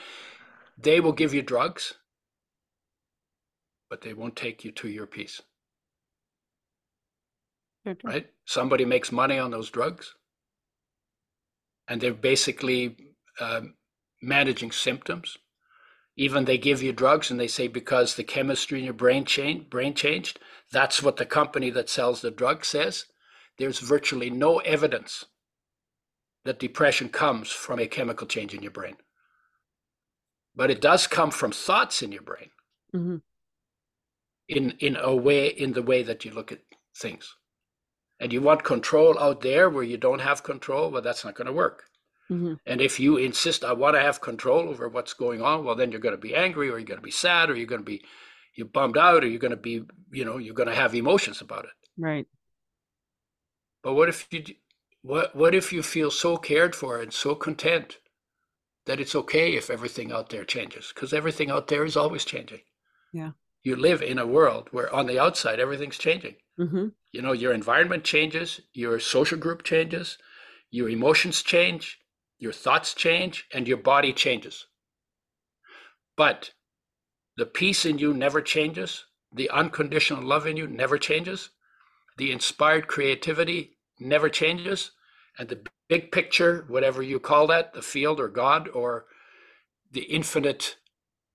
They 0.79 1.01
will 1.01 1.13
give 1.13 1.35
you 1.35 1.43
drugs, 1.43 1.95
but 3.91 4.01
they 4.01 4.15
won't 4.15 4.37
take 4.37 4.65
you 4.65 4.71
to 4.73 4.89
your 4.89 5.07
peace, 5.07 5.43
right? 8.03 8.27
Somebody 8.47 8.85
makes 8.87 9.13
money 9.13 9.39
on 9.39 9.51
those 9.51 9.71
drugs, 9.71 10.15
and 11.87 12.01
they're 12.01 12.15
basically 12.15 12.97
um, 13.41 13.75
managing 14.23 14.73
symptoms. 14.73 15.39
Even 16.17 16.45
they 16.45 16.59
give 16.59 16.83
you 16.83 16.93
drugs 16.93 17.31
and 17.31 17.41
they 17.41 17.49
say 17.49 17.69
because 17.69 18.15
the 18.15 18.25
chemistry 18.25 18.79
in 18.79 18.85
your 18.85 18.95
brain 18.95 19.25
changed, 19.25 19.71
brain 19.71 19.95
changed. 19.95 20.39
That's 20.73 21.03
what 21.03 21.17
the 21.17 21.27
company 21.27 21.71
that 21.71 21.89
sells 21.89 22.21
the 22.21 22.31
drug 22.31 22.65
says. 22.65 23.07
There's 23.59 23.79
virtually 23.81 24.31
no 24.31 24.59
evidence 24.59 25.27
that 26.45 26.59
depression 26.59 27.09
comes 27.09 27.51
from 27.51 27.79
a 27.79 27.87
chemical 27.87 28.27
change 28.27 28.55
in 28.55 28.63
your 28.63 28.73
brain. 28.73 28.97
But 30.55 30.71
it 30.71 30.81
does 30.81 31.07
come 31.07 31.31
from 31.31 31.53
thoughts 31.53 32.03
in 32.03 32.13
your 32.13 32.23
brain 32.23 32.51
hmm 32.93 33.17
in, 34.49 34.73
in 34.81 34.97
a 34.97 35.15
way, 35.15 35.47
in 35.47 35.73
the 35.75 35.83
way 35.83 36.03
that 36.03 36.25
you 36.25 36.33
look 36.33 36.53
at 36.53 36.61
things. 36.97 37.37
And 38.19 38.33
you 38.33 38.43
want 38.43 38.65
control 38.65 39.19
out 39.19 39.43
there 39.43 39.71
where 39.71 39.85
you 39.85 39.97
don't 39.97 40.21
have 40.21 40.43
control, 40.43 40.91
well, 40.91 41.03
that's 41.03 41.25
not 41.25 41.37
going 41.37 41.47
to 41.47 41.53
work. 41.53 41.85
Hmm 42.31 42.55
And 42.65 42.81
if 42.81 42.99
you 43.01 43.19
insist, 43.19 43.65
I 43.65 43.75
want 43.75 43.97
to 43.97 44.01
have 44.01 44.23
control 44.23 44.69
over 44.71 44.89
what's 44.89 45.13
going 45.13 45.43
on, 45.43 45.65
well, 45.65 45.75
then 45.75 45.91
you're 45.91 46.01
going 46.01 46.15
to 46.15 46.29
be 46.29 46.35
angry 46.35 46.71
or 46.71 46.79
you're 46.79 46.87
going 46.87 47.01
to 47.01 47.05
be 47.05 47.11
sad 47.11 47.51
or 47.51 47.57
you're 47.57 47.67
going 47.67 47.83
to 47.83 47.85
be 47.85 48.03
you 48.55 48.65
bummed 48.65 48.97
out 48.97 49.25
or 49.25 49.29
you're 49.29 49.39
going 49.41 49.51
to 49.51 49.57
be, 49.57 49.83
you 50.13 50.25
know, 50.25 50.39
you're 50.39 50.55
going 50.55 50.69
to 50.69 50.75
have 50.75 50.95
emotions 50.95 51.43
about 51.43 51.67
it. 51.67 51.73
Right. 51.99 52.27
But 53.83 53.93
what 53.95 54.09
if 54.09 54.27
you, 54.33 54.43
what, 55.03 55.37
what 55.37 55.55
if 55.55 55.73
you 55.73 55.83
feel 55.83 56.11
so 56.11 56.39
cared 56.39 56.75
for 56.75 57.01
and 57.01 57.13
so 57.13 57.35
content 57.35 57.99
that 58.87 59.01
it's 59.01 59.15
okay 59.15 59.55
if 59.55 59.71
everything 59.71 60.13
out 60.13 60.31
there 60.31 60.45
changes? 60.45 60.93
Because 60.95 61.13
everything 61.15 61.51
out 61.51 61.69
there 61.69 61.85
is 61.85 61.97
always 61.97 62.25
changing. 62.27 62.63
Yeah. 63.13 63.33
You 63.63 63.77
live 63.77 64.03
in 64.03 64.19
a 64.19 64.27
world 64.27 64.69
where 64.73 64.93
on 64.95 65.07
the 65.07 65.19
outside, 65.21 65.61
everything's 65.61 65.99
changing. 65.99 66.37
hmm 66.59 66.89
You 67.13 67.23
know, 67.23 67.33
your 67.33 67.55
environment 67.55 68.05
changes, 68.05 68.61
your 68.75 69.01
social 69.01 69.39
group 69.39 69.63
changes, 69.63 70.19
your 70.71 70.91
emotions 70.91 71.43
change, 71.43 72.00
your 72.41 72.53
thoughts 72.53 72.95
change, 72.95 73.47
and 73.55 73.69
your 73.69 73.79
body 73.79 74.13
changes. 74.15 74.67
But 76.17 76.53
the 77.37 77.47
peace 77.47 77.87
in 77.87 77.99
you 77.99 78.15
never 78.15 78.43
changes. 78.43 79.05
The 79.33 79.51
unconditional 79.51 80.23
love 80.23 80.47
in 80.47 80.57
you 80.57 80.67
never 80.69 80.99
changes. 80.99 81.51
The 82.19 82.33
inspired 82.33 82.89
creativity 82.89 83.79
never 84.01 84.29
changes. 84.29 84.93
And 85.39 85.49
the 85.49 85.63
big 85.89 86.13
picture, 86.13 86.65
whatever 86.69 87.03
you 87.03 87.21
call 87.21 87.47
that, 87.49 87.75
the 87.75 87.83
field 87.83 88.21
or 88.21 88.29
God 88.29 88.69
or 88.69 89.07
the 89.93 90.03
infinite 90.03 90.77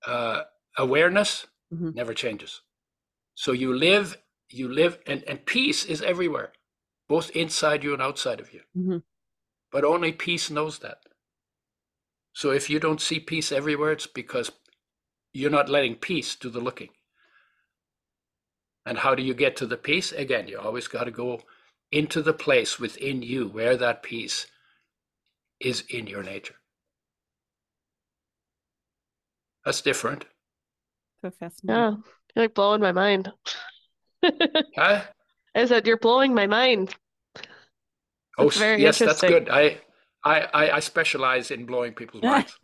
uh, 0.06 0.44
awareness, 0.78 1.48
Mhm. 1.74 1.96
never 1.96 2.14
changes. 2.14 2.62
So 3.36 3.52
you 3.52 3.76
live, 3.76 4.18
you 4.50 4.70
live, 4.72 5.00
and, 5.08 5.24
and 5.28 5.46
peace 5.46 5.86
is 5.86 6.02
everywhere, 6.02 6.54
both 7.10 7.32
inside 7.32 7.84
you 7.84 7.94
and 7.94 8.02
outside 8.02 8.40
of 8.40 8.54
you. 8.54 8.62
Mhm. 8.78 9.04
But 9.76 9.84
only 9.84 10.14
peace 10.14 10.50
knows 10.50 10.80
that. 10.80 11.00
So 12.32 12.52
if 12.52 12.70
you 12.70 12.80
don't 12.80 13.02
see 13.02 13.20
peace 13.20 13.52
everywhere, 13.52 13.92
it's 13.92 14.08
because 14.08 14.50
you're 15.34 15.52
not 15.52 15.68
letting 15.68 15.96
peace 15.96 16.34
do 16.34 16.50
the 16.50 16.62
looking. 16.62 16.92
And 18.86 18.98
how 19.00 19.16
do 19.16 19.22
you 19.22 19.34
get 19.34 19.58
to 19.58 19.66
the 19.66 19.76
peace? 19.76 20.14
Again, 20.14 20.48
you 20.48 20.58
always 20.58 20.88
got 20.88 21.04
to 21.04 21.12
go 21.12 21.42
into 21.92 22.22
the 22.22 22.32
place 22.32 22.80
within 22.80 23.22
you 23.22 23.50
where 23.50 23.76
that 23.76 24.02
peace 24.02 24.48
is 25.60 25.84
in 25.90 26.08
your 26.08 26.24
nature. 26.24 26.56
That's 29.66 29.82
different. 29.82 30.24
So 31.22 31.32
fascinating. 31.32 31.82
Yeah, 31.82 31.90
you're 32.34 32.46
like 32.46 32.54
blowing 32.54 32.80
my 32.80 32.94
mind. 32.94 33.30
Huh? 34.78 35.02
I 35.54 35.66
said 35.66 35.86
you're 35.86 35.98
blowing 35.98 36.34
my 36.34 36.48
mind. 36.48 36.96
Oh, 38.38 38.46
That's 38.46 38.56
s- 38.56 38.60
very 38.60 38.82
yes, 38.82 39.02
that's 39.02 39.24
good. 39.24 39.50
I, 39.50 39.82
I, 40.24 40.42
I, 40.54 40.72
I 40.78 40.80
specialize 40.80 41.52
in 41.52 41.66
blowing 41.66 41.94
people's 41.94 42.24
minds. 42.30 42.58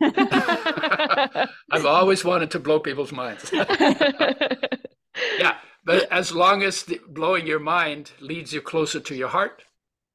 I've 1.70 1.86
always 1.86 2.24
wanted 2.24 2.50
to 2.52 2.60
blow 2.60 2.80
people's 2.80 3.12
minds. 3.12 3.50
yeah, 5.38 5.56
but 5.84 6.10
as 6.10 6.32
long 6.32 6.62
as 6.62 6.82
the, 6.84 7.00
blowing 7.08 7.46
your 7.46 7.60
mind 7.60 8.12
leads 8.20 8.52
you 8.52 8.60
closer 8.60 9.00
to 9.00 9.14
your 9.14 9.28
heart, 9.28 9.62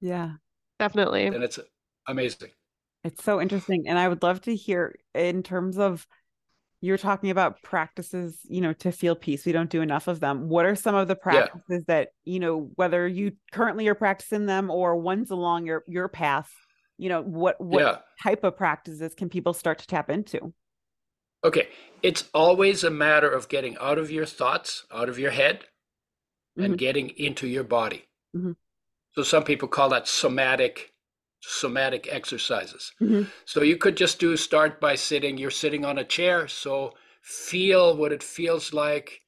yeah. 0.01 0.34
Definitely. 0.80 1.26
And 1.28 1.43
it's 1.43 1.60
amazing. 2.08 2.51
It's 3.03 3.24
so 3.24 3.41
interesting. 3.41 3.88
And 3.88 3.97
I 3.97 4.08
would 4.08 4.22
love 4.22 4.41
to 4.41 4.55
hear 4.55 4.95
in 5.16 5.41
terms 5.43 5.78
of 5.78 6.08
you're 6.82 6.97
talking 6.97 7.30
about 7.32 7.61
practices, 7.63 8.39
you 8.45 8.61
know, 8.61 8.73
to 8.73 8.91
feel 8.91 9.15
peace. 9.15 9.45
We 9.45 9.51
don't 9.51 9.69
do 9.69 9.82
enough 9.82 10.07
of 10.07 10.19
them. 10.19 10.47
What 10.47 10.65
are 10.65 10.75
some 10.75 10.95
of 10.95 11.07
the 11.07 11.15
practices 11.15 11.84
that, 11.88 12.09
you 12.23 12.39
know, 12.39 12.69
whether 12.75 13.07
you 13.07 13.34
currently 13.51 13.88
are 13.88 13.95
practicing 13.95 14.45
them 14.45 14.69
or 14.69 14.95
ones 14.95 15.32
along 15.32 15.65
your 15.65 15.84
your 15.88 16.07
path, 16.07 16.51
you 16.97 17.09
know, 17.09 17.21
what 17.21 17.59
what 17.59 17.82
Yeah. 17.82 18.01
type 18.21 18.43
of 18.43 18.55
practices 18.55 19.15
can 19.15 19.30
people 19.30 19.53
start 19.53 19.80
to 19.80 19.88
tap 19.88 20.09
into? 20.09 20.53
Okay. 21.43 21.69
It's 22.03 22.30
always 22.34 22.84
a 22.84 22.91
matter 22.91 23.30
of 23.30 23.49
getting 23.49 23.78
out 23.78 23.97
of 23.97 24.11
your 24.11 24.25
thoughts, 24.25 24.86
out 24.91 25.09
of 25.09 25.17
your 25.17 25.32
head, 25.32 25.65
and 26.57 26.73
Mhm. 26.73 26.78
getting 26.78 27.09
into 27.11 27.47
your 27.47 27.63
body. 27.63 28.07
Mhm. 28.36 28.55
So 29.13 29.23
some 29.23 29.43
people 29.43 29.67
call 29.67 29.89
that 29.89 30.07
somatic 30.07 30.93
somatic 31.42 32.08
exercises. 32.12 32.92
Mhm. 33.00 33.32
So 33.46 33.62
you 33.62 33.78
could 33.78 33.98
just 33.98 34.20
do 34.20 34.36
start 34.38 34.80
by 34.80 34.96
sitting, 34.96 35.38
you're 35.38 35.52
sitting 35.52 35.86
on 35.86 35.98
a 35.98 36.04
chair, 36.04 36.48
so 36.48 36.96
feel 37.22 37.96
what 37.96 38.12
it 38.12 38.24
feels 38.24 38.74
like 38.74 39.22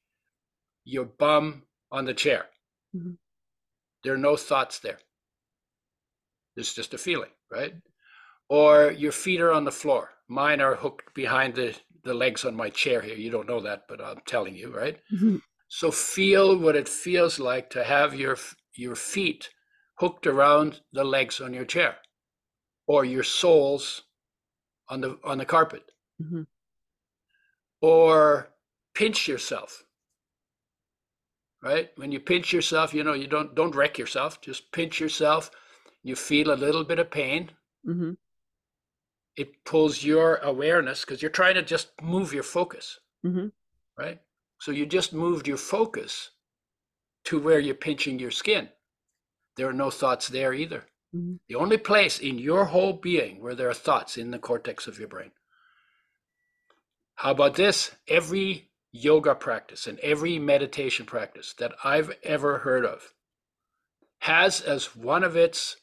your 0.84 1.04
bum 1.04 1.66
on 1.90 2.04
the 2.04 2.14
chair. 2.14 2.50
Mhm. 2.94 3.18
There 4.02 4.14
are 4.14 4.18
no 4.18 4.36
thoughts 4.36 4.78
there. 4.80 4.98
It's 6.56 6.74
just 6.74 6.94
a 6.94 6.98
feeling, 6.98 7.30
right? 7.50 7.74
Or 8.48 8.90
your 8.92 9.12
feet 9.12 9.40
are 9.40 9.52
on 9.52 9.64
the 9.64 9.72
floor. 9.72 10.10
Mine 10.28 10.60
are 10.60 10.74
hooked 10.74 11.14
behind 11.14 11.54
the, 11.54 11.76
the 12.02 12.14
legs 12.14 12.44
on 12.44 12.54
my 12.56 12.70
chair 12.70 13.00
here. 13.00 13.16
You 13.16 13.30
don't 13.30 13.48
know 13.48 13.60
that, 13.60 13.86
but 13.88 14.00
I'm 14.00 14.20
telling 14.26 14.56
you, 14.56 14.74
right? 14.74 15.00
Mhm. 15.12 15.42
So 15.68 15.90
feel 15.90 16.58
what 16.58 16.76
it 16.76 16.88
feels 16.88 17.38
like 17.38 17.70
to 17.70 17.84
have 17.84 18.14
your 18.14 18.36
your 18.74 18.96
feet 18.96 19.50
hooked 20.00 20.26
around 20.26 20.80
the 20.92 21.04
legs 21.04 21.40
on 21.40 21.52
your 21.54 21.66
chair, 21.66 21.96
or 22.86 23.04
your 23.04 23.22
soles 23.22 24.02
on 24.88 25.00
the 25.00 25.18
on 25.24 25.38
the 25.38 25.44
carpet. 25.46 25.84
Mhm. 26.22 26.46
or 27.82 28.50
pinch 28.94 29.26
yourself. 29.26 29.84
Right? 31.62 31.90
When 31.96 32.12
you 32.12 32.20
pinch 32.20 32.52
yourself, 32.52 32.92
you 32.92 33.04
know, 33.04 33.14
you 33.14 33.26
don't 33.26 33.54
don't 33.54 33.74
wreck 33.74 33.98
yourself, 33.98 34.40
just 34.40 34.70
pinch 34.72 35.00
yourself. 35.00 35.50
You 36.02 36.16
feel 36.16 36.52
a 36.52 36.62
little 36.64 36.84
bit 36.84 36.98
of 36.98 37.10
pain. 37.10 37.50
Mm-hmm. 37.86 38.12
It 39.36 39.64
pulls 39.64 40.02
your 40.04 40.36
awareness 40.36 41.04
because 41.04 41.22
you're 41.22 41.30
trying 41.40 41.54
to 41.54 41.62
just 41.62 41.88
move 42.02 42.34
your 42.34 42.42
focus. 42.42 43.00
Mm-hmm. 43.24 43.48
Right? 43.96 44.20
So 44.58 44.72
you 44.72 44.84
just 44.86 45.12
moved 45.12 45.48
your 45.48 45.56
focus 45.58 46.30
to 47.24 47.38
where 47.38 47.60
you're 47.60 47.74
pinching 47.88 48.18
your 48.18 48.30
skin. 48.30 48.68
There 49.56 49.68
are 49.68 49.72
no 49.72 49.90
thoughts 49.90 50.28
there 50.28 50.52
either. 50.52 50.84
Mm-hmm. 51.14 51.34
The 51.48 51.54
only 51.54 51.76
place 51.76 52.18
in 52.18 52.38
your 52.38 52.66
whole 52.66 52.92
being 52.92 53.40
where 53.40 53.54
there 53.54 53.68
are 53.68 53.74
thoughts 53.74 54.16
in 54.16 54.30
the 54.30 54.38
cortex 54.38 54.86
of 54.86 54.98
your 54.98 55.08
brain. 55.08 55.32
How 57.16 57.32
about 57.32 57.56
this? 57.56 57.92
Every 58.08 58.70
yoga 58.92 59.34
practice 59.34 59.86
and 59.86 59.98
every 60.00 60.38
meditation 60.38 61.06
practice 61.06 61.54
that 61.58 61.72
I've 61.84 62.12
ever 62.22 62.58
heard 62.58 62.84
of 62.84 63.12
has 64.20 64.60
as 64.60 64.96
one 64.96 65.24
of 65.24 65.36
its 65.36 65.76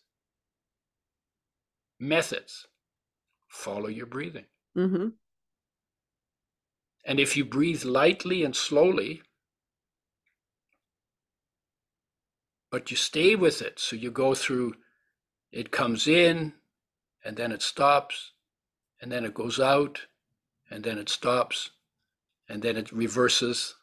methods 1.99 2.67
follow 3.47 3.87
your 3.87 4.05
breathing. 4.05 4.45
Mm-hmm. 4.77 5.09
And 7.05 7.19
if 7.19 7.37
you 7.37 7.45
breathe 7.45 7.85
lightly 7.85 8.43
and 8.43 8.55
slowly, 8.55 9.21
but 12.71 12.91
you 12.91 12.97
stay 12.97 13.35
with 13.35 13.61
it, 13.61 13.79
so 13.79 13.95
you 13.95 14.11
go 14.11 14.33
through 14.33 14.73
it 15.51 15.71
comes 15.71 16.07
in 16.07 16.53
and 17.23 17.37
then 17.37 17.51
it 17.51 17.61
stops 17.61 18.33
and 19.01 19.11
then 19.11 19.25
it 19.25 19.33
goes 19.33 19.59
out 19.59 20.01
and 20.69 20.83
then 20.83 20.97
it 20.97 21.09
stops 21.09 21.71
and 22.49 22.61
then 22.61 22.77
it 22.77 22.91
reverses. 22.91 23.75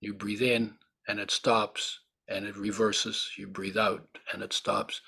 You 0.00 0.14
breathe 0.14 0.42
in 0.42 0.74
and 1.06 1.18
it 1.20 1.30
stops 1.30 2.00
and 2.28 2.44
it 2.44 2.56
reverses. 2.56 3.30
You 3.38 3.46
breathe 3.46 3.76
out 3.76 4.18
and 4.32 4.42
it 4.42 4.52
stops. 4.52 5.00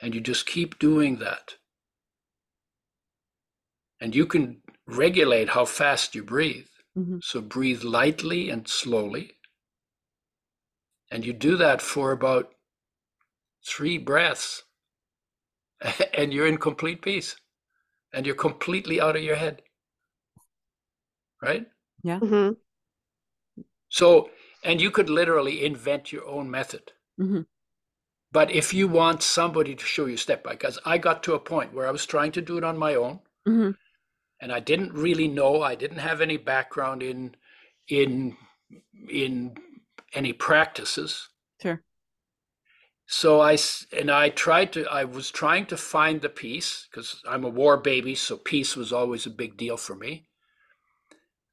And 0.00 0.14
you 0.14 0.20
just 0.20 0.46
keep 0.46 0.78
doing 0.78 1.16
that. 1.16 1.54
And 4.00 4.14
you 4.14 4.26
can 4.26 4.62
regulate 4.86 5.50
how 5.50 5.64
fast 5.64 6.14
you 6.14 6.22
breathe. 6.22 6.68
Mm-hmm. 6.96 7.18
So 7.20 7.40
breathe 7.40 7.82
lightly 7.82 8.48
and 8.48 8.68
slowly. 8.68 9.32
And 11.10 11.24
you 11.24 11.32
do 11.32 11.56
that 11.56 11.82
for 11.82 12.12
about 12.12 12.52
three 13.68 13.98
breaths. 13.98 14.64
And 16.14 16.32
you're 16.32 16.46
in 16.46 16.58
complete 16.58 17.02
peace. 17.02 17.36
And 18.12 18.26
you're 18.26 18.34
completely 18.34 19.00
out 19.00 19.16
of 19.16 19.22
your 19.22 19.36
head. 19.36 19.62
Right? 21.42 21.66
hmm 22.04 22.50
So, 23.90 24.30
and 24.64 24.80
you 24.80 24.90
could 24.90 25.10
literally 25.10 25.64
invent 25.64 26.12
your 26.12 26.26
own 26.26 26.50
method. 26.50 26.92
Mm-hmm. 27.20 27.42
But 28.32 28.50
if 28.50 28.72
you 28.74 28.88
want 28.88 29.22
somebody 29.22 29.74
to 29.74 29.84
show 29.84 30.06
you 30.06 30.16
step 30.16 30.42
by, 30.42 30.52
because 30.52 30.78
I 30.84 30.98
got 30.98 31.22
to 31.24 31.34
a 31.34 31.38
point 31.38 31.74
where 31.74 31.86
I 31.86 31.90
was 31.90 32.06
trying 32.06 32.32
to 32.32 32.42
do 32.42 32.58
it 32.58 32.64
on 32.64 32.78
my 32.78 32.94
own, 32.94 33.20
Mm-hmm. 33.48 33.70
and 34.40 34.52
I 34.52 34.60
didn't 34.60 34.92
really 34.92 35.28
know. 35.28 35.62
I 35.62 35.74
didn't 35.74 35.98
have 35.98 36.20
any 36.20 36.36
background 36.36 37.02
in 37.02 37.34
in 37.88 38.36
in 39.08 39.56
any 40.12 40.32
practices. 40.32 41.28
Sure. 41.62 41.82
So 43.10 43.40
I 43.40 43.56
and 43.96 44.10
I 44.10 44.28
tried 44.28 44.72
to. 44.74 44.84
I 44.86 45.04
was 45.04 45.30
trying 45.30 45.64
to 45.66 45.78
find 45.78 46.20
the 46.20 46.28
peace 46.28 46.86
because 46.90 47.22
I'm 47.26 47.42
a 47.42 47.48
war 47.48 47.78
baby, 47.78 48.14
so 48.14 48.36
peace 48.36 48.76
was 48.76 48.92
always 48.92 49.24
a 49.24 49.30
big 49.30 49.56
deal 49.56 49.78
for 49.78 49.94
me. 49.94 50.28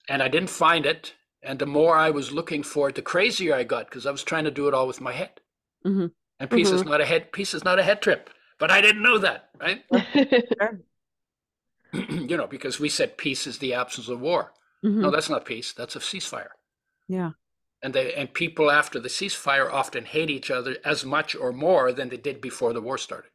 And 0.10 0.22
I 0.22 0.28
didn't 0.28 0.50
find 0.50 0.86
it. 0.86 1.14
And 1.42 1.58
the 1.58 1.66
more 1.66 1.96
I 1.96 2.10
was 2.10 2.34
looking 2.34 2.62
for 2.62 2.90
it, 2.90 2.96
the 2.96 3.02
crazier 3.02 3.56
I 3.56 3.64
got 3.64 3.86
because 3.90 4.06
I 4.06 4.12
was 4.12 4.24
trying 4.24 4.44
to 4.44 4.52
do 4.52 4.68
it 4.68 4.74
all 4.74 4.86
with 4.86 5.00
my 5.00 5.14
head. 5.14 5.40
Mhm. 5.86 6.12
And 6.42 6.52
peace 6.52 6.72
is 6.72 6.84
Mhm. 6.84 6.88
not 6.90 7.00
a 7.02 7.06
head. 7.06 7.32
Peace 7.32 7.54
is 7.54 7.64
not 7.64 7.80
a 7.80 7.84
head 7.84 8.02
trip. 8.02 8.30
But 8.60 8.70
I 8.70 8.82
didn't 8.82 9.04
know 9.04 9.18
that, 9.20 9.50
right? 9.60 9.86
You 11.94 12.36
know, 12.38 12.48
because 12.48 12.80
we 12.80 12.90
said 12.90 13.18
peace 13.18 13.48
is 13.48 13.60
the 13.60 13.74
absence 13.74 14.10
of 14.10 14.20
war. 14.20 14.52
Mm-hmm. 14.84 15.02
No, 15.02 15.12
that's 15.12 15.30
not 15.30 15.46
peace. 15.46 15.72
That's 15.72 15.96
a 15.96 16.00
ceasefire. 16.00 16.50
Yeah. 17.08 17.32
And 17.86 17.94
they 17.94 18.16
and 18.16 18.34
people 18.34 18.72
after 18.72 19.00
the 19.00 19.10
ceasefire 19.10 19.72
often 19.72 20.06
hate 20.06 20.32
each 20.32 20.50
other 20.50 20.78
as 20.84 21.06
much 21.06 21.36
or 21.36 21.52
more 21.54 21.94
than 21.94 22.10
they 22.10 22.18
did 22.18 22.42
before 22.42 22.74
the 22.74 22.82
war 22.82 22.98
started. 22.98 23.30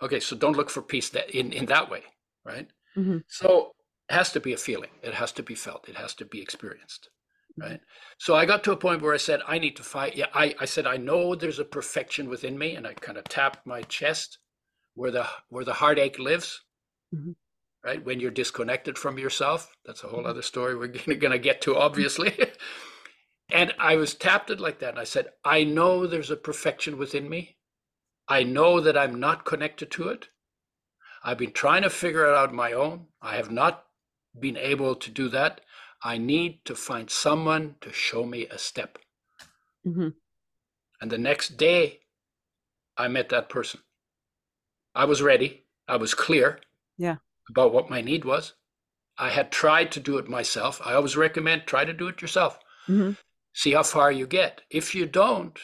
Okay, 0.00 0.20
so 0.20 0.34
don't 0.34 0.56
look 0.56 0.70
for 0.70 0.80
peace 0.80 1.10
that 1.10 1.28
in, 1.30 1.52
in 1.52 1.66
that 1.66 1.90
way, 1.90 2.02
right? 2.44 2.68
Mhm. 2.96 3.24
So 3.28 3.74
it 4.08 4.14
has 4.14 4.32
to 4.32 4.40
be 4.40 4.54
a 4.54 4.56
feeling. 4.56 4.92
It 5.02 5.12
has 5.12 5.32
to 5.32 5.42
be 5.42 5.54
felt. 5.54 5.86
It 5.86 5.96
has 5.96 6.14
to 6.14 6.24
be 6.24 6.40
experienced. 6.40 7.10
Right. 7.58 7.80
So 8.16 8.34
I 8.34 8.46
got 8.46 8.64
to 8.64 8.72
a 8.72 8.76
point 8.76 9.02
where 9.02 9.12
I 9.12 9.18
said, 9.18 9.40
I 9.46 9.58
need 9.58 9.76
to 9.76 9.82
fight. 9.82 10.16
Yeah, 10.16 10.28
I, 10.32 10.54
I 10.58 10.64
said, 10.64 10.86
I 10.86 10.96
know 10.96 11.34
there's 11.34 11.58
a 11.58 11.64
perfection 11.66 12.30
within 12.30 12.56
me. 12.58 12.74
And 12.74 12.86
I 12.86 12.94
kind 12.94 13.18
of 13.18 13.24
tapped 13.24 13.66
my 13.66 13.82
chest 13.82 14.38
where 14.94 15.10
the 15.10 15.26
where 15.50 15.66
the 15.66 15.74
heartache 15.74 16.18
lives. 16.18 16.62
Mhm. 17.14 17.34
Right. 17.84 18.02
When 18.02 18.18
you're 18.20 18.30
disconnected 18.30 18.96
from 18.96 19.18
yourself. 19.18 19.76
That's 19.84 20.04
a 20.04 20.08
whole 20.08 20.26
other 20.26 20.42
story 20.42 20.74
we're 20.74 21.16
gonna 21.24 21.38
get 21.38 21.60
to, 21.62 21.76
obviously. 21.76 22.32
and 23.50 23.72
I 23.78 23.96
was 23.96 24.14
tapped 24.14 24.50
it 24.50 24.60
like 24.60 24.78
that. 24.78 24.90
And 24.90 24.98
I 24.98 25.04
said, 25.04 25.28
I 25.44 25.64
know 25.64 26.06
there's 26.06 26.30
a 26.30 26.36
perfection 26.36 26.98
within 26.98 27.28
me. 27.28 27.56
I 28.28 28.42
know 28.44 28.80
that 28.80 28.96
I'm 28.96 29.18
not 29.20 29.44
connected 29.44 29.90
to 29.92 30.08
it. 30.08 30.28
I've 31.24 31.38
been 31.38 31.52
trying 31.52 31.82
to 31.82 31.90
figure 31.90 32.26
it 32.26 32.34
out 32.34 32.50
on 32.50 32.56
my 32.56 32.72
own. 32.72 33.06
I 33.20 33.36
have 33.36 33.50
not 33.50 33.84
been 34.38 34.56
able 34.56 34.94
to 34.96 35.10
do 35.10 35.28
that. 35.28 35.60
I 36.02 36.18
need 36.18 36.64
to 36.64 36.74
find 36.74 37.08
someone 37.10 37.76
to 37.80 37.92
show 37.92 38.24
me 38.24 38.46
a 38.46 38.58
step. 38.58 38.98
Mm-hmm. 39.86 40.08
And 41.00 41.10
the 41.10 41.18
next 41.18 41.56
day, 41.56 42.00
I 42.96 43.08
met 43.08 43.28
that 43.30 43.48
person. 43.48 43.80
I 44.94 45.04
was 45.04 45.22
ready. 45.22 45.64
I 45.88 45.96
was 45.96 46.14
clear 46.14 46.60
Yeah. 46.96 47.16
about 47.50 47.72
what 47.72 47.90
my 47.90 48.00
need 48.00 48.24
was. 48.24 48.54
I 49.18 49.30
had 49.30 49.52
tried 49.52 49.92
to 49.92 50.00
do 50.00 50.18
it 50.18 50.28
myself. 50.28 50.80
I 50.84 50.94
always 50.94 51.16
recommend 51.16 51.66
try 51.66 51.84
to 51.84 51.92
do 51.92 52.08
it 52.08 52.22
yourself. 52.22 52.58
Mm-hmm. 52.88 53.12
See 53.54 53.72
how 53.72 53.82
far 53.82 54.10
you 54.10 54.26
get. 54.26 54.62
If 54.70 54.94
you 54.94 55.06
don't, 55.06 55.58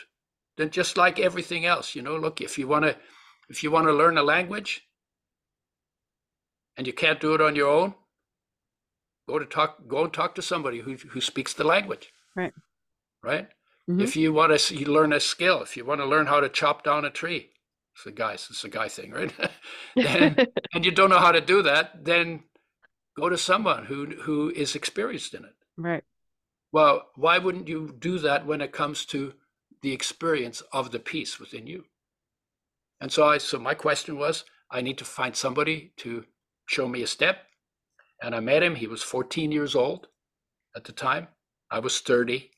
then 0.57 0.71
just 0.71 0.97
like 0.97 1.19
everything 1.19 1.65
else, 1.65 1.95
you 1.95 2.03
know, 2.03 2.17
look, 2.17 2.41
if 2.41 2.59
you 2.59 2.69
want 2.69 2.85
to 2.85 2.97
if 3.49 3.63
you 3.63 3.71
want 3.71 3.87
to 3.87 3.93
learn 3.93 4.19
a 4.19 4.23
language 4.23 4.83
and 6.77 6.87
you 6.87 6.93
can't 6.93 7.21
do 7.21 7.35
it 7.35 7.41
on 7.41 7.57
your 7.57 7.69
own, 7.69 7.95
go 9.29 9.39
to 9.39 9.47
talk 9.47 9.87
go 9.87 10.05
and 10.05 10.13
talk 10.13 10.35
to 10.35 10.43
somebody 10.43 10.81
who 10.81 10.97
who 10.97 11.21
speaks 11.21 11.55
the 11.55 11.65
language. 11.65 12.13
Right. 12.37 12.53
Right? 13.23 13.49
Mhm. 13.89 14.03
If 14.03 14.17
you 14.17 14.33
want 14.33 14.59
to 14.59 14.75
you 14.77 14.87
learn 14.87 15.13
a 15.13 15.21
skill, 15.21 15.63
if 15.63 15.77
you 15.77 15.85
want 15.85 16.01
to 16.01 16.07
learn 16.07 16.27
how 16.27 16.41
to 16.41 16.49
chop 16.49 16.85
down 16.85 17.05
a 17.05 17.11
tree, 17.11 17.51
it's 17.95 18.07
a 18.07 18.13
guy, 18.13 18.35
it's 18.35 18.65
a 18.65 18.69
guy 18.69 18.89
thing, 18.89 19.13
right? 19.13 19.33
then, 19.97 20.47
and 20.75 20.85
you 20.85 20.91
don't 20.91 21.11
know 21.11 21.19
how 21.19 21.33
to 21.33 21.41
do 21.41 21.63
that, 21.63 22.05
then 22.05 22.45
go 23.17 23.29
to 23.29 23.39
someone 23.39 23.87
who 23.87 24.07
who 24.23 24.51
is 24.51 24.75
experienced 24.75 25.35
in 25.35 25.45
it. 25.45 25.55
Right. 25.77 26.05
Well, 26.73 27.09
why 27.15 27.39
wouldn't 27.39 27.69
you 27.69 27.95
do 27.99 28.19
that 28.19 28.47
when 28.47 28.61
it 28.61 28.73
comes 28.73 29.05
to 29.07 29.35
the 29.83 29.93
experience 29.93 30.63
of 30.73 30.91
the 30.91 30.99
peace 30.99 31.41
within 31.41 31.67
you? 31.67 31.85
And 33.01 33.11
so 33.13 33.27
I 33.27 33.39
so 33.39 33.59
my 33.59 33.75
question 33.75 34.19
was, 34.19 34.45
I 34.71 34.81
need 34.81 34.99
to 34.99 35.05
find 35.05 35.35
somebody 35.35 35.93
to 35.99 36.25
show 36.67 36.89
me 36.89 37.03
a 37.03 37.07
step. 37.07 37.45
And 38.23 38.35
I 38.35 38.41
met 38.41 38.63
him. 38.63 38.75
He 38.75 38.87
was 38.87 39.03
14 39.03 39.53
years 39.53 39.75
old 39.75 40.09
at 40.75 40.85
the 40.85 40.93
time. 40.93 41.29
I 41.71 41.79
was 41.79 42.01
30. 42.01 42.51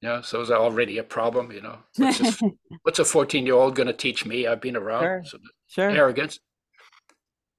You 0.00 0.08
know, 0.08 0.20
so 0.20 0.38
it 0.38 0.40
was 0.40 0.50
already 0.50 0.98
a 0.98 1.04
problem, 1.04 1.50
you 1.52 1.62
know. 1.62 1.78
What's, 1.96 2.18
this, 2.40 2.42
what's 2.82 2.98
a 2.98 3.04
14 3.04 3.46
year 3.46 3.54
old 3.54 3.74
going 3.74 3.86
to 3.86 3.92
teach 3.92 4.26
me? 4.26 4.46
I've 4.46 4.60
been 4.60 4.76
around. 4.76 5.02
Sure. 5.02 5.22
So 5.24 5.38
sure. 5.68 5.90
arrogance. 5.90 6.40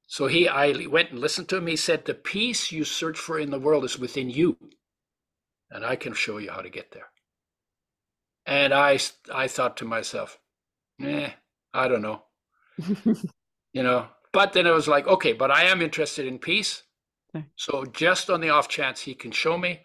So 0.07 0.27
he, 0.27 0.47
I 0.47 0.85
went 0.87 1.11
and 1.11 1.19
listened 1.19 1.49
to 1.49 1.57
him. 1.57 1.67
He 1.67 1.75
said, 1.75 2.05
"The 2.05 2.13
peace 2.13 2.71
you 2.71 2.83
search 2.83 3.17
for 3.17 3.39
in 3.39 3.49
the 3.49 3.59
world 3.59 3.83
is 3.83 3.97
within 3.97 4.29
you, 4.29 4.57
and 5.71 5.85
I 5.85 5.95
can 5.95 6.13
show 6.13 6.37
you 6.37 6.51
how 6.51 6.61
to 6.61 6.69
get 6.69 6.91
there." 6.91 7.09
And 8.47 8.73
I, 8.73 8.97
I 9.31 9.47
thought 9.47 9.77
to 9.77 9.85
myself, 9.85 10.39
"Eh, 11.01 11.31
I 11.73 11.87
don't 11.87 12.01
know, 12.01 12.25
you 13.73 13.83
know." 13.83 14.07
But 14.31 14.53
then 14.53 14.67
it 14.67 14.71
was 14.71 14.87
like, 14.87 15.07
okay, 15.07 15.31
but 15.33 15.49
I 15.49 15.63
am 15.63 15.81
interested 15.81 16.25
in 16.25 16.39
peace. 16.39 16.83
Okay. 17.33 17.45
So 17.57 17.85
just 17.85 18.29
on 18.29 18.41
the 18.41 18.49
off 18.49 18.69
chance 18.69 19.01
he 19.01 19.15
can 19.15 19.31
show 19.31 19.57
me, 19.57 19.81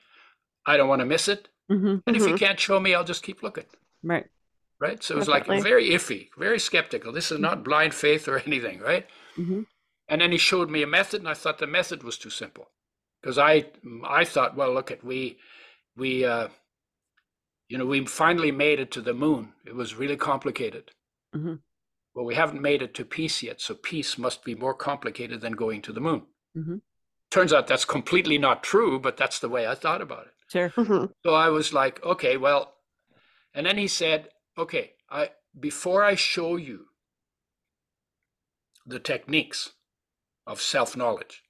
I 0.67 0.77
don't 0.77 0.89
want 0.89 1.01
to 1.01 1.07
miss 1.07 1.29
it. 1.29 1.49
hmm 1.69 2.03
And 2.07 2.17
if 2.17 2.27
he 2.27 2.33
Mhm. 2.33 2.39
can't 2.39 2.61
show 2.61 2.81
me, 2.81 2.95
I'll 2.95 3.05
just 3.05 3.23
keep 3.25 3.43
looking. 3.43 3.67
Right. 4.03 4.27
Right. 4.81 5.03
So 5.03 5.15
it 5.15 5.19
was 5.19 5.29
Definitely. 5.29 5.59
like 5.59 5.63
very 5.63 5.91
iffy, 5.91 6.31
very 6.37 6.59
skeptical. 6.59 7.13
This 7.13 7.31
is 7.31 7.39
not 7.39 7.63
blind 7.65 7.95
faith 7.95 8.27
or 8.27 8.39
anything, 8.47 8.81
right? 8.81 9.07
hmm 9.37 9.63
And 10.09 10.21
then 10.21 10.31
he 10.33 10.37
showed 10.37 10.69
me 10.69 10.83
a 10.83 10.87
method, 10.87 11.21
and 11.23 11.29
I 11.29 11.33
thought 11.33 11.57
the 11.59 11.67
method 11.67 12.03
was 12.03 12.19
too 12.19 12.29
simple, 12.29 12.71
because 13.21 13.39
I 13.39 13.71
I 14.05 14.27
thought, 14.27 14.55
well, 14.55 14.75
look 14.75 14.91
at 14.91 15.03
we 15.03 15.39
we 16.01 16.25
uh, 16.25 16.49
you 17.69 17.79
know 17.79 17.87
we 17.87 18.05
finally 18.07 18.51
made 18.51 18.81
it 18.81 18.91
to 18.93 19.03
the 19.03 19.15
moon. 19.15 19.53
It 19.65 19.75
was 19.75 19.95
really 19.95 20.17
complicated. 20.17 20.91
Mhm. 21.37 21.61
Well, 22.15 22.25
we 22.25 22.35
haven't 22.35 22.61
made 22.61 22.83
it 22.83 22.93
to 22.95 23.05
peace 23.05 23.43
yet, 23.43 23.61
so 23.61 23.75
peace 23.75 24.19
must 24.19 24.45
be 24.45 24.55
more 24.57 24.75
complicated 24.75 25.41
than 25.41 25.53
going 25.53 25.83
to 25.83 25.93
the 25.93 26.01
moon. 26.01 26.27
Mhm. 26.57 26.81
turns 27.31 27.53
out 27.53 27.69
that's 27.69 27.85
completely 27.85 28.39
not 28.39 28.65
true, 28.65 28.99
but 28.99 29.17
that's 29.17 29.39
the 29.39 29.49
way 29.49 29.65
I 29.65 29.77
thought 29.77 30.03
about 30.03 30.27
it. 30.27 30.35
Sure. 30.51 30.71
hmm 30.71 31.05
So 31.25 31.33
I 31.33 31.49
was 31.49 31.73
like, 31.73 32.03
okay, 32.03 32.37
well, 32.37 32.75
and 33.55 33.65
then 33.67 33.79
he 33.79 33.87
said, 33.87 34.31
okay, 34.59 34.95
I 35.09 35.31
before 35.69 36.03
I 36.03 36.17
show 36.17 36.57
you 36.57 36.87
the 38.85 38.99
techniques 38.99 39.71
of 40.47 40.61
self-knowledge, 40.61 41.45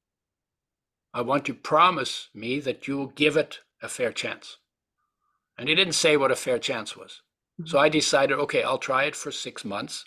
I 1.15 1.23
want 1.23 1.49
you 1.49 1.55
to 1.55 1.61
promise 1.61 2.29
me 2.35 2.61
that 2.61 2.87
you 2.87 2.99
will 2.99 3.13
give 3.25 3.37
it 3.37 3.61
a 3.83 3.89
fair 3.89 4.13
chance. 4.13 4.59
And 5.59 5.69
he 5.69 5.75
didn't 5.75 5.95
say 5.95 6.17
what 6.17 6.31
a 6.31 6.37
fair 6.37 6.59
chance 6.59 6.97
was. 6.97 7.23
So 7.67 7.79
I 7.79 7.91
decided, 7.91 8.39
okay, 8.39 8.63
I'll 8.63 8.79
try 8.79 9.05
it 9.05 9.15
for 9.15 9.31
six 9.31 9.67
months. 9.67 10.07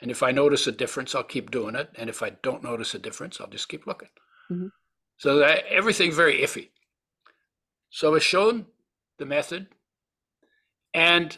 And 0.00 0.10
if 0.10 0.22
I 0.22 0.30
notice 0.30 0.68
a 0.68 0.72
difference, 0.72 1.14
I'll 1.14 1.24
keep 1.24 1.50
doing 1.50 1.74
it. 1.74 1.90
And 1.96 2.08
if 2.08 2.22
I 2.22 2.30
don't 2.30 2.62
notice 2.62 2.94
a 2.94 2.98
difference, 3.00 3.40
I'll 3.40 3.48
just 3.48 3.68
keep 3.68 3.86
looking. 3.86 4.10
Mhm. 4.50 4.70
So 5.16 5.36
that, 5.40 5.66
everything 5.66 6.12
very 6.12 6.40
iffy. 6.40 6.70
So 7.90 8.08
I 8.08 8.12
was 8.12 8.22
shown 8.22 8.66
the 9.18 9.26
method, 9.26 9.68
and 10.94 11.36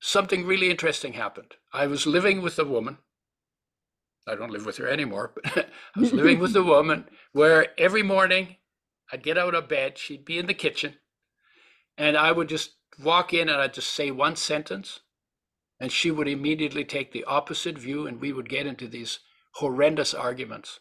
something 0.00 0.46
really 0.46 0.70
interesting 0.70 1.12
happened. 1.12 1.56
I 1.72 1.86
was 1.86 2.06
living 2.06 2.40
with 2.40 2.58
a 2.58 2.64
woman. 2.64 2.98
I 4.26 4.34
don't 4.34 4.50
live 4.50 4.66
with 4.66 4.78
her 4.78 4.88
anymore, 4.88 5.32
but 5.34 5.68
I 5.96 6.00
was 6.00 6.12
living 6.12 6.38
with 6.38 6.56
a 6.56 6.62
woman 6.62 7.08
where 7.32 7.78
every 7.78 8.02
morning 8.02 8.56
I'd 9.12 9.22
get 9.22 9.38
out 9.38 9.54
of 9.54 9.68
bed, 9.68 9.98
she'd 9.98 10.24
be 10.24 10.38
in 10.38 10.46
the 10.46 10.54
kitchen, 10.54 10.96
and 11.98 12.16
I 12.16 12.32
would 12.32 12.48
just 12.48 12.76
walk 13.02 13.32
in 13.32 13.48
and 13.48 13.60
I'd 13.60 13.74
just 13.74 13.92
say 13.92 14.10
one 14.10 14.36
sentence, 14.36 15.00
and 15.80 15.90
she 15.92 16.10
would 16.10 16.28
immediately 16.28 16.84
take 16.84 17.12
the 17.12 17.24
opposite 17.24 17.78
view, 17.78 18.06
and 18.06 18.20
we 18.20 18.32
would 18.32 18.48
get 18.48 18.66
into 18.66 18.88
these 18.88 19.20
horrendous 19.54 20.14
arguments. 20.14 20.80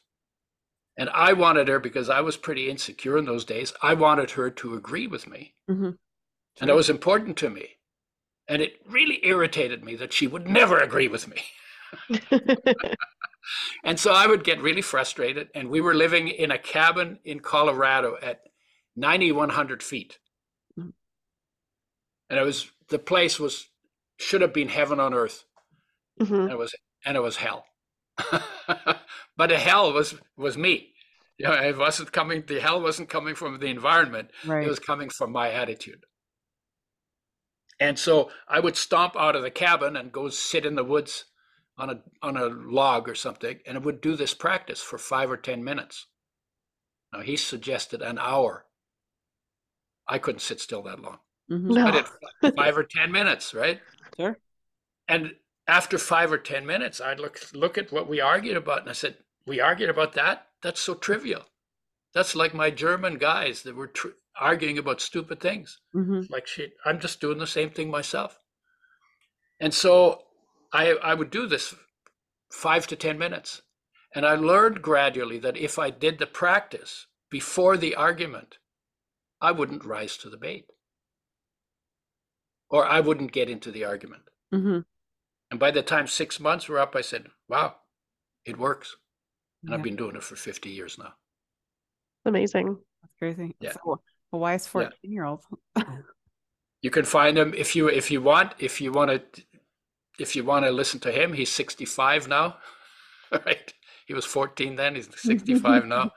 And 0.98 1.10
I 1.12 1.34
wanted 1.34 1.68
her 1.70 1.80
because 1.80 2.10
I 2.10 2.22
was 2.22 2.36
pretty 2.38 2.70
insecure 2.70 3.18
in 3.18 3.26
those 3.26 3.46
days. 3.46 3.74
I 3.82 3.94
wanted 3.94 4.32
her 4.32 4.50
to 4.52 4.76
agree 4.76 5.08
with 5.08 5.28
me. 5.28 5.56
Mhm. 5.70 5.98
And 6.60 6.70
that 6.70 6.76
was 6.76 6.90
important 6.90 7.38
to 7.38 7.50
me. 7.50 7.78
And 8.48 8.62
it 8.62 8.82
really 8.86 9.26
irritated 9.26 9.84
me 9.84 9.96
that 9.96 10.14
she 10.14 10.28
would 10.28 10.48
never 10.48 10.78
agree 10.80 11.08
with 11.08 11.28
me. 11.28 11.44
And 13.84 14.00
so 14.00 14.12
I 14.12 14.28
would 14.28 14.44
get 14.44 14.62
really 14.62 14.82
frustrated. 14.82 15.50
And 15.56 15.70
we 15.70 15.82
were 15.82 15.94
living 15.96 16.28
in 16.28 16.52
a 16.52 16.58
cabin 16.58 17.20
in 17.24 17.40
Colorado 17.40 18.18
at 18.22 18.42
9,100 18.96 19.82
feet. 19.84 20.20
Mhm. 20.78 20.94
And 22.30 22.40
it 22.40 22.44
was, 22.44 22.72
the 22.90 23.00
place 23.00 23.40
was, 23.40 23.70
should 24.18 24.42
have 24.42 24.54
been 24.54 24.70
heaven 24.70 25.00
on 25.00 25.14
earth. 25.14 25.46
hmm 26.20 26.34
And 26.34 26.52
it 26.52 26.58
was, 26.58 26.74
and 27.06 27.16
it 27.18 27.22
was 27.22 27.38
hell. 27.38 27.66
but 29.38 29.48
the 29.48 29.58
hell 29.58 29.94
was, 29.94 30.16
was 30.38 30.58
me. 30.58 30.94
You 31.38 31.48
know, 31.48 31.54
it 31.54 31.78
wasn't 31.78 32.12
coming, 32.12 32.44
the 32.46 32.60
hell 32.60 32.82
wasn't 32.82 33.10
coming 33.10 33.34
from 33.36 33.60
the 33.60 33.68
environment. 33.68 34.32
Right. 34.46 34.66
It 34.66 34.70
was 34.70 34.80
coming 34.80 35.10
from 35.10 35.32
my 35.32 35.52
attitude. 35.52 36.06
And 37.80 37.98
so 37.98 38.30
I 38.48 38.60
would 38.60 38.76
stomp 38.76 39.16
out 39.18 39.38
of 39.38 39.42
the 39.42 39.52
cabin 39.52 39.96
and 39.96 40.12
go 40.12 40.28
sit 40.30 40.66
in 40.66 40.76
the 40.76 40.84
woods 40.84 41.26
on 41.80 41.90
a 41.90 42.04
on 42.22 42.38
a 42.38 42.46
log 42.46 43.10
or 43.10 43.16
something, 43.16 43.60
and 43.66 43.78
I 43.78 43.82
would 43.82 44.02
do 44.02 44.16
this 44.16 44.34
practice 44.34 44.82
for 44.82 44.98
five 44.98 45.32
or 45.32 45.38
ten 45.38 45.64
minutes. 45.64 46.08
Now 47.14 47.22
he 47.22 47.38
suggested 47.38 48.02
an 48.02 48.20
hour. 48.20 48.66
I 50.08 50.20
couldn't 50.20 50.42
sit 50.42 50.60
still 50.60 50.84
that 50.84 51.00
long. 51.00 51.20
Mhm. 51.50 51.78
I 51.78 51.92
No. 51.92 51.92
did 51.92 52.56
five 52.56 52.78
or 52.78 52.84
ten 52.84 53.12
minutes, 53.12 53.54
right? 53.54 53.82
Sure. 54.18 54.38
And 55.08 55.36
after 55.68 55.98
five 55.98 56.32
or 56.32 56.38
ten 56.38 56.66
minutes, 56.66 57.00
I'd 57.00 57.20
look 57.20 57.40
look 57.54 57.78
at 57.78 57.92
what 57.92 58.08
we 58.08 58.20
argued 58.20 58.58
about, 58.58 58.82
and 58.82 58.90
I 58.90 58.94
said, 58.94 59.24
"We 59.46 59.60
argued 59.60 59.90
about 59.90 60.14
that. 60.14 60.50
That's 60.62 60.82
so 60.82 60.94
trivial. 60.96 61.46
That's 62.14 62.36
like 62.36 62.54
my 62.54 62.70
German 62.72 63.18
guys 63.18 63.64
that 63.64 63.76
were 63.76 63.88
tr- 63.88 64.10
arguing 64.36 64.78
about 64.78 65.00
stupid 65.02 65.40
things. 65.40 65.80
Mhm. 65.96 66.30
Like 66.30 66.46
shit, 66.48 66.76
I'm 66.86 67.00
just 67.00 67.22
doing 67.22 67.38
the 67.38 67.48
same 67.48 67.70
thing 67.72 67.90
myself." 67.90 68.38
And 69.60 69.74
so 69.74 70.28
I 70.74 70.92
I 70.94 71.14
would 71.14 71.30
do 71.30 71.48
this 71.48 71.76
five 72.52 72.88
to 72.88 72.96
ten 72.96 73.18
minutes, 73.18 73.62
and 74.16 74.26
I 74.26 74.36
learned 74.36 74.82
gradually 74.82 75.40
that 75.40 75.58
if 75.58 75.80
I 75.80 75.90
did 75.90 76.20
the 76.20 76.28
practice 76.28 77.08
before 77.30 77.78
the 77.78 77.96
argument, 77.96 78.58
I 79.42 79.52
wouldn't 79.52 79.86
rise 79.86 80.18
to 80.18 80.30
the 80.30 80.38
bait, 80.38 80.66
or 82.70 82.86
I 82.86 83.00
wouldn't 83.00 83.32
get 83.32 83.50
into 83.50 83.72
the 83.72 83.86
argument. 83.86 84.24
Mhm. 84.54 84.86
And 85.52 85.60
by 85.60 85.72
the 85.72 85.82
time 85.82 86.08
six 86.08 86.40
months 86.40 86.68
were 86.68 86.80
up, 86.80 86.96
I 86.96 87.02
said, 87.02 87.28
wow, 87.48 87.76
it 88.46 88.58
works. 88.58 88.98
And 89.64 89.74
I've 89.74 89.84
been 89.84 89.96
doing 89.96 90.16
it 90.16 90.24
for 90.24 90.36
50 90.36 90.70
years 90.70 90.98
now. 90.98 91.14
Amazing. 92.26 92.78
That's 93.02 93.14
crazy. 93.18 93.56
Yeah. 93.60 93.74
So 93.74 94.02
a 94.32 94.38
wise 94.38 94.66
Yeah. 94.66 94.72
14 94.72 95.12
year 95.12 95.26
old. 95.26 95.44
You 96.82 96.92
can 96.92 97.04
find 97.04 97.36
them 97.36 97.54
if 97.54 97.76
you 97.76 97.90
if 97.90 98.10
you 98.10 98.22
want, 98.22 98.54
if 98.58 98.80
you 98.80 98.94
want 98.94 99.12
to 99.34 99.44
if 100.20 100.36
you 100.36 100.44
want 100.44 100.66
to 100.66 100.72
listen 100.72 101.00
to 101.02 101.12
him, 101.12 101.34
he's 101.34 101.52
65 101.52 102.28
now. 102.28 102.58
right? 103.46 103.74
He 104.06 104.14
was 104.14 104.26
14 104.26 104.76
then, 104.76 104.96
he's 104.96 105.10
65 105.18 105.86
now. 105.86 106.12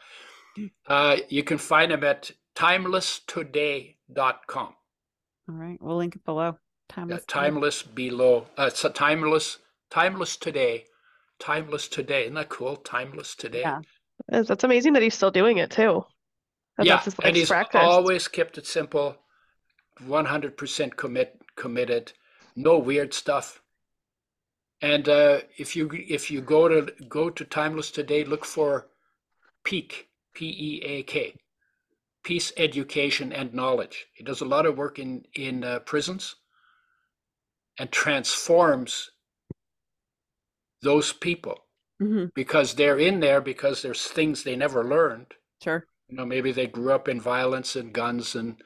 Uh, 0.86 1.16
you 1.28 1.42
can 1.42 1.59
find 1.59 1.92
him 1.92 2.05
at 2.05 2.30
timelesstoday.com. 2.57 4.74
All 5.48 5.55
right. 5.55 5.78
We'll 5.80 5.96
link 5.96 6.16
it 6.16 6.24
below. 6.24 6.59
Yeah, 6.90 6.96
Timeless. 6.96 7.24
timeless 7.26 7.82
below 7.82 8.46
uh 8.59 8.68
so 8.68 8.90
timeless 8.90 9.59
timeless 9.90 10.36
today. 10.36 10.84
Timeless 11.40 11.88
today. 11.88 12.24
Isn't 12.24 12.34
that 12.34 12.50
cool? 12.50 12.76
Timeless 12.76 13.34
today. 13.34 13.61
Yeah. 13.61 13.80
That's 14.28 14.48
that's 14.48 14.64
amazing 14.64 14.92
that 14.92 15.03
he's 15.03 15.14
still 15.14 15.30
doing 15.30 15.57
it 15.57 15.70
too. 15.70 16.05
That 16.76 16.86
yeah, 16.86 16.96
that's 16.96 17.07
his 17.07 17.14
and 17.24 17.34
he's 17.34 17.48
practice. 17.48 17.80
always 17.82 18.28
kept 18.28 18.59
it 18.59 18.66
simple, 18.66 19.16
100% 20.03 20.96
commit 20.96 21.40
committed, 21.57 22.12
no 22.57 22.76
weird 22.78 23.14
stuff. 23.14 23.62
And 24.83 25.09
uh, 25.09 25.41
if 25.57 25.76
you 25.76 25.89
if 25.93 26.30
you 26.30 26.43
go 26.43 26.68
to 26.68 26.93
go 27.09 27.30
to 27.30 27.45
Timeless 27.45 27.91
today, 27.91 28.24
look 28.24 28.45
for 28.45 28.89
Peak, 29.64 30.09
P 30.35 30.47
E 30.47 30.83
A 30.85 31.03
K, 31.05 31.37
Peace, 32.24 32.53
Education, 32.57 33.33
and 33.33 33.55
Knowledge. 33.55 34.07
He 34.12 34.24
does 34.24 34.41
a 34.41 34.47
lot 34.47 34.66
of 34.66 34.76
work 34.76 34.99
in 34.99 35.24
in 35.35 35.64
uh, 35.64 35.78
prisons 35.80 36.37
and 37.78 37.91
transforms 37.93 39.11
those 40.83 41.12
people 41.12 41.64
hmm 42.01 42.26
because 42.35 42.74
they're 42.74 42.99
in 42.99 43.20
there 43.20 43.41
because 43.41 43.83
there's 43.83 44.07
things 44.07 44.43
they 44.43 44.57
never 44.57 44.85
learned 44.85 45.35
Sure. 45.62 45.87
you 46.09 46.16
know 46.16 46.26
maybe 46.26 46.53
they 46.53 46.66
grew 46.66 46.93
up 46.93 47.09
in 47.09 47.20
violence 47.20 47.76
and 47.76 47.93
guns 47.93 48.35
and 48.35 48.62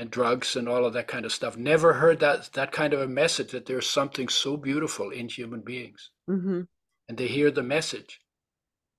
and 0.00 0.10
drugs 0.10 0.56
and 0.56 0.68
all 0.68 0.84
of 0.84 0.94
that 0.94 1.08
kind 1.08 1.24
of 1.26 1.32
stuff. 1.32 1.56
Never 1.56 1.92
heard 1.94 2.20
that 2.20 2.52
that 2.54 2.72
kind 2.72 2.92
of 2.94 3.00
a 3.00 3.06
message 3.22 3.50
that 3.52 3.66
there's 3.66 3.86
something 3.88 4.28
so 4.28 4.56
beautiful 4.56 5.10
in 5.10 5.28
human 5.28 5.60
beings. 5.60 6.10
Hmm 6.26 6.62
and 7.08 7.18
they 7.18 7.26
hear 7.26 7.50
the 7.50 7.62
message 7.62 8.20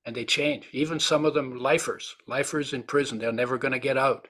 and 0.05 0.13
they 0.15 0.25
change. 0.25 0.67
Even 0.73 0.99
some 0.99 1.23
of 1.25 1.33
them 1.33 1.57
lifers 1.57 2.15
lifers 2.27 2.73
in 2.73 2.83
prison 2.83 3.19
they're 3.19 3.31
never 3.31 3.57
going 3.57 3.71
to 3.71 3.79
get 3.79 3.97
out 3.97 4.27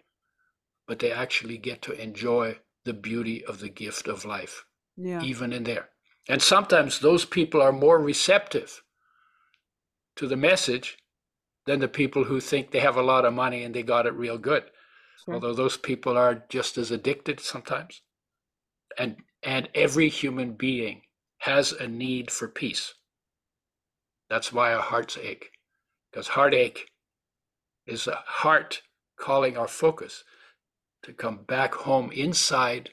but 0.88 1.00
they 1.00 1.12
actually 1.12 1.58
get 1.58 1.82
to 1.82 1.94
enjoy 2.02 2.60
the 2.86 2.94
beauty 2.94 3.44
of 3.46 3.60
the 3.60 3.70
gift 3.70 4.08
of 4.08 4.26
life 4.26 4.66
Yeah. 4.98 5.22
even 5.24 5.52
in 5.54 5.64
there. 5.64 5.90
And 6.30 6.42
sometimes 6.42 7.00
those 7.00 7.26
people 7.26 7.62
are 7.62 7.72
more 7.72 8.00
receptive 8.00 8.84
to 10.18 10.28
the 10.28 10.38
message 10.38 10.98
than 11.66 11.80
the 11.80 11.88
people 11.88 12.26
who 12.26 12.40
think 12.40 12.72
they 12.72 12.80
have 12.82 12.98
a 12.98 13.02
lot 13.14 13.26
of 13.26 13.34
money 13.34 13.64
and 13.64 13.74
they 13.74 13.84
got 13.84 14.06
it 14.06 14.14
real 14.14 14.38
good 14.38 14.64
Sure. 15.26 15.36
although 15.36 15.54
those 15.54 15.78
people 15.78 16.18
are 16.18 16.44
just 16.50 16.78
as 16.78 16.92
addicted 16.92 17.40
sometimes. 17.40 18.02
And 18.98 19.18
and 19.44 19.70
every 19.76 20.10
human 20.10 20.54
being 20.54 21.04
has 21.40 21.72
a 21.74 21.88
need 21.88 22.32
for 22.32 22.48
peace. 22.48 22.94
That's 24.30 24.54
why 24.54 24.74
our 24.74 24.82
hearts 24.82 25.18
ache. 25.18 25.52
Because 26.12 26.30
heartache 26.30 26.90
is 27.88 28.08
a 28.08 28.24
heart 28.26 28.82
calling 29.18 29.58
our 29.58 29.68
focus 29.68 30.24
to 31.04 31.14
come 31.14 31.44
back 31.44 31.74
home 31.74 32.12
inside 32.12 32.92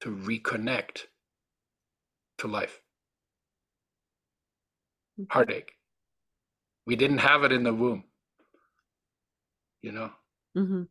to 0.00 0.10
reconnect 0.14 1.06
to 2.38 2.46
life. 2.48 2.80
Mhm. 5.18 5.26
heartache. 5.30 5.72
We 6.86 6.96
didn't 6.96 7.18
have 7.18 7.44
it 7.44 7.52
in 7.52 7.62
the 7.64 7.74
womb. 7.74 8.04
You 9.82 9.92
know 9.92 10.12
hmm 10.54 10.82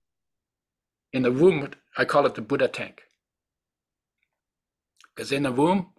in 1.14 1.24
the 1.24 1.32
womb 1.32 1.70
i 1.97 2.05
call 2.05 2.26
it 2.26 2.36
the 2.36 2.41
buddha 2.41 2.68
tank 2.68 3.03
because 5.16 5.32
in 5.32 5.43
the 5.43 5.51
womb 5.51 5.93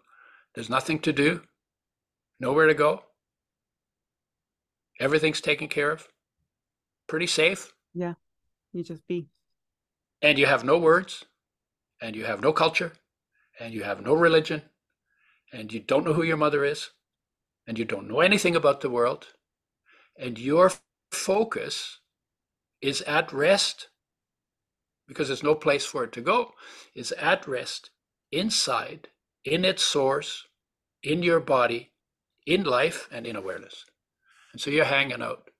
there's 0.55 0.71
nothing 0.71 0.99
to 0.99 1.13
do 1.13 1.43
nowhere 2.41 2.67
to 2.67 2.75
go 2.75 3.03
everything's 5.01 5.41
taken 5.41 5.69
care 5.69 5.91
of 5.91 6.09
pretty 7.07 7.27
safe 7.27 7.73
Yeah. 7.95 8.15
You 8.73 8.83
just 8.85 9.07
be. 9.09 9.29
and 10.23 10.39
you 10.39 10.47
have 10.47 10.65
no 10.65 10.79
words 10.79 11.25
and 12.01 12.15
you 12.17 12.25
have 12.25 12.41
no 12.43 12.53
culture 12.53 12.93
and 13.59 13.75
you 13.75 13.83
have 13.83 14.03
no 14.03 14.15
religion 14.15 14.63
and 15.53 15.73
you 15.73 15.81
don't 15.81 16.05
know 16.05 16.13
who 16.13 16.23
your 16.23 16.37
mother 16.37 16.65
is 16.65 16.91
and 17.67 17.79
you 17.79 17.85
don't 17.85 18.09
know 18.09 18.21
anything 18.21 18.55
about 18.57 18.81
the 18.81 18.91
world 18.91 19.27
and 20.19 20.39
your 20.39 20.71
focus 21.13 22.01
is 22.81 23.03
at 23.03 23.33
rest 23.33 23.89
because 25.07 25.29
there's 25.29 25.43
no 25.43 25.55
place 25.55 25.87
for 25.87 26.05
it 26.05 26.13
to 26.13 26.21
go, 26.21 26.53
is 26.95 27.13
at 27.13 27.49
rest 27.49 27.91
inside, 28.31 29.09
in 29.45 29.65
its 29.65 29.83
source, 29.83 30.45
in 31.03 31.23
your 31.23 31.41
body, 31.41 31.93
in 32.47 32.63
life, 32.65 33.09
and 33.11 33.27
in 33.27 33.35
awareness. 33.37 33.85
And 34.53 34.61
so 34.61 34.71
you're 34.71 34.85
hanging 34.85 35.23
out. 35.23 35.51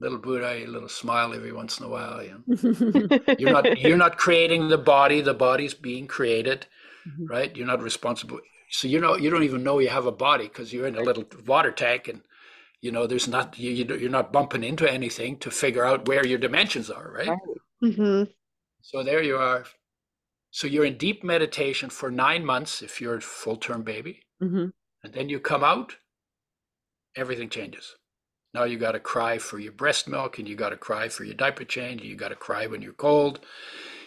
Little 0.00 0.18
Buddha, 0.18 0.48
a 0.48 0.66
little 0.66 0.88
smile 0.88 1.32
every 1.32 1.52
once 1.52 1.78
in 1.78 1.86
a 1.86 1.88
while. 1.88 2.20
You 2.22 2.42
know? 2.46 3.18
you're 3.38 3.52
not 3.52 3.78
you're 3.78 3.96
not 3.96 4.18
creating 4.18 4.68
the 4.68 4.78
body, 4.78 5.20
the 5.20 5.34
body's 5.34 5.74
being 5.74 6.06
created, 6.08 6.66
Mhm. 7.06 7.28
right? 7.28 7.56
You're 7.56 7.66
not 7.66 7.82
responsible. 7.82 8.40
So 8.70 8.88
you 8.88 8.98
know 9.00 9.14
you 9.16 9.30
don't 9.30 9.44
even 9.44 9.62
know 9.62 9.78
you 9.78 9.88
have 9.90 10.06
a 10.06 10.12
body 10.12 10.48
because 10.48 10.72
you're 10.72 10.88
in 10.88 10.96
a 10.96 11.02
little 11.02 11.24
water 11.46 11.70
tank 11.70 12.08
and 12.08 12.22
you 12.84 12.92
know 12.92 13.06
there's 13.06 13.28
not 13.28 13.58
you, 13.58 13.70
you 13.70 13.84
you're 13.96 14.10
not 14.18 14.32
bumping 14.32 14.64
into 14.64 14.90
anything 14.90 15.38
to 15.38 15.50
figure 15.50 15.84
out 15.84 16.06
where 16.08 16.26
your 16.26 16.38
dimensions 16.38 16.90
are, 16.90 17.10
right? 17.20 17.28
Right. 17.28 17.94
hmm 17.94 18.24
So 18.82 19.02
there 19.02 19.22
you 19.22 19.36
are. 19.36 19.64
So 20.50 20.66
you're 20.66 20.84
in 20.84 20.98
deep 20.98 21.24
meditation 21.24 21.90
for 21.90 22.10
nine 22.10 22.44
months 22.44 22.82
if 22.82 23.00
you're 23.00 23.16
a 23.18 23.20
full 23.22 23.56
term 23.56 23.82
baby. 23.84 24.22
Mhm. 24.40 24.72
And 25.04 25.12
then 25.14 25.28
you 25.30 25.40
come 25.40 25.64
out, 25.64 25.96
everything 27.16 27.48
changes. 27.48 27.94
Now 28.54 28.64
you 28.64 28.78
got 28.78 28.92
to 28.92 29.00
cry 29.00 29.38
for 29.38 29.58
your 29.58 29.72
breast 29.72 30.08
milk 30.08 30.38
and 30.38 30.48
you 30.48 30.56
got 30.56 30.70
to 30.70 30.76
cry 30.78 31.08
for 31.08 31.24
your 31.24 31.34
diaper 31.34 31.64
change. 31.64 32.02
And 32.02 32.10
you 32.10 32.16
got 32.16 32.30
to 32.30 32.36
cry 32.36 32.66
when 32.66 32.82
you're 32.82 32.94
cold, 32.94 33.40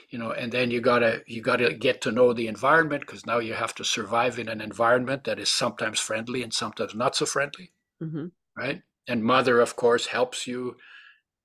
you 0.09 0.19
know, 0.19 0.31
and 0.31 0.51
then 0.51 0.71
you 0.71 0.81
got 0.81 0.99
to, 0.99 1.23
you 1.27 1.41
got 1.41 1.57
to 1.57 1.73
get 1.75 2.01
to 2.03 2.11
know 2.11 2.33
the 2.33 2.47
environment 2.47 3.01
because 3.01 3.25
now 3.25 3.39
you 3.39 3.53
have 3.55 3.75
to 3.75 3.85
survive 3.85 4.39
in 4.39 4.49
an 4.49 4.61
environment 4.61 5.25
that 5.25 5.39
is 5.39 5.49
sometimes 5.49 5.99
friendly 5.99 6.43
and 6.43 6.53
sometimes 6.53 6.95
not 6.95 7.15
so 7.15 7.25
friendly, 7.25 7.73
Mhm. 8.01 8.31
Right? 8.57 8.81
And 9.07 9.23
mother, 9.23 9.61
of 9.61 9.75
course, 9.75 10.07
helps 10.07 10.47
you 10.47 10.77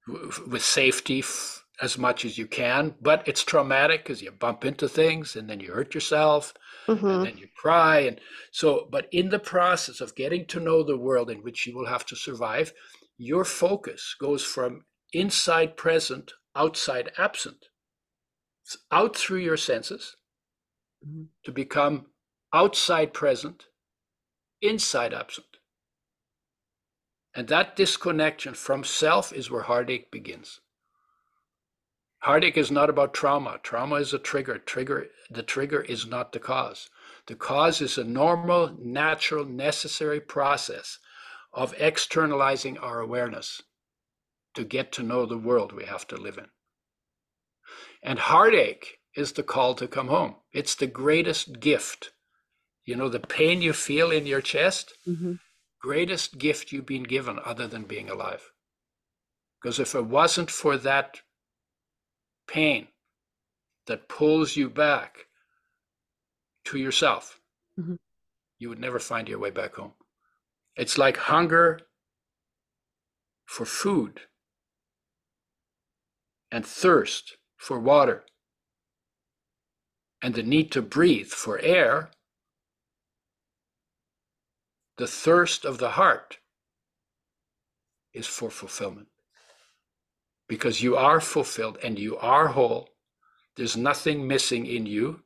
w- 0.06 0.32
with 0.48 0.64
safety 0.64 1.20
f- 1.20 1.64
as 1.82 1.98
much 1.98 2.24
as 2.24 2.38
you 2.38 2.46
can, 2.46 2.94
but 3.00 3.26
it's 3.28 3.44
traumatic 3.44 4.04
because 4.04 4.22
you 4.22 4.30
bump 4.32 4.64
into 4.64 4.88
things 4.88 5.36
and 5.36 5.48
then 5.50 5.60
you 5.60 5.72
hurt 5.72 5.94
yourself 5.94 6.54
hmm 6.86 7.06
and 7.12 7.24
then 7.24 7.36
you 7.38 7.48
cry 7.56 8.00
and 8.00 8.20
so 8.52 8.88
but 8.90 9.08
in 9.12 9.30
the 9.30 9.38
process 9.38 10.00
of 10.00 10.14
getting 10.16 10.46
to 10.46 10.60
know 10.60 10.82
the 10.82 10.96
world 10.98 11.30
in 11.30 11.42
which 11.42 11.66
you 11.66 11.74
will 11.76 11.86
have 11.86 12.06
to 12.06 12.16
survive 12.16 12.72
your 13.18 13.44
focus 13.44 14.16
goes 14.20 14.44
from 14.44 14.84
inside 15.12 15.76
present 15.76 16.32
outside 16.56 17.12
absent 17.18 17.66
It's 18.64 18.76
out 18.90 19.14
through 19.16 19.38
your 19.38 19.56
senses 19.56 20.16
Mhm. 21.04 21.28
to 21.44 21.52
become 21.52 22.06
outside 22.52 23.14
present 23.14 23.66
inside 24.62 25.14
absent 25.14 25.51
and 27.34 27.48
that 27.48 27.76
disconnection 27.76 28.54
from 28.54 28.84
self 28.84 29.32
is 29.32 29.50
where 29.50 29.62
heartache 29.62 30.10
begins 30.10 30.60
Heartache 32.22 32.56
is 32.56 32.70
not 32.70 32.88
about 32.88 33.14
trauma. 33.14 33.58
Trauma 33.64 33.96
is 33.96 34.14
a 34.14 34.18
trigger. 34.18 34.58
Trigger 34.58 35.08
the 35.28 35.42
trigger 35.42 35.80
is 35.80 36.06
not 36.06 36.32
the 36.32 36.38
cause. 36.38 36.88
The 37.26 37.34
cause 37.34 37.80
is 37.80 37.98
a 37.98 38.04
normal, 38.04 38.76
natural, 38.78 39.44
necessary 39.44 40.20
process 40.20 40.98
of 41.52 41.74
externalizing 41.78 42.78
our 42.78 43.00
awareness 43.00 43.62
to 44.54 44.64
get 44.64 44.92
to 44.92 45.02
know 45.02 45.26
the 45.26 45.36
world 45.38 45.72
we 45.72 45.84
have 45.84 46.06
to 46.08 46.16
live 46.16 46.38
in. 46.38 46.46
And 48.04 48.20
heartache 48.20 48.98
is 49.16 49.32
the 49.32 49.42
call 49.42 49.74
to 49.74 49.88
come 49.88 50.08
home. 50.08 50.36
It's 50.52 50.76
the 50.76 50.86
greatest 50.86 51.58
gift. 51.58 52.12
You 52.84 52.94
know, 52.94 53.08
the 53.08 53.20
pain 53.20 53.62
you 53.62 53.72
feel 53.72 54.12
in 54.12 54.26
your 54.26 54.40
chest, 54.40 54.94
Mhm. 55.08 55.40
Greatest 55.82 56.38
gift 56.38 56.72
you've 56.72 56.86
been 56.86 57.02
given 57.02 57.38
other 57.44 57.66
than 57.66 57.82
being 57.84 58.08
alive. 58.08 58.52
Because 59.60 59.78
if 59.78 59.94
it 59.94 60.06
wasn't 60.06 60.50
for 60.50 60.76
that 60.78 61.20
pain 62.46 62.88
that 63.86 64.08
pulls 64.08 64.56
you 64.56 64.70
back 64.70 65.26
to 66.64 66.78
yourself, 66.78 67.40
Mhm. 67.78 67.98
you 68.58 68.68
would 68.68 68.78
never 68.78 68.98
find 68.98 69.28
your 69.28 69.38
way 69.38 69.50
back 69.50 69.74
home. 69.74 69.94
It's 70.76 70.96
like 70.96 71.16
hunger 71.16 71.80
for 73.44 73.66
food 73.66 74.28
and 76.50 76.66
thirst 76.66 77.36
for 77.56 77.78
water 77.78 78.24
and 80.20 80.34
the 80.34 80.42
need 80.42 80.70
to 80.72 80.82
breathe 80.82 81.30
for 81.30 81.58
air. 81.58 82.12
The 85.02 85.08
thirst 85.08 85.64
of 85.64 85.78
the 85.78 85.90
heart 85.98 86.38
is 88.12 88.28
for 88.28 88.52
fulfillment 88.52 89.08
because 90.46 90.80
you 90.80 90.94
are 90.96 91.20
fulfilled 91.20 91.76
and 91.82 91.98
you 91.98 92.16
are 92.18 92.46
whole. 92.46 92.90
There's 93.56 93.76
nothing 93.76 94.28
missing 94.28 94.64
in 94.64 94.86
you 94.86 95.24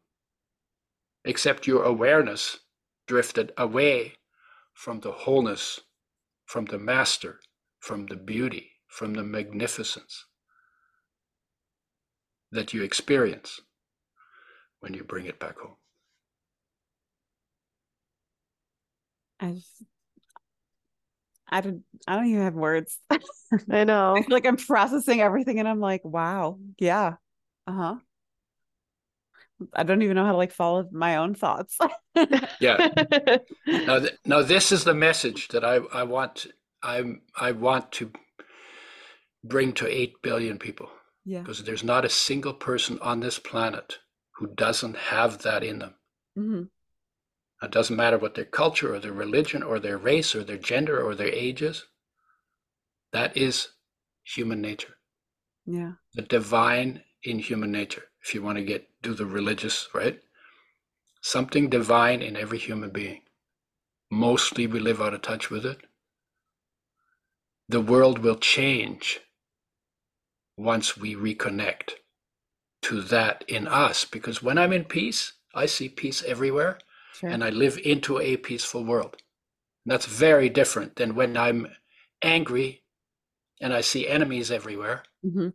except 1.26 1.66
your 1.66 1.84
awareness 1.84 2.60
drifted 3.06 3.52
away 3.58 4.14
from 4.72 5.00
the 5.00 5.12
wholeness, 5.12 5.80
from 6.46 6.64
the 6.64 6.78
master, 6.78 7.40
from 7.78 8.06
the 8.06 8.16
beauty, 8.16 8.70
from 8.88 9.12
the 9.12 9.24
magnificence 9.24 10.24
that 12.50 12.72
you 12.72 12.82
experience 12.82 13.60
when 14.80 14.94
you 14.94 15.04
bring 15.04 15.26
it 15.26 15.38
back 15.38 15.58
home. 15.58 15.76
I 19.40 19.52
just, 19.52 19.82
I 21.48 21.60
don't, 21.60 21.82
I 22.06 22.16
don't 22.16 22.26
even 22.26 22.42
have 22.42 22.54
words. 22.54 22.98
I 23.70 23.84
know. 23.84 24.16
I 24.16 24.22
feel 24.22 24.34
like 24.34 24.46
I'm 24.46 24.56
processing 24.56 25.20
everything 25.20 25.58
and 25.58 25.68
I'm 25.68 25.80
like, 25.80 26.04
wow, 26.04 26.58
yeah. 26.78 27.14
Uh-huh. 27.66 27.96
I 29.72 29.82
don't 29.84 30.02
even 30.02 30.16
know 30.16 30.24
how 30.24 30.32
to 30.32 30.36
like 30.38 30.52
follow 30.52 30.88
my 30.92 31.16
own 31.16 31.34
thoughts. 31.34 31.78
Yeah. 32.60 32.88
No, 33.66 34.00
th- 34.00 34.16
now 34.24 34.42
this 34.42 34.72
is 34.72 34.84
the 34.84 34.94
message 34.94 35.48
that 35.48 35.64
I, 35.64 35.76
I 35.92 36.02
want 36.04 36.46
I 36.82 37.16
I 37.38 37.52
want 37.52 37.92
to 37.92 38.10
bring 39.44 39.72
to 39.74 39.86
8 39.86 40.22
billion 40.22 40.58
people 40.58 40.88
yeah. 41.24 41.40
because 41.40 41.62
there's 41.62 41.84
not 41.84 42.04
a 42.04 42.08
single 42.08 42.54
person 42.54 42.98
on 43.00 43.20
this 43.20 43.38
planet 43.38 43.98
who 44.36 44.46
doesn't 44.46 44.96
have 44.96 45.42
that 45.42 45.62
in 45.62 45.78
them. 45.80 45.94
hmm 46.34 46.62
It 47.62 47.70
doesn't 47.70 47.96
matter 47.96 48.18
what 48.18 48.34
their 48.34 48.44
culture 48.44 48.94
or 48.94 48.98
their 49.00 49.12
religion 49.12 49.62
or 49.62 49.78
their 49.78 49.96
race 49.98 50.34
or 50.34 50.44
their 50.44 50.58
gender 50.58 51.02
or 51.02 51.14
their 51.14 51.28
age 51.32 51.62
is. 51.62 51.86
That 53.12 53.36
is 53.36 53.68
human 54.24 54.60
nature, 54.60 54.96
Yeah. 55.64 55.92
the 56.14 56.22
divine 56.22 57.04
in 57.22 57.38
human 57.38 57.72
nature. 57.72 58.04
If 58.22 58.34
you 58.34 58.42
want 58.42 58.58
to 58.58 58.64
get 58.64 58.88
do 59.02 59.14
the 59.14 59.26
religious, 59.26 59.88
right? 59.94 60.20
Something 61.22 61.70
divine 61.70 62.22
in 62.22 62.36
every 62.36 62.58
human 62.58 62.90
being. 62.90 63.22
Mostly 64.10 64.66
we 64.66 64.78
live 64.78 65.00
out 65.00 65.14
of 65.14 65.22
touch 65.22 65.50
with 65.50 65.64
it. 65.64 65.80
The 67.68 67.80
world 67.80 68.18
will 68.18 68.36
change 68.36 69.20
once 70.56 70.96
we 70.96 71.14
reconnect 71.14 71.92
to 72.82 73.00
that 73.02 73.44
in 73.48 73.66
us. 73.66 74.04
Because 74.04 74.42
when 74.42 74.58
I'm 74.58 74.72
in 74.72 74.84
peace, 74.84 75.32
I 75.54 75.66
see 75.66 75.88
peace 75.88 76.22
everywhere 76.22 76.78
Sure. 77.20 77.30
and 77.32 77.44
I 77.44 77.50
live 77.50 77.78
into 77.78 78.20
a 78.20 78.36
peaceful 78.36 78.84
world. 78.84 79.16
And 79.84 79.92
that's 79.92 80.06
very 80.06 80.48
different 80.48 80.96
than 80.96 81.14
when 81.14 81.36
I'm 81.36 81.68
angry 82.22 82.82
and 83.60 83.72
I 83.74 83.82
see 83.82 84.08
enemies 84.08 84.50
everywhere, 84.50 85.02
hmm 85.22 85.48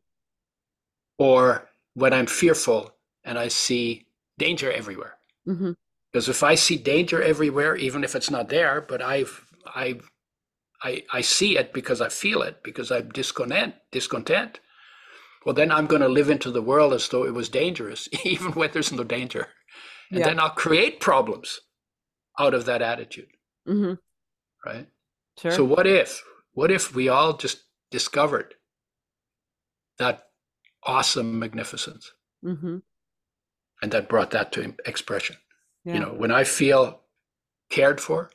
or 1.18 1.70
when 1.94 2.14
I'm 2.14 2.28
fearful 2.28 2.96
and 3.24 3.38
I 3.38 3.48
see 3.50 4.06
danger 4.38 4.72
everywhere. 4.72 5.18
hmm 5.46 5.72
Because 6.12 6.30
if 6.30 6.44
I 6.44 6.56
see 6.56 6.78
danger 6.78 7.22
everywhere, 7.22 7.76
even 7.76 8.04
if 8.04 8.16
it's 8.16 8.32
not 8.32 8.50
there, 8.50 8.82
but 8.82 9.02
I've 9.02 9.46
I 9.66 10.00
I 10.84 11.04
I 11.14 11.22
see 11.22 11.58
it 11.58 11.74
because 11.74 12.02
I 12.02 12.10
feel 12.10 12.42
it 12.44 12.64
because 12.64 12.92
I'm 12.92 13.10
discontent 13.10 13.76
discontent. 13.92 14.60
Well, 15.46 15.56
then 15.56 15.72
I'm 15.72 15.88
going 15.88 16.02
to 16.04 16.10
live 16.10 16.30
into 16.30 16.52
the 16.52 16.62
world 16.62 16.94
as 16.94 17.08
though 17.10 17.26
it 17.26 17.34
was 17.34 17.50
dangerous, 17.50 18.10
even 18.26 18.54
when 18.54 18.72
there's 18.74 18.92
no 18.92 19.04
danger, 19.04 19.50
and 20.12 20.20
Yeah. 20.20 20.28
then 20.28 20.40
I'll 20.40 20.50
create 20.52 21.00
problems 21.00 21.62
out 22.40 22.54
of 22.54 22.66
that 22.66 22.82
attitude, 22.82 23.30
hmm 23.66 23.94
right? 24.66 24.88
Sure. 25.38 25.52
So 25.52 25.64
what 25.64 25.88
if 25.88 26.24
what 26.54 26.72
if 26.72 26.94
we 26.96 27.10
all 27.10 27.38
just 27.38 27.64
discovered 27.92 28.56
that 29.98 30.28
awesome 30.84 31.40
magnificence 31.40 32.12
hmm 32.44 32.78
and 33.82 33.92
that 33.92 34.10
brought 34.10 34.32
that 34.32 34.52
to 34.54 34.76
expression? 34.86 35.38
Yeah. 35.86 35.96
You 35.96 36.00
know, 36.02 36.14
when 36.14 36.32
I 36.32 36.44
feel 36.44 37.02
cared 37.70 38.02
for, 38.02 38.32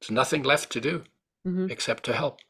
there's 0.00 0.10
nothing 0.10 0.42
left 0.42 0.70
to 0.72 0.80
do 0.80 1.04
hmm 1.44 1.66
except 1.68 2.04
to 2.04 2.12
help. 2.12 2.40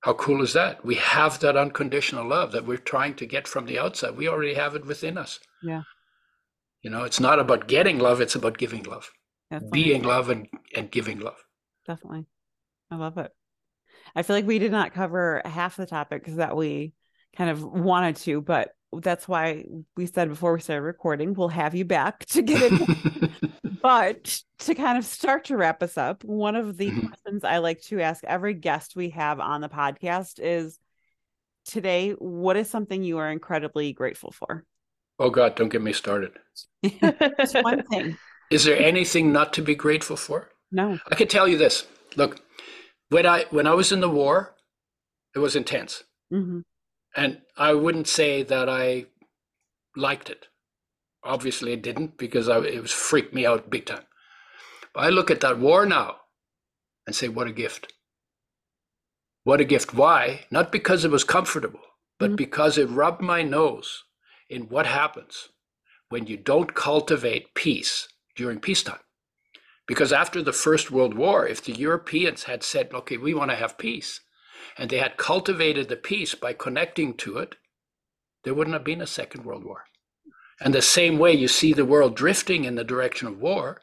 How 0.00 0.12
cool 0.14 0.42
is 0.42 0.52
that? 0.52 0.84
We 0.84 0.94
have 0.96 1.40
that 1.40 1.56
unconditional 1.56 2.26
love 2.26 2.52
that 2.52 2.64
we're 2.66 2.76
trying 2.76 3.14
to 3.16 3.26
get 3.26 3.48
from 3.48 3.66
the 3.66 3.78
outside. 3.78 4.16
We 4.16 4.28
already 4.28 4.54
have 4.54 4.74
it 4.74 4.86
within 4.86 5.18
us. 5.18 5.40
Yeah. 5.62 5.82
You 6.82 6.90
know, 6.90 7.02
it's 7.04 7.18
not 7.20 7.40
about 7.40 7.66
getting 7.66 7.98
love, 7.98 8.20
it's 8.20 8.36
about 8.36 8.56
giving 8.58 8.84
love, 8.84 9.10
Definitely. 9.50 9.82
being 9.82 10.02
love 10.02 10.30
and, 10.30 10.48
and 10.76 10.90
giving 10.90 11.18
love. 11.18 11.42
Definitely. 11.86 12.26
I 12.90 12.96
love 12.96 13.18
it. 13.18 13.32
I 14.14 14.22
feel 14.22 14.36
like 14.36 14.46
we 14.46 14.60
did 14.60 14.70
not 14.70 14.94
cover 14.94 15.42
half 15.44 15.76
the 15.76 15.86
topics 15.86 16.32
that 16.34 16.56
we 16.56 16.92
kind 17.36 17.50
of 17.50 17.62
wanted 17.62 18.16
to, 18.16 18.40
but 18.40 18.70
that's 18.92 19.28
why 19.28 19.64
we 19.96 20.06
said 20.06 20.28
before 20.28 20.52
we 20.54 20.60
started 20.60 20.82
recording, 20.82 21.34
we'll 21.34 21.48
have 21.48 21.74
you 21.74 21.84
back 21.84 22.24
to 22.26 22.42
get 22.42 22.62
it. 22.62 22.72
but 23.82 24.42
to 24.60 24.74
kind 24.74 24.98
of 24.98 25.04
start 25.04 25.46
to 25.46 25.56
wrap 25.56 25.82
us 25.82 25.96
up, 25.98 26.24
one 26.24 26.56
of 26.56 26.76
the 26.76 26.90
Mhm. 26.90 27.06
questions 27.06 27.44
I 27.44 27.58
like 27.58 27.80
to 27.82 28.00
ask 28.00 28.24
every 28.24 28.54
guest 28.54 28.96
we 28.96 29.10
have 29.10 29.40
on 29.40 29.60
the 29.60 29.68
podcast 29.68 30.40
is 30.42 30.78
today, 31.66 32.12
what 32.12 32.56
is 32.56 32.70
something 32.70 33.02
you 33.02 33.18
are 33.18 33.30
incredibly 33.30 33.92
grateful 33.92 34.32
for? 34.32 34.64
oh 35.20 35.30
God, 35.30 35.56
don't 35.56 35.68
get 35.68 35.82
me 35.82 35.92
started. 35.92 36.30
Just 36.84 37.56
one 37.62 37.82
thing. 37.82 38.16
Is 38.50 38.64
there 38.64 38.78
anything 38.78 39.32
not 39.32 39.52
to 39.54 39.62
be 39.62 39.74
grateful 39.74 40.16
for? 40.16 40.48
No. 40.70 40.96
I 41.10 41.16
can 41.16 41.28
tell 41.28 41.48
you 41.48 41.58
this. 41.58 41.86
Look, 42.16 42.40
when 43.10 43.26
I 43.26 43.44
when 43.50 43.66
I 43.66 43.74
was 43.74 43.90
in 43.92 44.00
the 44.00 44.08
war, 44.08 44.54
it 45.34 45.40
was 45.40 45.56
intense. 45.56 46.04
hmm 46.30 46.60
And 47.16 47.42
I 47.56 47.74
wouldn't 47.74 48.06
say 48.08 48.42
that 48.42 48.68
I 48.68 49.06
liked 49.96 50.30
it. 50.30 50.46
Obviously, 51.24 51.72
it 51.72 51.82
didn't 51.82 52.16
because 52.16 52.48
I, 52.48 52.60
it 52.60 52.80
was 52.82 52.92
freaked 52.92 53.34
me 53.34 53.44
out 53.46 53.70
big 53.70 53.86
time. 53.86 54.04
But 54.94 55.04
I 55.04 55.08
look 55.08 55.30
at 55.30 55.40
that 55.40 55.58
war 55.58 55.84
now 55.86 56.16
and 57.06 57.14
say, 57.14 57.28
what 57.28 57.46
a 57.46 57.52
gift. 57.52 57.92
What 59.44 59.60
a 59.60 59.64
gift. 59.64 59.94
Why? 59.94 60.46
Not 60.50 60.70
because 60.72 61.04
it 61.04 61.10
was 61.10 61.24
comfortable, 61.24 61.80
but 62.18 62.32
Mhm. 62.32 62.36
because 62.36 62.78
it 62.78 62.86
rubbed 62.90 63.22
my 63.22 63.42
nose 63.42 64.04
in 64.48 64.68
what 64.68 64.86
happens 64.86 65.48
when 66.08 66.26
you 66.26 66.36
don't 66.36 66.74
cultivate 66.74 67.54
peace 67.54 68.08
during 68.36 68.60
peacetime. 68.60 69.00
Because 69.86 70.12
after 70.12 70.42
the 70.42 70.52
First 70.52 70.90
World 70.90 71.14
War, 71.14 71.46
if 71.46 71.62
the 71.64 71.72
Europeans 71.72 72.44
had 72.44 72.62
said, 72.62 72.92
okay, 72.92 73.16
we 73.16 73.34
want 73.34 73.50
to 73.50 73.56
have 73.56 73.78
peace, 73.78 74.20
and 74.76 74.90
they 74.90 74.98
had 74.98 75.16
cultivated 75.16 75.88
the 75.88 75.96
peace 75.96 76.34
by 76.34 76.52
connecting 76.52 77.14
to 77.14 77.38
it, 77.38 77.56
there 78.44 78.54
wouldn't 78.54 78.74
have 78.74 78.84
been 78.84 79.00
a 79.00 79.06
Second 79.06 79.44
World 79.44 79.64
War. 79.64 79.84
And 80.60 80.74
the 80.74 80.82
same 80.82 81.18
way 81.18 81.32
you 81.32 81.48
see 81.48 81.72
the 81.72 81.84
world 81.84 82.16
drifting 82.16 82.64
in 82.64 82.74
the 82.74 82.84
direction 82.84 83.28
of 83.28 83.40
war 83.40 83.82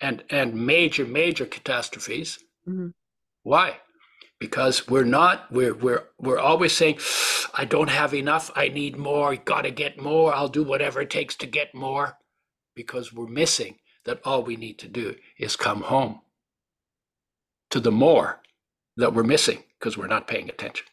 and, 0.00 0.24
and 0.30 0.54
major, 0.54 1.04
major 1.04 1.46
catastrophes. 1.46 2.38
Mhm. 2.68 2.92
Why? 3.42 3.78
Because 4.40 4.88
we're 4.88 5.04
not, 5.04 5.50
we're, 5.52 5.74
we're, 5.74 6.04
we're 6.18 6.38
always 6.38 6.72
saying, 6.72 6.98
I 7.54 7.64
don't 7.64 7.90
have 7.90 8.12
enough, 8.12 8.50
I 8.56 8.68
need 8.68 8.96
more, 8.96 9.36
gotta 9.36 9.70
get 9.70 10.00
more, 10.00 10.34
I'll 10.34 10.48
do 10.48 10.64
whatever 10.64 11.02
it 11.02 11.10
takes 11.10 11.36
to 11.36 11.46
get 11.46 11.74
more. 11.74 12.18
Because 12.74 13.12
we're 13.12 13.28
missing 13.28 13.78
that 14.04 14.20
all 14.24 14.42
we 14.42 14.56
need 14.56 14.78
to 14.80 14.88
do 14.88 15.14
is 15.38 15.54
come 15.54 15.82
home 15.82 16.20
to 17.70 17.80
the 17.80 17.92
more 17.92 18.40
that 18.96 19.14
we're 19.14 19.22
missing 19.24 19.62
because 19.78 19.96
we're 19.98 20.06
not 20.06 20.26
paying 20.28 20.48
attention 20.48 20.86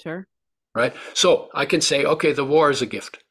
Sure. 0.00 0.26
right? 0.74 0.94
So 1.14 1.48
I 1.54 1.64
can 1.66 1.80
say, 1.80 2.04
okay, 2.04 2.32
the 2.32 2.44
war 2.44 2.70
is 2.70 2.82
a 2.82 2.86
gift. 2.86 3.22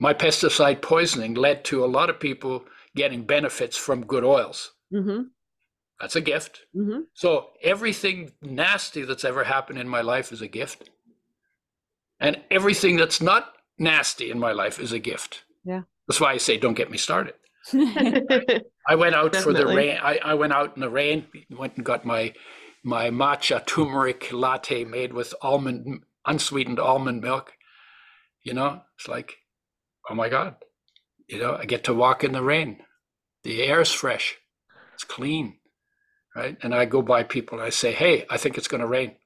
My 0.00 0.14
pesticide 0.14 0.80
poisoning 0.80 1.34
led 1.34 1.64
to 1.66 1.84
a 1.84 1.86
lot 1.86 2.08
of 2.08 2.20
people 2.20 2.64
getting 2.94 3.24
benefits 3.24 3.76
from 3.76 4.06
good 4.06 4.24
oils. 4.24 4.72
hmm 4.92 5.22
That's 6.00 6.16
a 6.16 6.20
gift. 6.20 6.60
hmm 6.72 7.00
So 7.14 7.50
everything 7.62 8.32
nasty 8.42 9.02
that's 9.04 9.24
ever 9.24 9.44
happened 9.44 9.78
in 9.80 9.88
my 9.88 10.00
life 10.02 10.30
is 10.32 10.40
a 10.40 10.48
gift. 10.48 10.88
And 12.20 12.40
everything 12.50 12.96
that's 12.96 13.20
not 13.20 13.54
nasty 13.78 14.30
in 14.30 14.38
my 14.38 14.52
life 14.52 14.78
is 14.80 14.92
a 14.92 14.98
gift. 14.98 15.44
Yeah. 15.64 15.82
That's 16.06 16.20
why 16.20 16.32
I 16.32 16.38
say, 16.38 16.56
don't 16.56 16.74
get 16.74 16.90
me 16.90 16.98
started. 16.98 17.34
I 17.74 18.94
went 18.96 19.14
out 19.14 19.34
for 19.36 19.52
the 19.52 19.66
rain. 19.66 19.98
I, 20.02 20.18
I 20.24 20.34
went 20.34 20.52
out 20.52 20.74
in 20.76 20.80
the 20.80 20.88
rain, 20.88 21.26
went 21.50 21.76
and 21.76 21.84
got 21.84 22.04
my 22.04 22.32
my 22.84 23.10
matcha 23.10 23.64
turmeric 23.66 24.32
latte 24.32 24.84
made 24.84 25.12
with 25.12 25.34
almond 25.42 26.02
unsweetened 26.26 26.78
almond 26.78 27.22
milk. 27.22 27.52
You 28.42 28.54
know, 28.54 28.82
it's 28.96 29.08
like, 29.08 29.36
oh 30.08 30.14
my 30.14 30.28
God. 30.28 30.56
You 31.28 31.38
know, 31.38 31.56
I 31.56 31.66
get 31.66 31.84
to 31.84 31.94
walk 31.94 32.24
in 32.24 32.32
the 32.32 32.42
rain. 32.42 32.78
The 33.44 33.62
air 33.62 33.80
is 33.80 33.92
fresh. 33.92 34.36
It's 34.94 35.04
clean. 35.04 35.58
Right. 36.34 36.56
And 36.62 36.74
I 36.74 36.84
go 36.84 37.02
by 37.02 37.24
people 37.24 37.58
and 37.58 37.66
I 37.66 37.70
say, 37.70 37.92
Hey, 37.92 38.24
I 38.30 38.36
think 38.36 38.56
it's 38.56 38.68
gonna 38.68 38.86
rain. 38.86 39.16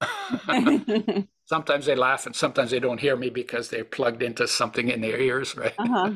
sometimes 1.44 1.86
they 1.86 1.96
laugh 1.96 2.26
and 2.26 2.34
sometimes 2.34 2.70
they 2.70 2.78
don't 2.78 3.00
hear 3.00 3.16
me 3.16 3.28
because 3.28 3.68
they're 3.68 3.84
plugged 3.84 4.22
into 4.22 4.46
something 4.46 4.88
in 4.88 5.00
their 5.00 5.18
ears, 5.18 5.56
right? 5.56 5.74
uh-huh. 5.78 6.14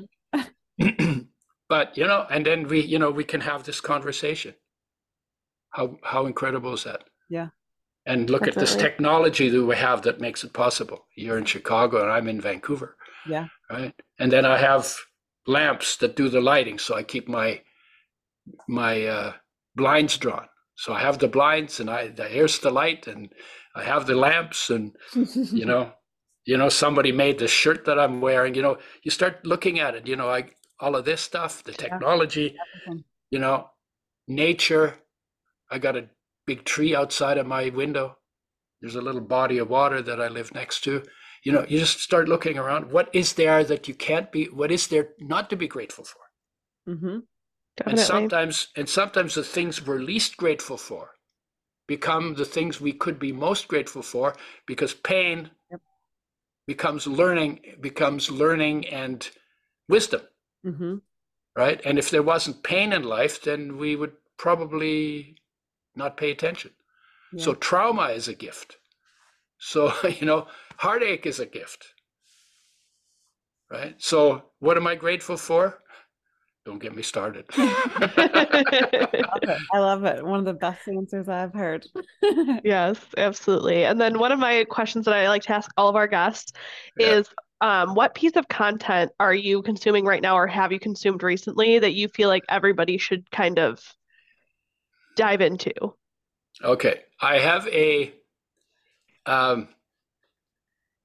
but 1.69 1.97
you 1.97 2.07
know 2.07 2.27
and 2.31 2.45
then 2.45 2.69
we 2.69 2.81
you 2.81 2.99
know 2.99 3.11
we 3.11 3.25
can 3.25 3.41
have 3.41 3.65
this 3.65 3.81
conversation 3.81 4.55
how 5.75 5.99
how 6.03 6.27
incredible 6.27 6.75
is 6.75 6.85
that? 6.85 7.03
Yeah. 7.29 7.49
and 8.07 8.29
look 8.31 8.47
at 8.47 8.55
this 8.62 8.75
technology 8.87 9.49
that 9.49 9.64
we 9.70 9.77
have 9.77 10.03
that 10.03 10.20
makes 10.20 10.45
it 10.45 10.53
possible. 10.53 11.01
You're 11.16 11.39
in 11.39 11.47
chicago 11.55 12.03
and 12.03 12.11
i'm 12.16 12.29
in 12.29 12.41
vancouver. 12.41 12.97
Yeah. 13.35 13.47
right? 13.70 13.95
And 14.20 14.31
then 14.33 14.45
i 14.55 14.59
have 14.59 14.85
lamps 15.47 15.97
that 16.01 16.16
do 16.16 16.29
the 16.29 16.41
lighting 16.41 16.79
so 16.79 16.91
i 16.95 17.03
keep 17.03 17.29
my 17.29 17.61
my 18.68 18.95
uh, 19.07 19.33
blinds 19.75 20.16
drawn. 20.18 20.47
So 20.77 20.93
i 20.93 21.01
have 21.07 21.18
the 21.18 21.29
blinds 21.37 21.81
and 21.81 21.89
i 21.91 22.01
here's 22.37 22.59
the 22.59 22.70
light 22.83 23.07
and 23.12 23.22
i 23.81 23.83
have 23.93 24.07
the 24.07 24.16
lamps 24.27 24.70
and 24.70 24.93
you 25.61 25.64
know 25.70 25.93
you 26.51 26.57
know 26.61 26.68
somebody 26.68 27.12
made 27.12 27.39
the 27.39 27.49
shirt 27.49 27.85
that 27.87 27.99
i'm 27.99 28.20
wearing 28.20 28.55
you 28.55 28.62
know 28.66 28.77
you 29.05 29.11
start 29.11 29.47
looking 29.53 29.77
at 29.81 29.95
it 29.95 30.07
you 30.11 30.16
know 30.16 30.29
i 30.39 30.41
all 30.81 30.95
of 30.97 31.05
this 31.05 31.20
stuff 31.31 31.62
the 31.64 31.72
technology 31.87 32.47
Everything. 32.87 33.05
you 33.31 33.39
know 33.45 33.70
nature 34.29 34.89
i 35.75 35.79
got 35.79 35.97
a 35.97 36.09
big 36.47 36.64
tree 36.64 36.95
outside 36.95 37.39
of 37.39 37.47
my 37.47 37.70
window. 37.70 38.16
There's 38.81 38.97
a 38.97 39.01
little 39.09 39.20
body 39.22 39.59
of 39.59 39.70
water 39.70 40.03
that 40.03 40.20
i 40.20 40.29
live 40.29 40.55
next 40.55 40.85
to. 40.85 41.03
You 41.45 41.53
know 41.53 41.66
you 41.68 41.79
just 41.79 42.01
start 42.01 42.29
looking 42.29 42.59
around. 42.59 42.93
What 42.93 43.11
is 43.14 43.35
there 43.35 43.64
that 43.64 43.89
you 43.89 43.95
can't 43.95 44.33
be 44.33 44.47
what 44.47 44.72
is 44.72 44.89
there 44.89 45.11
not 45.20 45.51
to 45.51 45.57
be 45.57 45.68
grateful 45.68 46.05
for? 46.05 46.20
Hmm 46.87 47.18
and 47.87 47.99
sometimes 48.01 48.68
and 48.77 48.89
sometimes 48.89 49.35
the 49.35 49.45
things 49.45 49.87
we're 49.87 49.99
least 49.99 50.37
grateful 50.37 50.77
for 50.77 51.11
become 51.87 52.35
the 52.35 52.45
things 52.45 52.81
we 52.81 52.93
could 52.93 53.18
be 53.18 53.33
most 53.33 53.68
grateful 53.68 54.03
for 54.03 54.35
because 54.66 54.95
pain 54.95 55.51
Yep. 55.70 55.81
becomes 56.66 57.07
learning 57.07 57.61
becomes 57.81 58.31
learning 58.31 58.87
and 58.89 59.31
wisdom. 59.89 60.22
Hmm 60.64 60.97
right? 61.57 61.81
And 61.85 61.99
if 61.99 62.11
there 62.11 62.22
wasn't 62.22 62.62
pain 62.62 62.93
in 62.93 63.03
life 63.05 63.43
then 63.43 63.77
we 63.77 63.97
would 63.97 64.12
probably 64.39 65.37
not 65.97 66.17
pay 66.17 66.31
attention 66.31 66.71
so 67.37 67.55
trauma 67.55 68.07
is 68.09 68.29
a 68.29 68.35
gift 68.35 68.77
so 69.59 69.93
you 70.21 70.27
know 70.27 70.47
heartache 70.77 71.27
is 71.27 71.41
a 71.41 71.47
gift 71.47 71.87
right 73.71 73.95
so 73.99 74.43
what 74.61 74.77
am 74.77 74.87
i 74.87 74.95
grateful 74.95 75.37
for 75.37 75.81
don't 76.65 76.81
get 76.81 76.95
me 76.95 77.03
started 77.03 77.45
I 79.73 79.79
love 79.79 80.05
it. 80.05 80.25
One 80.25 80.39
of 80.39 80.45
the 80.45 80.55
best 80.55 80.89
answers 80.89 81.29
I've 81.29 81.53
heard. 81.53 81.87
Yes, 82.65 82.99
absolutely. 83.19 83.85
And 83.85 84.01
then 84.01 84.19
one 84.19 84.33
of 84.33 84.39
my 84.39 84.65
questions 84.65 85.05
that 85.05 85.15
I 85.15 85.29
like 85.29 85.43
to 85.43 85.53
ask 85.53 85.71
all 85.77 85.89
of 85.89 85.97
our 85.97 86.07
guests 86.07 86.53
Yeah. 86.97 87.19
is 87.19 87.29
um, 87.61 87.95
what 87.95 88.15
piece 88.15 88.37
of 88.37 88.49
content 88.49 89.13
are 89.21 89.35
you 89.35 89.61
consuming 89.63 90.05
right 90.07 90.23
now 90.23 90.37
or 90.37 90.47
have 90.47 90.73
you 90.73 90.79
consumed 90.79 91.23
recently 91.23 91.79
that 91.79 91.93
you 91.95 92.09
feel 92.09 92.29
like 92.29 92.45
everybody 92.49 92.97
should 92.97 93.31
kind 93.31 93.59
of 93.59 93.83
dive 95.17 95.41
into? 95.41 95.73
Okay, 96.62 97.03
I 97.21 97.39
have 97.39 97.67
a 97.69 98.15
um 99.27 99.69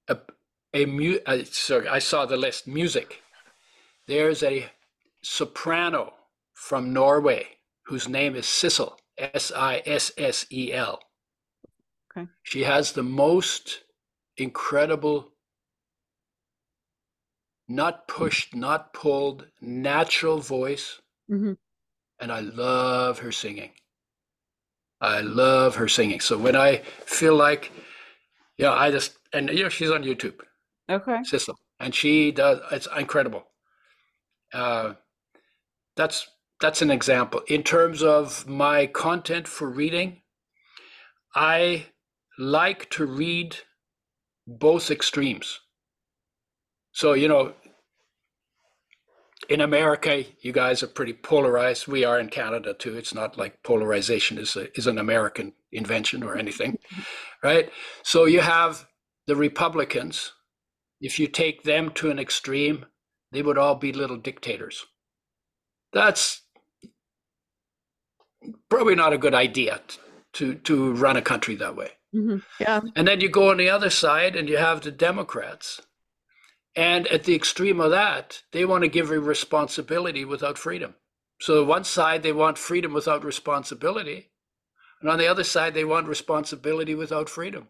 a 0.08 0.18
a 0.74 0.86
mu 0.86 1.18
uh, 1.26 1.40
sorry, 1.46 1.88
I 1.88 2.00
saw 2.00 2.26
the 2.26 2.38
list. 2.38 2.68
Music. 2.68 3.22
There's 4.08 4.44
a 4.44 4.70
soprano 5.22 6.14
from 6.54 6.94
Norway 6.94 7.46
whose 7.86 8.08
name 8.10 8.36
is 8.36 8.46
Sissel. 8.46 8.98
S 9.18 9.52
I 9.56 9.82
S 9.86 10.12
S 10.18 10.46
E 10.52 10.72
L. 10.74 11.00
Okay. 12.18 12.28
She 12.44 12.64
has 12.64 12.94
the 12.94 13.04
most 13.04 13.84
incredible, 14.38 15.34
not 17.68 18.08
pushed, 18.08 18.56
not 18.56 18.94
pulled, 18.94 19.48
natural 19.62 20.40
voice 20.40 21.00
hmm 21.28 21.54
and 22.20 22.32
I 22.32 22.42
love 22.42 23.20
her 23.20 23.32
singing. 23.32 23.72
I 25.02 25.22
love 25.22 25.76
her 25.76 25.88
singing. 25.88 26.20
So 26.20 26.38
when 26.38 26.56
I 26.56 26.78
feel 27.06 27.36
like, 27.36 27.72
yeah, 28.58 28.74
I 28.74 28.92
just 28.92 29.18
and 29.34 29.50
you 29.50 29.64
know 29.64 29.70
she's 29.70 29.92
on 29.92 30.04
YouTube, 30.04 30.40
Okay. 30.90 31.20
Sissel, 31.24 31.56
and 31.80 31.94
she 31.96 32.32
does. 32.32 32.60
It's 32.72 32.88
incredible. 32.98 33.46
Uh, 34.54 34.94
that's 35.96 36.28
that's 36.60 36.82
an 36.82 36.92
example 36.92 37.42
in 37.48 37.64
terms 37.64 38.04
of 38.04 38.48
my 38.48 38.88
content 38.88 39.48
for 39.48 39.70
reading. 39.70 40.22
I 41.36 41.88
like 42.38 42.90
to 42.92 43.06
read 43.06 43.58
both 44.48 44.92
extremes. 44.92 45.60
So 46.92 47.14
you 47.14 47.28
know, 47.28 47.54
in 49.50 49.62
America, 49.62 50.24
you 50.42 50.52
guys 50.52 50.84
are 50.84 50.88
pretty 50.88 51.14
polarized. 51.14 51.88
We 51.88 52.06
are 52.06 52.20
in 52.20 52.30
Canada 52.30 52.74
too. 52.74 52.96
It's 52.96 53.14
not 53.14 53.38
like 53.38 53.64
polarization 53.64 54.38
is 54.38 54.56
a, 54.56 54.72
is 54.78 54.86
an 54.86 55.00
American 55.00 55.54
invention 55.72 56.24
or 56.24 56.38
anything, 56.38 56.78
right? 57.44 57.70
So 58.04 58.26
you 58.26 58.42
have 58.42 58.88
the 59.28 59.36
Republicans. 59.36 60.34
If 61.02 61.20
you 61.20 61.28
take 61.28 61.64
them 61.64 61.92
to 61.96 62.12
an 62.12 62.20
extreme, 62.20 62.86
they 63.32 63.42
would 63.42 63.58
all 63.58 63.76
be 63.76 63.92
little 63.92 64.18
dictators. 64.18 64.86
That's 65.94 66.44
probably 68.70 68.96
not 68.96 69.14
a 69.14 69.18
good 69.18 69.34
idea 69.34 69.82
to 70.34 70.56
to 70.56 70.94
run 70.94 71.18
a 71.18 71.22
country 71.22 71.56
that 71.56 71.76
way. 71.76 71.92
Mm-hmm. 72.14 72.38
Yeah. 72.60 72.82
And 72.96 73.08
then 73.08 73.20
you 73.22 73.30
go 73.30 73.50
on 73.50 73.58
the 73.58 73.70
other 73.70 73.90
side 73.90 74.36
and 74.36 74.48
you 74.48 74.58
have 74.58 74.82
the 74.82 74.92
Democrats. 74.92 75.82
And 76.76 77.08
at 77.08 77.24
the 77.24 77.36
extreme 77.36 77.80
of 77.82 77.92
that, 77.92 78.44
they 78.52 78.66
want 78.66 78.84
to 78.84 78.90
give 78.90 79.10
you 79.10 79.20
responsibility 79.20 80.24
without 80.26 80.58
freedom. 80.58 80.96
So, 81.42 81.62
on 81.62 81.68
one 81.68 81.84
side, 81.84 82.24
they 82.24 82.32
want 82.34 82.58
freedom 82.58 82.94
without 82.94 83.24
responsibility. 83.24 84.32
And 85.02 85.10
on 85.10 85.18
the 85.20 85.28
other 85.28 85.44
side, 85.44 85.74
they 85.74 85.86
want 85.86 86.08
responsibility 86.08 86.96
without 86.96 87.30
freedom. 87.30 87.70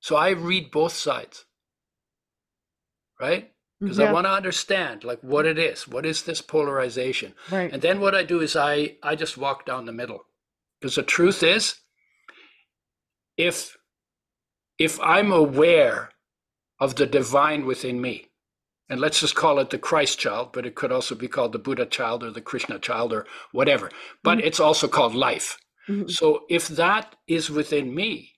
So, 0.00 0.16
I 0.16 0.30
read 0.30 0.70
both 0.70 0.92
sides, 0.92 1.44
right? 3.20 3.52
Because 3.80 3.98
Yeah. 3.98 4.06
I 4.10 4.12
want 4.12 4.26
to 4.26 4.30
understand 4.32 5.04
like 5.04 5.20
what 5.20 5.44
it 5.46 5.58
is. 5.58 5.86
What 5.86 6.06
is 6.06 6.22
this 6.22 6.40
polarization? 6.40 7.34
Right. 7.50 7.72
And 7.72 7.82
then 7.82 8.00
what 8.00 8.14
I 8.14 8.22
do 8.22 8.40
is 8.40 8.56
I 8.56 8.96
I 9.02 9.16
just 9.16 9.36
walk 9.36 9.66
down 9.66 9.84
the 9.84 9.92
middle. 9.92 10.26
Because 10.80 10.96
the 10.96 11.02
truth 11.02 11.42
is, 11.42 11.80
if 13.36 13.76
if 14.78 15.00
I'm 15.00 15.32
aware 15.32 16.10
of 16.78 16.96
the 16.96 17.06
divine 17.06 17.66
within 17.66 18.00
me, 18.00 18.26
and 18.88 19.00
let's 19.00 19.20
just 19.20 19.34
call 19.34 19.58
it 19.58 19.70
the 19.70 19.78
Christ 19.78 20.18
child, 20.18 20.52
but 20.52 20.66
it 20.66 20.74
could 20.74 20.92
also 20.92 21.14
be 21.14 21.28
called 21.28 21.52
the 21.52 21.58
Buddha 21.58 21.86
child 21.86 22.22
or 22.22 22.30
the 22.30 22.40
Krishna 22.40 22.78
child 22.78 23.12
or 23.12 23.26
whatever. 23.52 23.90
But 24.22 24.40
it's 24.40 24.60
also 24.60 24.88
called 24.88 25.14
life. 25.14 25.58
Mhm. 25.88 26.10
So 26.10 26.44
if 26.48 26.68
that 26.68 27.16
is 27.26 27.50
within 27.50 27.94
me, 27.94 28.34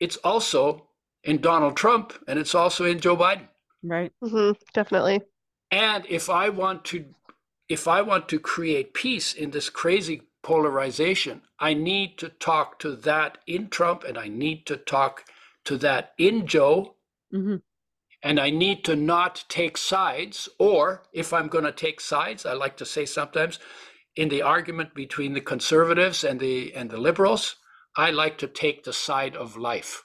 it's 0.00 0.16
also 0.18 0.88
in 1.22 1.40
Donald 1.40 1.76
Trump 1.76 2.12
and 2.28 2.38
it's 2.38 2.54
also 2.54 2.84
in 2.84 3.00
Joe 3.00 3.16
Biden. 3.16 3.48
Right. 3.82 4.12
hmm 4.20 4.52
Definitely. 4.72 5.22
And 5.70 6.06
if 6.08 6.28
I 6.30 6.48
want 6.48 6.84
to 6.86 7.14
if 7.68 7.88
I 7.88 8.02
want 8.02 8.28
to 8.28 8.38
create 8.38 8.92
peace 8.92 9.32
in 9.32 9.50
this 9.50 9.70
crazy 9.70 10.22
polarization, 10.42 11.42
I 11.58 11.72
need 11.72 12.18
to 12.18 12.28
talk 12.28 12.78
to 12.80 12.94
that 12.96 13.38
in 13.46 13.70
Trump 13.70 14.04
and 14.04 14.18
I 14.18 14.28
need 14.28 14.66
to 14.66 14.76
talk 14.76 15.24
to 15.64 15.76
that 15.78 16.12
in 16.18 16.46
Joe 16.46 16.96
hmm 17.32 17.56
and 18.22 18.40
I 18.40 18.50
need 18.50 18.84
to 18.86 18.96
not 18.96 19.44
take 19.48 19.76
sides 19.76 20.48
or 20.58 21.02
if 21.12 21.32
I'm 21.32 21.48
going 21.48 21.64
to 21.64 21.72
take 21.72 22.00
sides, 22.00 22.46
I 22.46 22.54
like 22.54 22.76
to 22.78 22.86
say 22.86 23.04
sometimes 23.04 23.58
in 24.16 24.28
the 24.30 24.42
argument 24.42 24.94
between 24.94 25.34
the 25.34 25.40
conservatives 25.40 26.24
and 26.24 26.40
the 26.40 26.74
and 26.74 26.90
the 26.90 26.96
liberals, 26.96 27.56
I 27.96 28.10
like 28.10 28.38
to 28.38 28.46
take 28.46 28.84
the 28.84 28.92
side 28.92 29.36
of 29.36 29.56
life. 29.56 30.04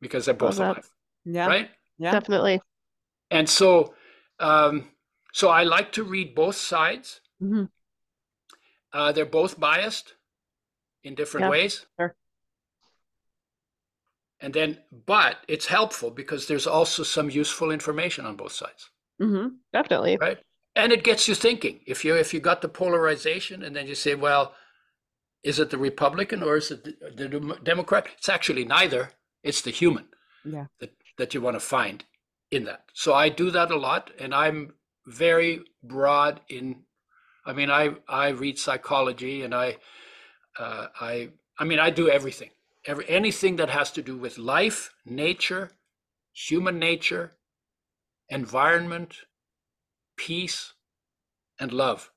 Because 0.00 0.26
they're 0.26 0.34
both 0.34 0.58
alive, 0.58 0.90
Yeah. 1.24 1.48
right? 1.48 1.70
Yeah. 1.98 2.12
Definitely. 2.12 2.60
and 3.30 3.48
so 3.48 3.94
um, 4.40 4.90
so 5.32 5.48
i 5.48 5.62
like 5.62 5.92
to 5.92 6.04
read 6.04 6.34
both 6.34 6.56
sides 6.56 7.20
Mhm. 7.40 7.68
uh, 8.92 9.12
they're 9.12 9.26
both 9.26 9.58
biased 9.58 10.14
in 11.02 11.14
different 11.14 11.44
Yeah, 11.44 11.50
ways 11.50 11.86
sure. 11.98 12.14
And 14.44 14.52
then 14.54 14.78
but 15.06 15.36
it's 15.48 15.66
helpful 15.78 16.10
because 16.10 16.46
there's 16.46 16.66
also 16.66 17.02
some 17.02 17.30
useful 17.30 17.70
information 17.78 18.26
on 18.26 18.36
both 18.36 18.52
sides 18.52 18.90
hmm 19.20 19.48
Definitely. 19.72 20.16
right 20.20 20.38
and 20.76 20.92
it 20.92 21.04
gets 21.04 21.28
you 21.28 21.34
thinking 21.34 21.80
if 21.86 22.04
you 22.04 22.14
if 22.24 22.34
you 22.34 22.40
got 22.40 22.60
the 22.62 22.68
polarization 22.82 23.62
and 23.64 23.74
then 23.76 23.86
you 23.86 23.94
say 23.94 24.14
well 24.14 24.54
is 25.42 25.58
it 25.58 25.70
the 25.70 25.78
republican 25.78 26.42
or 26.42 26.56
is 26.56 26.70
it 26.70 26.84
the, 26.84 27.28
the 27.28 27.58
democrat 27.62 28.06
it's 28.18 28.28
actually 28.28 28.64
neither 28.64 29.10
it's 29.42 29.62
the 29.62 29.70
human 29.82 30.06
Yeah. 30.44 30.66
that, 30.80 30.92
that 31.18 31.34
you 31.34 31.40
want 31.42 31.56
to 31.56 31.60
find 31.76 32.04
in 32.50 32.64
that. 32.64 32.82
So 32.94 33.12
I 33.14 33.28
do 33.42 33.50
that 33.50 33.70
a 33.70 33.76
lot 33.88 34.10
and 34.22 34.34
I'm 34.34 34.74
very 35.06 35.52
broad 35.82 36.40
in 36.48 36.66
I 37.46 37.52
mean 37.58 37.70
I 37.70 37.84
I 38.08 38.28
read 38.30 38.58
psychology 38.58 39.36
and 39.44 39.54
I 39.54 39.68
uh, 40.64 40.86
I 41.00 41.12
I 41.58 41.64
mean 41.64 41.80
I 41.86 41.90
do 41.90 42.08
everything. 42.08 42.50
Every 42.86 43.08
anything 43.08 43.56
that 43.56 43.70
has 43.70 43.90
to 43.92 44.02
do 44.02 44.16
with 44.16 44.38
life, 44.38 44.94
nature, 45.04 45.72
human 46.32 46.78
nature, 46.78 47.32
environment, 48.28 49.20
peace 50.16 50.74
and 51.58 51.72
love 51.72 52.10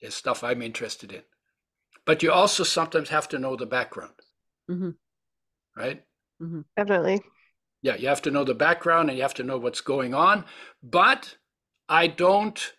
is 0.00 0.14
stuff 0.14 0.44
I'm 0.44 0.62
interested 0.62 1.12
in. 1.12 1.22
But 2.04 2.22
you 2.22 2.32
also 2.32 2.64
sometimes 2.64 3.10
have 3.10 3.28
to 3.28 3.38
know 3.38 3.56
the 3.56 3.66
background, 3.66 4.14
hmm 4.68 4.90
right? 5.76 6.02
Definitely. 6.76 7.22
Yeah, 7.82 7.96
you 7.96 8.08
have 8.08 8.22
to 8.22 8.30
know 8.30 8.44
the 8.44 8.54
background 8.54 9.08
and 9.08 9.16
you 9.16 9.22
have 9.22 9.34
to 9.34 9.44
know 9.44 9.58
what's 9.58 9.80
going 9.80 10.14
on. 10.14 10.44
But 10.82 11.36
I 11.88 12.06
don't, 12.06 12.72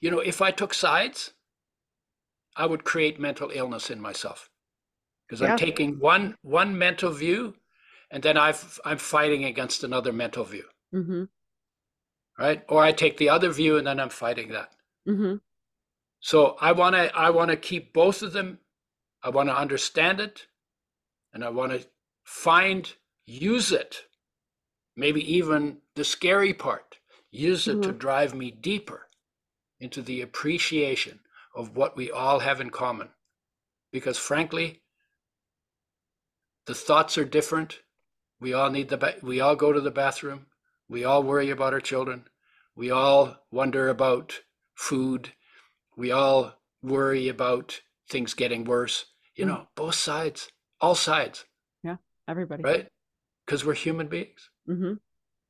you 0.00 0.10
know, 0.10 0.20
if 0.20 0.40
I 0.42 0.50
took 0.50 0.74
sides, 0.74 1.32
I 2.56 2.66
would 2.66 2.84
create 2.84 3.18
mental 3.18 3.50
illness 3.50 3.90
in 3.90 4.00
myself 4.00 4.50
because 5.26 5.42
Yeah. 5.42 5.52
I'm 5.52 5.56
taking 5.56 5.98
one 5.98 6.36
one 6.42 6.78
mental 6.78 7.10
view, 7.12 7.56
and 8.10 8.22
then 8.22 8.36
I've 8.36 8.80
I'm 8.84 8.98
fighting 8.98 9.44
against 9.44 9.84
another 9.84 10.12
mental 10.12 10.44
view, 10.44 10.64
hmm 10.92 11.24
right? 12.38 12.64
Or 12.68 12.82
I 12.82 12.92
take 12.92 13.16
the 13.16 13.28
other 13.28 13.50
view 13.50 13.76
and 13.76 13.86
then 13.86 14.00
I'm 14.00 14.10
fighting 14.10 14.50
that. 14.50 14.70
hmm 15.06 15.34
So 16.20 16.56
I 16.60 16.72
want 16.72 16.96
to 16.96 17.14
I 17.16 17.30
want 17.30 17.50
to 17.50 17.56
keep 17.56 17.92
both 17.92 18.22
of 18.22 18.32
them. 18.32 18.58
I 19.22 19.30
want 19.30 19.48
to 19.48 19.56
understand 19.56 20.20
it, 20.20 20.46
and 21.32 21.44
I 21.44 21.50
want 21.50 21.72
to 21.72 21.86
find 22.24 22.92
use 23.26 23.72
it. 23.72 24.02
Maybe 24.96 25.20
even 25.36 25.78
the 25.94 26.04
scary 26.04 26.54
part. 26.54 26.98
Use 27.30 27.68
it 27.68 27.82
to 27.82 27.92
drive 27.92 28.34
me 28.34 28.50
deeper 28.50 29.08
into 29.80 30.02
the 30.02 30.22
appreciation 30.22 31.20
of 31.54 31.76
what 31.76 31.96
we 31.96 32.10
all 32.10 32.40
have 32.40 32.60
in 32.60 32.70
common. 32.70 33.10
Because 33.92 34.18
frankly, 34.18 34.82
the 36.66 36.74
thoughts 36.74 37.18
are 37.18 37.24
different. 37.24 37.80
We 38.40 38.52
all 38.54 38.70
need 38.70 38.88
the 38.88 38.96
ba- 38.98 39.16
we 39.22 39.40
all 39.40 39.56
go 39.56 39.72
to 39.72 39.80
the 39.80 39.90
bathroom. 39.90 40.46
We 40.88 41.04
all 41.04 41.22
worry 41.22 41.50
about 41.50 41.72
our 41.72 41.80
children. 41.80 42.26
We 42.76 42.90
all 42.90 43.38
wonder 43.50 43.88
about 43.88 44.40
food 44.74 45.32
we 45.96 46.10
all 46.10 46.54
worry 46.82 47.28
about 47.28 47.80
things 48.08 48.34
getting 48.34 48.64
worse 48.64 49.06
you 49.36 49.44
Mm. 49.44 49.48
know 49.48 49.68
both 49.76 49.94
sides 49.94 50.48
all 50.80 50.94
sides 50.94 51.44
Yeah, 51.82 51.96
Everybody. 52.28 52.62
right 52.62 52.88
because 53.46 53.64
we're 53.64 53.74
human 53.74 54.08
beings 54.08 54.50
hmm 54.66 54.94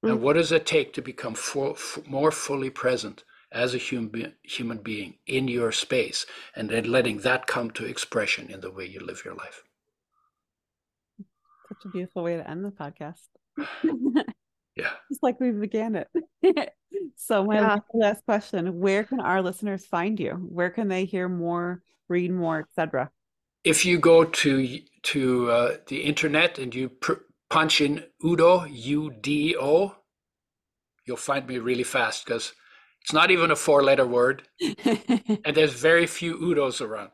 and 0.03 0.19
Mm. 0.19 0.21
what 0.21 0.35
does 0.35 0.53
it 0.53 0.67
take 0.67 0.93
to 0.95 1.03
become 1.03 1.33
f- 1.33 1.99
more 2.07 2.31
fully 2.31 2.69
present 2.71 3.25
as 3.51 3.75
a 3.75 3.79
human, 3.79 4.37
human 4.43 4.79
being 4.79 5.19
in 5.27 5.49
your 5.49 5.73
space 5.73 6.27
and 6.55 6.69
then 6.71 6.85
letting 6.91 7.19
that 7.21 7.47
come 7.47 7.71
to 7.71 7.87
expression 7.87 8.51
in 8.51 8.61
the 8.61 8.71
way 8.71 8.85
you 8.85 9.01
live 9.01 9.25
your 9.25 9.35
life 9.35 9.65
Such 11.85 11.91
a 11.91 11.93
beautiful 11.93 12.23
way 12.23 12.37
to 12.37 12.49
end 12.49 12.65
the 12.65 12.71
podcast. 12.71 13.21
yeah 14.77 14.91
Just 15.11 15.23
like 15.23 15.39
we 15.39 15.51
began 15.53 15.95
it. 15.97 16.09
so 17.17 17.45
my 17.45 17.57
Yeah. 17.57 17.79
last 17.93 18.25
question, 18.25 18.81
where 18.81 19.05
can 19.05 19.21
our 19.21 19.43
listeners 19.43 19.85
find 19.87 20.19
you? 20.19 20.33
Where 20.33 20.71
can 20.71 20.89
they 20.89 21.05
hear 21.05 21.29
more, 21.29 21.83
read 22.09 22.31
more, 22.33 22.61
etc.? 22.61 23.11
if 23.65 23.85
you 23.87 23.99
go 23.99 24.25
to 24.25 24.79
to 25.03 25.51
uh, 25.51 25.77
the 25.87 26.03
internet 26.03 26.59
and 26.59 26.75
you 26.75 26.89
pr- 26.91 27.25
punch 27.49 27.81
in 27.81 28.05
udo 28.23 28.65
u-d-o 28.65 29.95
you'll 31.07 31.17
find 31.17 31.47
me 31.47 31.59
really 31.59 31.83
fast 31.83 32.25
because 32.27 32.53
it's 33.03 33.13
not 33.13 33.31
even 33.31 33.51
a 33.51 33.57
four 33.57 33.83
letter 33.83 34.07
word 34.07 34.43
and 35.45 35.55
there's 35.57 35.73
very 35.73 36.07
few 36.07 36.37
udos 36.37 36.81
around 36.83 37.11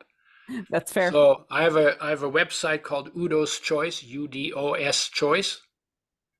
That's 0.69 0.91
fair. 0.91 1.11
So 1.11 1.45
I 1.49 1.63
have 1.63 1.75
a 1.75 2.03
I 2.03 2.09
have 2.09 2.23
a 2.23 2.31
website 2.31 2.83
called 2.83 3.11
Udo's 3.15 3.59
Choice, 3.59 4.03
U 4.03 4.27
D 4.27 4.53
O 4.53 4.73
S 4.73 5.09
Choice. 5.09 5.61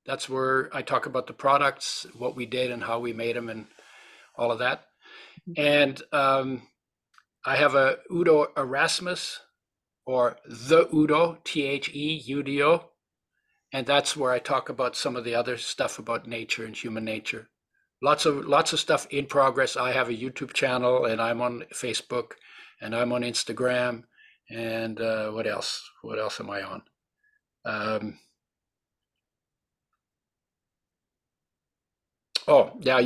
That's 0.06 0.28
where 0.28 0.69
I 0.73 0.82
talk 0.82 1.06
about 1.06 1.28
the 1.28 1.34
products, 1.34 2.07
what 2.18 2.36
we 2.36 2.45
did, 2.45 2.72
and 2.72 2.84
how 2.84 2.99
we 2.99 3.14
made 3.14 3.36
them, 3.36 3.49
and 3.49 3.68
all 4.36 4.52
of 4.52 4.60
that. 4.60 4.86
And 5.56 6.02
um, 6.11 6.64
I 7.45 7.56
have 7.56 7.76
a 7.76 7.98
Udo 8.11 8.48
Erasmus, 8.57 9.40
or 10.06 10.38
the 10.45 10.90
Udo 10.94 11.38
T 11.44 11.64
H 11.64 11.90
E 11.94 12.22
U 12.26 12.44
D 12.44 12.64
O, 12.64 12.90
and 13.72 13.86
that's 13.86 14.18
where 14.18 14.32
I 14.32 14.40
talk 14.40 14.69
about 14.69 14.95
some 14.95 15.15
of 15.15 15.23
the 15.23 15.36
other 15.36 15.57
stuff 15.57 15.99
about 15.99 16.28
nature 16.28 16.65
and 16.65 16.76
human 16.76 17.06
nature. 17.06 17.49
Lots 18.02 18.26
of 18.26 18.48
lots 18.48 18.73
of 18.73 18.80
stuff 18.80 19.07
in 19.11 19.28
progress. 19.28 19.78
I 19.78 19.91
have 19.91 20.10
a 20.10 20.14
YouTube 20.14 20.53
channel, 20.53 21.06
and 21.06 21.22
I'm 21.22 21.41
on 21.41 21.65
Facebook 21.73 22.32
and 22.82 22.95
I'm 22.95 23.12
on 23.12 23.22
Instagram. 23.22 24.03
And 24.49 24.99
uh, 24.99 25.32
what 25.32 25.48
else? 25.48 25.82
What 26.02 26.20
else 26.20 26.40
am 26.40 26.49
I 26.49 26.62
on? 26.62 26.82
Um, 27.64 28.18
Oh, 32.48 32.72
yeah. 32.80 32.99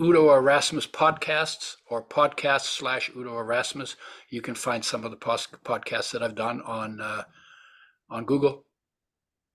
Udo 0.00 0.32
Erasmus 0.34 0.86
podcasts 0.86 1.76
or 1.88 2.04
podcast 2.04 2.62
slash 2.62 3.10
Udo 3.16 3.38
Erasmus. 3.38 3.96
You 4.28 4.42
can 4.42 4.54
find 4.54 4.84
some 4.84 5.04
of 5.04 5.10
the 5.10 5.16
podcasts 5.16 6.12
that 6.12 6.22
I've 6.22 6.34
done 6.34 6.60
on 6.62 7.00
uh, 7.00 7.24
on 8.10 8.24
Google. 8.24 8.66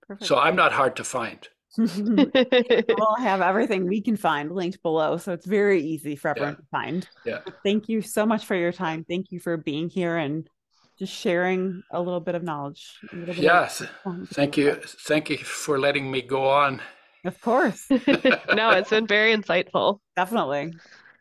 Perfect. 0.07 0.27
So 0.27 0.37
I'm 0.37 0.55
not 0.55 0.73
hard 0.73 0.95
to 0.95 1.03
find. 1.03 1.47
we'll 1.77 3.15
have 3.19 3.41
everything 3.41 3.87
we 3.87 4.01
can 4.01 4.17
find 4.17 4.51
linked 4.51 4.81
below. 4.81 5.17
So 5.17 5.33
it's 5.33 5.45
very 5.45 5.81
easy 5.81 6.15
for 6.15 6.29
everyone 6.29 6.53
yeah. 6.53 6.55
to 6.55 6.65
find. 6.71 7.09
Yeah. 7.25 7.39
Thank 7.63 7.89
you 7.89 8.01
so 8.01 8.25
much 8.25 8.45
for 8.45 8.55
your 8.55 8.71
time. 8.71 9.05
Thank 9.07 9.31
you 9.31 9.39
for 9.39 9.57
being 9.57 9.89
here 9.89 10.17
and 10.17 10.49
just 10.97 11.13
sharing 11.13 11.83
a 11.91 12.01
little 12.01 12.19
bit 12.19 12.35
of 12.35 12.43
knowledge. 12.43 12.97
Yes. 13.13 13.83
Thank 14.27 14.57
you. 14.57 14.75
Thank 15.05 15.29
you 15.29 15.37
for 15.37 15.79
letting 15.79 16.09
me 16.09 16.21
go 16.21 16.49
on. 16.49 16.81
Of 17.23 17.39
course. 17.41 17.85
no, 17.89 18.71
it's 18.71 18.89
been 18.89 19.07
very 19.07 19.35
insightful. 19.35 19.99
Definitely. 20.15 20.73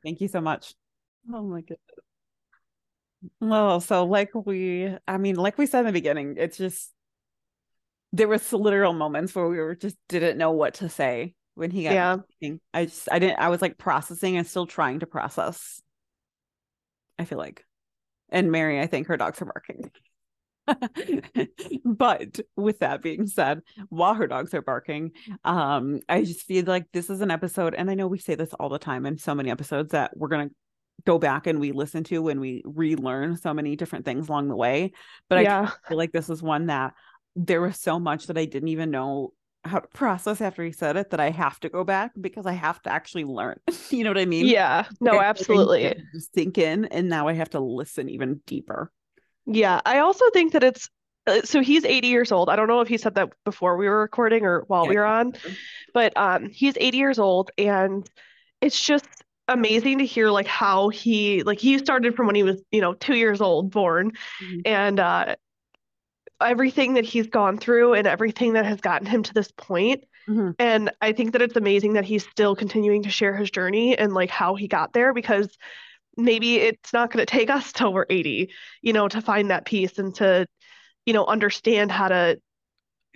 Thank 0.02 0.20
you 0.20 0.28
so 0.28 0.40
much. 0.40 0.74
Oh 1.32 1.42
my 1.42 1.60
goodness. 1.60 1.80
Well, 3.40 3.80
so 3.80 4.04
like 4.04 4.30
we, 4.34 4.94
I 5.08 5.18
mean, 5.18 5.36
like 5.36 5.58
we 5.58 5.66
said 5.66 5.80
in 5.80 5.86
the 5.86 5.92
beginning, 5.92 6.36
it's 6.38 6.56
just 6.56 6.92
there 8.16 8.28
was 8.28 8.52
literal 8.52 8.92
moments 8.92 9.34
where 9.34 9.46
we 9.46 9.58
were 9.58 9.74
just 9.74 9.96
didn't 10.08 10.38
know 10.38 10.52
what 10.52 10.74
to 10.74 10.88
say 10.88 11.34
when 11.54 11.70
he 11.70 11.84
got 11.84 11.94
yeah. 11.94 12.16
Speaking. 12.32 12.60
I 12.72 12.86
just 12.86 13.08
I 13.12 13.18
didn't 13.18 13.38
I 13.38 13.48
was 13.48 13.60
like 13.60 13.78
processing 13.78 14.36
and 14.36 14.46
still 14.46 14.66
trying 14.66 15.00
to 15.00 15.06
process. 15.06 15.82
I 17.18 17.24
feel 17.24 17.38
like. 17.38 17.64
And 18.30 18.50
Mary, 18.50 18.80
I 18.80 18.86
think 18.86 19.06
her 19.06 19.16
dogs 19.16 19.40
are 19.40 19.44
barking. 19.44 19.90
but 21.84 22.40
with 22.56 22.80
that 22.80 23.00
being 23.00 23.26
said, 23.26 23.60
while 23.88 24.14
her 24.14 24.26
dogs 24.26 24.52
are 24.52 24.62
barking, 24.62 25.12
um, 25.44 26.00
I 26.08 26.24
just 26.24 26.42
feel 26.42 26.64
like 26.64 26.86
this 26.92 27.08
is 27.08 27.20
an 27.20 27.30
episode, 27.30 27.74
and 27.74 27.88
I 27.88 27.94
know 27.94 28.08
we 28.08 28.18
say 28.18 28.34
this 28.34 28.52
all 28.54 28.68
the 28.68 28.78
time 28.78 29.06
in 29.06 29.16
so 29.16 29.34
many 29.34 29.50
episodes 29.50 29.92
that 29.92 30.16
we're 30.16 30.28
gonna 30.28 30.50
go 31.04 31.18
back 31.18 31.46
and 31.46 31.60
we 31.60 31.70
listen 31.72 32.02
to 32.04 32.20
when 32.20 32.40
we 32.40 32.62
relearn 32.64 33.36
so 33.36 33.54
many 33.54 33.76
different 33.76 34.04
things 34.04 34.28
along 34.28 34.48
the 34.48 34.56
way. 34.56 34.92
But 35.28 35.44
yeah. 35.44 35.70
I 35.70 35.88
feel 35.88 35.98
like 35.98 36.12
this 36.12 36.28
is 36.28 36.42
one 36.42 36.66
that 36.66 36.94
there 37.36 37.60
was 37.60 37.78
so 37.78 37.98
much 38.00 38.26
that 38.26 38.38
I 38.38 38.46
didn't 38.46 38.68
even 38.70 38.90
know 38.90 39.32
how 39.66 39.80
to 39.80 39.88
process 39.88 40.40
after 40.40 40.64
he 40.64 40.72
said 40.72 40.96
it 40.96 41.10
that 41.10 41.20
I 41.20 41.30
have 41.30 41.60
to 41.60 41.68
go 41.68 41.84
back 41.84 42.12
because 42.20 42.46
I 42.46 42.52
have 42.52 42.80
to 42.82 42.92
actually 42.92 43.24
learn. 43.24 43.58
you 43.90 44.04
know 44.04 44.10
what 44.10 44.18
I 44.18 44.24
mean? 44.24 44.46
Yeah. 44.46 44.86
No, 45.00 45.20
absolutely. 45.20 45.94
Sink 46.34 46.58
in 46.58 46.86
and 46.86 47.08
now 47.08 47.28
I 47.28 47.34
have 47.34 47.50
to 47.50 47.60
listen 47.60 48.08
even 48.08 48.40
deeper. 48.46 48.90
Yeah. 49.44 49.80
I 49.84 49.98
also 49.98 50.24
think 50.30 50.52
that 50.52 50.64
it's 50.64 50.88
uh, 51.26 51.42
so 51.42 51.60
he's 51.60 51.84
80 51.84 52.06
years 52.06 52.32
old. 52.32 52.48
I 52.48 52.56
don't 52.56 52.68
know 52.68 52.80
if 52.80 52.88
he 52.88 52.96
said 52.96 53.16
that 53.16 53.30
before 53.44 53.76
we 53.76 53.88
were 53.88 54.00
recording 54.00 54.44
or 54.44 54.60
while 54.68 54.84
yeah. 54.84 54.90
we 54.90 54.96
were 54.96 55.04
on, 55.04 55.32
but 55.92 56.16
um 56.16 56.48
he's 56.50 56.74
80 56.78 56.98
years 56.98 57.18
old 57.18 57.50
and 57.58 58.08
it's 58.60 58.80
just 58.80 59.06
amazing 59.48 59.98
to 59.98 60.06
hear 60.06 60.30
like 60.30 60.46
how 60.46 60.88
he 60.88 61.42
like 61.42 61.58
he 61.58 61.78
started 61.78 62.14
from 62.14 62.26
when 62.26 62.36
he 62.36 62.44
was, 62.44 62.62
you 62.70 62.80
know, 62.80 62.94
2 62.94 63.16
years 63.16 63.40
old 63.40 63.70
born 63.70 64.12
mm-hmm. 64.42 64.60
and 64.64 65.00
uh 65.00 65.34
everything 66.40 66.94
that 66.94 67.04
he's 67.04 67.26
gone 67.26 67.58
through 67.58 67.94
and 67.94 68.06
everything 68.06 68.54
that 68.54 68.66
has 68.66 68.80
gotten 68.80 69.06
him 69.06 69.22
to 69.22 69.34
this 69.34 69.50
point. 69.56 70.04
Mm-hmm. 70.28 70.50
And 70.58 70.90
I 71.00 71.12
think 71.12 71.32
that 71.32 71.42
it's 71.42 71.56
amazing 71.56 71.94
that 71.94 72.04
he's 72.04 72.26
still 72.28 72.56
continuing 72.56 73.04
to 73.04 73.10
share 73.10 73.36
his 73.36 73.50
journey 73.50 73.96
and 73.96 74.12
like 74.12 74.30
how 74.30 74.54
he 74.54 74.68
got 74.68 74.92
there 74.92 75.14
because 75.14 75.48
maybe 76.16 76.56
it's 76.56 76.92
not 76.92 77.10
going 77.10 77.24
to 77.24 77.30
take 77.30 77.50
us 77.50 77.72
till 77.72 77.92
we're 77.92 78.06
80, 78.08 78.50
you 78.82 78.92
know, 78.92 79.08
to 79.08 79.20
find 79.20 79.50
that 79.50 79.66
peace 79.66 79.98
and 79.98 80.14
to, 80.16 80.46
you 81.04 81.12
know, 81.12 81.26
understand 81.26 81.92
how 81.92 82.08
to 82.08 82.38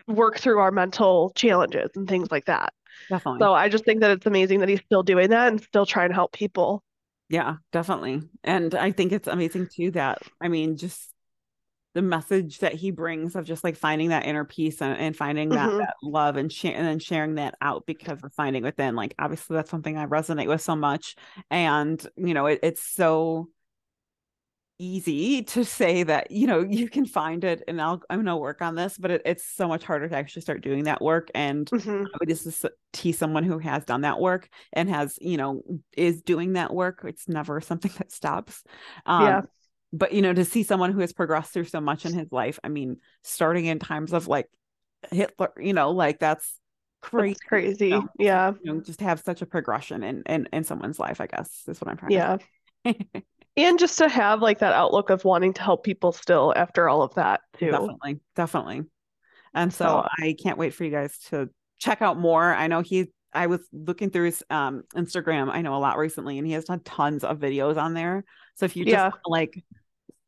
work 0.07 0.39
through 0.39 0.59
our 0.59 0.71
mental 0.71 1.33
challenges 1.35 1.91
and 1.97 2.09
things 2.09 2.31
like 2.31 2.47
that. 2.47 2.73
Definitely. 3.09 3.41
So 3.41 3.53
I 3.53 3.69
just 3.69 3.85
think 3.85 4.01
that 4.01 4.11
it's 4.11 4.27
amazing 4.27 4.61
that 4.61 4.69
he's 4.69 4.81
still 4.81 5.03
doing 5.03 5.31
that 5.31 5.49
and 5.49 5.61
still 5.61 5.87
trying 5.87 6.11
to 6.11 6.15
help 6.15 6.33
people. 6.33 6.83
Yeah, 7.29 7.57
definitely. 7.73 8.23
And 8.45 8.75
I 8.75 8.91
think 8.91 9.13
it's 9.13 9.29
amazing 9.29 9.69
too 9.75 9.93
that, 9.93 10.19
I 10.41 10.49
mean, 10.49 10.77
just 10.77 11.13
the 11.95 12.03
message 12.03 12.59
that 12.59 12.75
he 12.75 12.91
brings 12.91 13.35
of 13.35 13.45
just 13.45 13.65
like 13.65 13.77
finding 13.77 14.11
that 14.11 14.25
inner 14.25 14.45
peace 14.45 14.81
and, 14.81 14.97
and 14.97 15.17
finding 15.17 15.49
that, 15.51 15.69
mm-hmm. 15.69 15.79
that 15.79 15.95
love 16.03 16.37
and, 16.37 16.53
sh- 16.53 16.67
and 16.67 16.87
then 16.87 16.99
sharing 17.01 17.35
that 17.35 17.57
out 17.61 17.85
because 17.87 18.23
of 18.23 18.33
finding 18.33 18.63
within 18.63 18.95
like 18.95 19.15
obviously 19.19 19.57
that's 19.57 19.71
something 19.71 19.97
i 19.97 20.07
resonate 20.07 20.47
with 20.47 20.63
so 20.63 20.77
much. 20.77 21.17
And 21.51 22.05
you 22.17 22.35
know 22.35 22.47
it, 22.47 22.61
it's 22.63 22.83
so 22.83 23.49
easy 24.79 25.43
to 25.43 25.63
say 25.63 26.03
that 26.05 26.31
you 26.31 26.47
know 26.47 26.63
you 26.63 26.89
can 26.89 27.05
find 27.05 27.45
it 27.45 27.63
and 27.69 27.83
I'll 27.83 28.01
I'm 28.09 28.21
gonna 28.21 28.39
work 28.39 28.63
on 28.63 28.77
this 28.77 28.97
but 28.97 29.11
it, 29.11 29.23
it's 29.27 29.45
so 29.45 29.69
much 29.69 29.85
harder 29.85 30.09
to 30.09 30.17
actually 30.17 30.43
start 30.43 30.63
doing 30.63 30.85
that 30.85 31.03
work. 31.03 31.31
And 31.35 31.67
mm-hmm. 31.67 32.05
I 32.07 32.17
would 32.19 32.29
just 32.29 32.65
tease 32.93 33.19
someone 33.19 33.45
who 33.45 33.59
has 33.59 33.85
done 33.85 34.03
that 34.03 34.21
work 34.21 34.49
and 34.73 34.89
has 34.89 35.19
you 35.21 35.37
know 35.37 35.63
is 35.97 36.23
doing 36.23 36.55
that 36.55 36.73
work. 36.73 37.03
It's 37.05 37.29
never 37.29 37.61
something 37.61 37.93
that 37.99 38.13
stops. 38.13 38.63
Um, 39.07 39.23
yeah 39.23 39.41
but 39.93 40.13
you 40.13 40.23
know 40.23 40.33
to 40.33 40.45
see 40.45 40.63
someone 40.63 40.93
who 40.93 41.01
has 41.01 41.13
progressed 41.13 41.53
through 41.53 41.65
so 41.65 41.81
much 41.81 42.07
in 42.07 42.13
his 42.13 42.31
life 42.31 42.59
i 42.65 42.69
mean 42.69 42.97
starting 43.23 43.67
in 43.67 43.79
times 43.79 44.13
of 44.13 44.29
like 44.29 44.47
hitler 45.11 45.51
you 45.59 45.73
know 45.73 45.91
like 45.91 46.19
that's 46.19 46.59
crazy 47.01 47.33
that's 47.33 47.41
crazy 47.41 47.89
you 47.89 48.01
know? 48.01 48.09
yeah 48.19 48.53
you 48.63 48.73
know 48.73 48.81
just 48.81 49.01
have 49.01 49.21
such 49.21 49.43
a 49.43 49.47
progression 49.47 50.03
in 50.03 50.23
in 50.27 50.49
in 50.53 50.65
someone's 50.65 50.99
life 50.99 51.21
i 51.21 51.27
guess 51.27 51.63
is 51.67 51.81
what 51.81 51.91
i'm 51.91 51.97
trying 51.97 52.13
yeah 52.13 52.37
and 53.57 53.79
just 53.79 53.99
to 53.99 54.09
have 54.09 54.43
like 54.43 54.59
that 54.59 54.73
outlook 54.73 55.11
of 55.11 55.25
wanting 55.25 55.53
to 55.53 55.63
help 55.63 55.83
people 55.83 56.13
still 56.13 56.53
after 56.57 56.89
all 56.89 57.03
of 57.03 57.15
that 57.15 57.41
too 57.59 57.71
definitely 57.71 58.21
definitely 58.37 58.83
and 59.55 59.73
so, 59.73 59.85
so 59.85 60.09
i 60.19 60.35
can't 60.43 60.59
wait 60.59 60.75
for 60.75 60.85
you 60.85 60.91
guys 60.91 61.19
to 61.31 61.49
check 61.79 62.03
out 62.03 62.19
more 62.19 62.55
i 62.55 62.67
know 62.67 62.81
he 62.81 63.09
I 63.33 63.47
was 63.47 63.61
looking 63.73 64.11
through 64.11 64.25
his 64.25 64.43
um 64.51 64.83
Instagram, 64.95 65.51
I 65.51 65.63
know 65.63 65.77
a 65.77 65.79
lot 65.79 65.99
recently, 65.99 66.39
and 66.39 66.47
he 66.47 66.53
has 66.55 66.65
done 66.65 66.81
tons 66.81 67.23
of 67.23 67.39
videos 67.39 67.77
on 67.77 67.95
there. 67.95 68.25
So 68.57 68.65
if 68.65 68.77
you 68.77 68.85
just 68.85 68.93
yeah. 68.93 69.11
like 69.25 69.63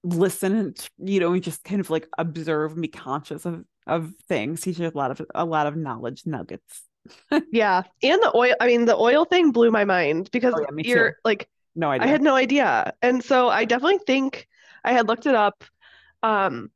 listen 0.05 0.57
and 0.57 0.89
you 0.99 1.21
know 1.21 1.39
just 1.39 1.63
kind 1.65 1.81
of 1.81 1.89
like 1.91 2.09
observe 2.19 2.73
and 2.73 2.83
be 2.83 2.89
conscious 2.89 3.45
of 3.45 3.65
of 3.87 4.13
things. 4.29 4.65
He 4.65 4.73
shares 4.73 4.93
a 4.95 4.99
lot 4.99 5.11
of 5.11 5.27
a 5.35 5.45
lot 5.45 5.67
of 5.67 5.77
knowledge 5.77 6.23
nuggets. 6.27 6.83
Yeah. 7.51 7.83
And 8.03 8.23
the 8.23 8.31
oil 8.35 8.55
i 8.61 8.67
mean 8.69 8.85
the 8.85 8.97
oil 8.97 9.25
thing 9.25 9.51
blew 9.51 9.73
my 9.73 9.85
mind 9.85 10.31
because 10.31 10.55
oh, 10.55 10.61
yeah, 10.61 10.83
you're 10.85 11.11
too. 11.11 11.17
like 11.25 11.49
no 11.75 11.91
idea. 11.91 12.07
i 12.07 12.11
had 12.11 12.23
no 12.23 12.37
idea. 12.37 12.95
And 13.03 13.25
so 13.25 13.49
i 13.49 13.65
definitely 13.65 13.99
think 14.07 14.47
i 14.85 14.93
had 14.93 15.09
looked 15.09 15.27
it 15.27 15.35
up 15.35 15.65
um 16.23 16.71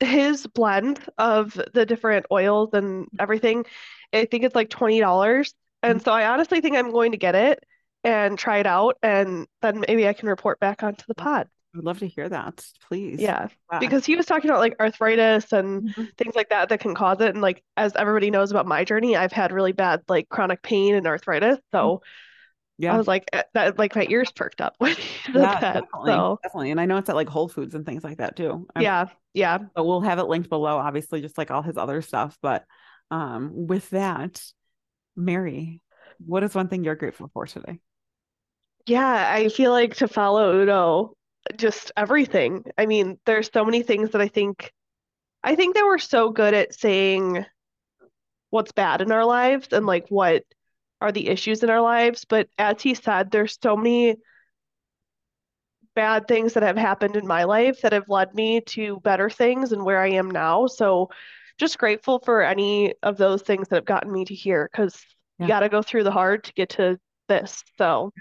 his 0.00 0.46
blend 0.46 1.00
of 1.18 1.60
the 1.74 1.84
different 1.84 2.24
oils 2.32 2.70
and 2.72 3.08
everything 3.18 3.66
i 4.14 4.24
think 4.24 4.44
it's 4.44 4.54
like 4.54 4.70
$20 4.70 5.52
and 5.82 5.98
mm-hmm. 5.98 6.04
so 6.04 6.12
i 6.12 6.26
honestly 6.28 6.60
think 6.60 6.76
i'm 6.76 6.92
going 6.92 7.12
to 7.12 7.18
get 7.18 7.34
it 7.34 7.64
and 8.04 8.38
try 8.38 8.58
it 8.58 8.66
out 8.66 8.96
and 9.02 9.46
then 9.60 9.84
maybe 9.86 10.06
i 10.06 10.12
can 10.12 10.28
report 10.28 10.60
back 10.60 10.82
onto 10.82 11.04
the 11.08 11.14
pod 11.14 11.48
would 11.74 11.84
love 11.84 11.98
to 12.00 12.08
hear 12.08 12.28
that, 12.28 12.64
please. 12.88 13.20
Yeah, 13.20 13.48
wow. 13.70 13.78
because 13.78 14.04
he 14.04 14.16
was 14.16 14.26
talking 14.26 14.50
about 14.50 14.60
like 14.60 14.76
arthritis 14.80 15.52
and 15.52 15.88
mm-hmm. 15.88 16.04
things 16.16 16.34
like 16.34 16.48
that 16.50 16.68
that 16.70 16.80
can 16.80 16.94
cause 16.94 17.20
it. 17.20 17.30
And 17.30 17.42
like 17.42 17.62
as 17.76 17.94
everybody 17.94 18.30
knows 18.30 18.50
about 18.50 18.66
my 18.66 18.84
journey, 18.84 19.16
I've 19.16 19.32
had 19.32 19.52
really 19.52 19.72
bad 19.72 20.02
like 20.08 20.28
chronic 20.28 20.62
pain 20.62 20.94
and 20.94 21.06
arthritis. 21.06 21.58
So 21.72 21.78
mm-hmm. 21.78 22.84
yeah, 22.84 22.94
I 22.94 22.96
was 22.96 23.06
like 23.06 23.28
eh, 23.32 23.42
that 23.54 23.78
like 23.78 23.94
my 23.94 24.06
ears 24.08 24.32
perked 24.32 24.60
up 24.60 24.74
when 24.78 24.94
he 24.94 25.02
said 25.26 25.34
yeah, 25.36 25.60
that. 25.60 25.74
Definitely, 25.84 26.12
so 26.12 26.38
definitely, 26.42 26.70
and 26.70 26.80
I 26.80 26.86
know 26.86 26.96
it's 26.96 27.10
at 27.10 27.16
like 27.16 27.28
Whole 27.28 27.48
Foods 27.48 27.74
and 27.74 27.84
things 27.84 28.04
like 28.04 28.18
that 28.18 28.36
too. 28.36 28.66
I'm, 28.74 28.82
yeah, 28.82 29.06
yeah. 29.34 29.58
But 29.74 29.84
we'll 29.84 30.00
have 30.00 30.18
it 30.18 30.24
linked 30.24 30.48
below, 30.48 30.78
obviously, 30.78 31.20
just 31.20 31.38
like 31.38 31.50
all 31.50 31.62
his 31.62 31.76
other 31.76 32.02
stuff. 32.02 32.38
But 32.40 32.64
um, 33.10 33.66
with 33.66 33.90
that, 33.90 34.42
Mary, 35.16 35.80
what 36.24 36.42
is 36.42 36.54
one 36.54 36.68
thing 36.68 36.84
you're 36.84 36.94
grateful 36.94 37.30
for 37.32 37.46
today? 37.46 37.78
Yeah, 38.86 39.30
I 39.30 39.50
feel 39.50 39.70
like 39.70 39.96
to 39.96 40.08
follow 40.08 40.62
Udo 40.62 41.14
just 41.56 41.92
everything. 41.96 42.64
I 42.76 42.86
mean, 42.86 43.18
there's 43.26 43.50
so 43.52 43.64
many 43.64 43.82
things 43.82 44.10
that 44.10 44.20
I 44.20 44.28
think 44.28 44.72
I 45.42 45.54
think 45.54 45.74
that 45.74 45.84
we're 45.84 45.98
so 45.98 46.30
good 46.30 46.54
at 46.54 46.74
saying 46.74 47.44
what's 48.50 48.72
bad 48.72 49.00
in 49.02 49.12
our 49.12 49.24
lives 49.24 49.68
and 49.72 49.86
like 49.86 50.06
what 50.08 50.42
are 51.00 51.12
the 51.12 51.28
issues 51.28 51.62
in 51.62 51.70
our 51.70 51.80
lives, 51.80 52.24
but 52.24 52.48
as 52.58 52.82
he 52.82 52.94
said, 52.94 53.30
there's 53.30 53.58
so 53.62 53.76
many 53.76 54.16
bad 55.94 56.26
things 56.26 56.54
that 56.54 56.62
have 56.62 56.76
happened 56.76 57.16
in 57.16 57.26
my 57.26 57.44
life 57.44 57.80
that 57.82 57.92
have 57.92 58.08
led 58.08 58.34
me 58.34 58.60
to 58.60 59.00
better 59.00 59.30
things 59.30 59.72
and 59.72 59.84
where 59.84 60.00
I 60.00 60.10
am 60.10 60.30
now. 60.30 60.66
So 60.66 61.10
just 61.58 61.78
grateful 61.78 62.20
for 62.20 62.42
any 62.42 62.94
of 63.02 63.16
those 63.16 63.42
things 63.42 63.68
that 63.68 63.76
have 63.76 63.84
gotten 63.84 64.12
me 64.12 64.24
to 64.24 64.34
here 64.34 64.68
because 64.70 65.00
yeah. 65.38 65.44
you 65.44 65.48
got 65.48 65.60
to 65.60 65.68
go 65.68 65.82
through 65.82 66.04
the 66.04 66.10
hard 66.10 66.44
to 66.44 66.52
get 66.52 66.70
to 66.70 66.98
this. 67.28 67.64
So, 67.78 68.12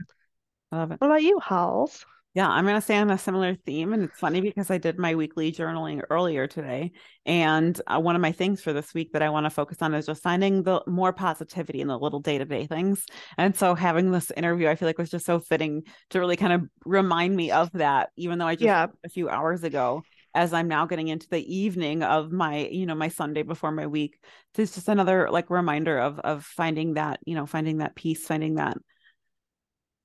I 0.72 0.78
love 0.78 0.92
it. 0.92 1.02
What 1.02 1.08
about 1.08 1.24
you, 1.24 1.40
Halls? 1.40 2.06
Yeah, 2.38 2.50
I'm 2.50 2.66
going 2.66 2.76
to 2.76 2.82
stay 2.82 2.96
on 2.98 3.10
a 3.10 3.18
similar 3.18 3.56
theme. 3.56 3.94
And 3.94 4.04
it's 4.04 4.20
funny 4.20 4.42
because 4.42 4.70
I 4.70 4.78
did 4.78 5.00
my 5.00 5.16
weekly 5.16 5.52
journaling 5.52 6.04
earlier 6.12 6.46
today. 6.46 6.92
And 7.26 7.82
uh, 7.88 8.00
one 8.00 8.16
of 8.16 8.22
my 8.22 8.32
things 8.32 8.62
for 8.62 8.74
this 8.74 8.94
week 8.94 9.14
that 9.14 9.24
I 9.24 9.30
want 9.32 9.48
to 9.48 9.50
focus 9.50 9.80
on 9.82 9.96
is 9.96 10.06
just 10.06 10.22
finding 10.22 10.62
the 10.62 10.84
more 10.86 11.12
positivity 11.12 11.82
in 11.82 11.88
the 11.88 11.98
little 11.98 12.20
day 12.20 12.38
to 12.38 12.46
day 12.46 12.68
things. 12.68 13.04
And 13.40 13.56
so 13.56 13.74
having 13.74 14.12
this 14.12 14.30
interview, 14.38 14.68
I 14.68 14.76
feel 14.76 14.88
like 14.88 15.00
was 15.00 15.10
just 15.10 15.26
so 15.26 15.40
fitting 15.40 15.82
to 16.12 16.20
really 16.20 16.36
kind 16.36 16.54
of 16.54 16.70
remind 16.86 17.36
me 17.36 17.50
of 17.50 17.72
that, 17.72 18.12
even 18.18 18.38
though 18.38 18.46
I 18.46 18.54
just 18.54 18.66
yeah. 18.66 18.86
a 19.04 19.10
few 19.10 19.30
hours 19.30 19.64
ago 19.64 20.04
as 20.36 20.54
I'm 20.54 20.68
now 20.68 20.86
getting 20.86 21.08
into 21.08 21.28
the 21.32 21.42
evening 21.42 22.04
of 22.04 22.32
my, 22.32 22.68
you 22.68 22.86
know, 22.86 22.94
my 22.94 23.08
Sunday 23.08 23.42
before 23.42 23.72
my 23.72 23.88
week. 23.88 24.16
It's 24.56 24.76
just 24.76 24.90
another 24.90 25.28
like 25.32 25.50
reminder 25.50 25.98
of 25.98 26.20
of 26.20 26.46
finding 26.46 26.94
that, 26.94 27.20
you 27.26 27.34
know, 27.34 27.48
finding 27.48 27.80
that 27.80 27.96
peace, 27.96 28.28
finding 28.28 28.56
that 28.56 28.78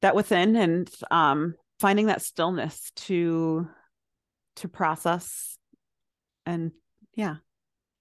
that 0.01 0.15
within 0.17 0.57
and 0.57 0.91
um 1.11 1.57
finding 1.83 2.07
that 2.07 2.23
stillness 2.23 2.93
to 2.95 3.67
to 4.55 4.69
process 4.69 5.59
and 6.47 6.71
yeah. 7.17 7.37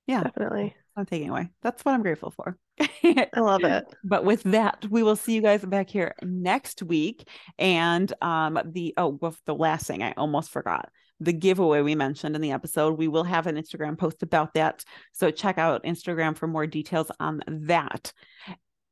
Yeah. 0.06 0.24
Definitely. 0.24 0.76
i'm 0.96 1.06
taking 1.08 1.30
away. 1.30 1.50
That's 1.64 1.84
what 1.84 1.94
i'm 1.94 2.04
grateful 2.04 2.30
for. 2.30 2.58
I 2.80 3.28
love 3.38 3.64
it. 3.64 3.86
but 4.04 4.24
with 4.24 4.44
that 4.44 4.86
we 4.90 5.02
will 5.02 5.16
see 5.16 5.34
you 5.34 5.42
guys 5.42 5.66
back 5.66 5.90
here 5.90 6.14
next 6.22 6.84
week. 6.84 7.28
And 7.58 8.14
um 8.22 8.60
the 8.66 8.94
oh 8.98 9.18
well, 9.20 9.36
the 9.48 9.56
last 9.56 9.88
thing 9.88 10.04
i 10.04 10.12
almost 10.12 10.52
forgot 10.52 10.90
the 11.20 11.34
giveaway 11.34 11.82
we 11.82 11.96
mentioned 11.96 12.36
in 12.36 12.42
the 12.42 12.52
episode 12.52 13.00
we 13.00 13.08
will 13.08 13.24
have 13.24 13.48
an 13.48 13.56
instagram 13.56 13.98
post 13.98 14.22
about 14.22 14.54
that. 14.54 14.86
So 15.12 15.32
check 15.32 15.58
out 15.58 15.86
instagram 15.86 16.38
for 16.38 16.46
more 16.46 16.68
details 16.68 17.10
on 17.20 17.42
that. 17.48 18.14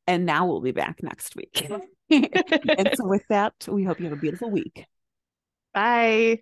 And 0.07 0.25
now 0.25 0.47
we'll 0.47 0.61
be 0.61 0.71
back 0.71 1.03
next 1.03 1.35
week 1.35 1.69
and 2.11 2.89
so 2.95 3.07
with 3.07 3.23
that 3.29 3.53
we 3.67 3.83
hope 3.83 3.99
you 3.99 4.05
have 4.05 4.17
a 4.17 4.21
beautiful 4.21 4.49
week 4.49 4.85
Bye. 5.73 6.39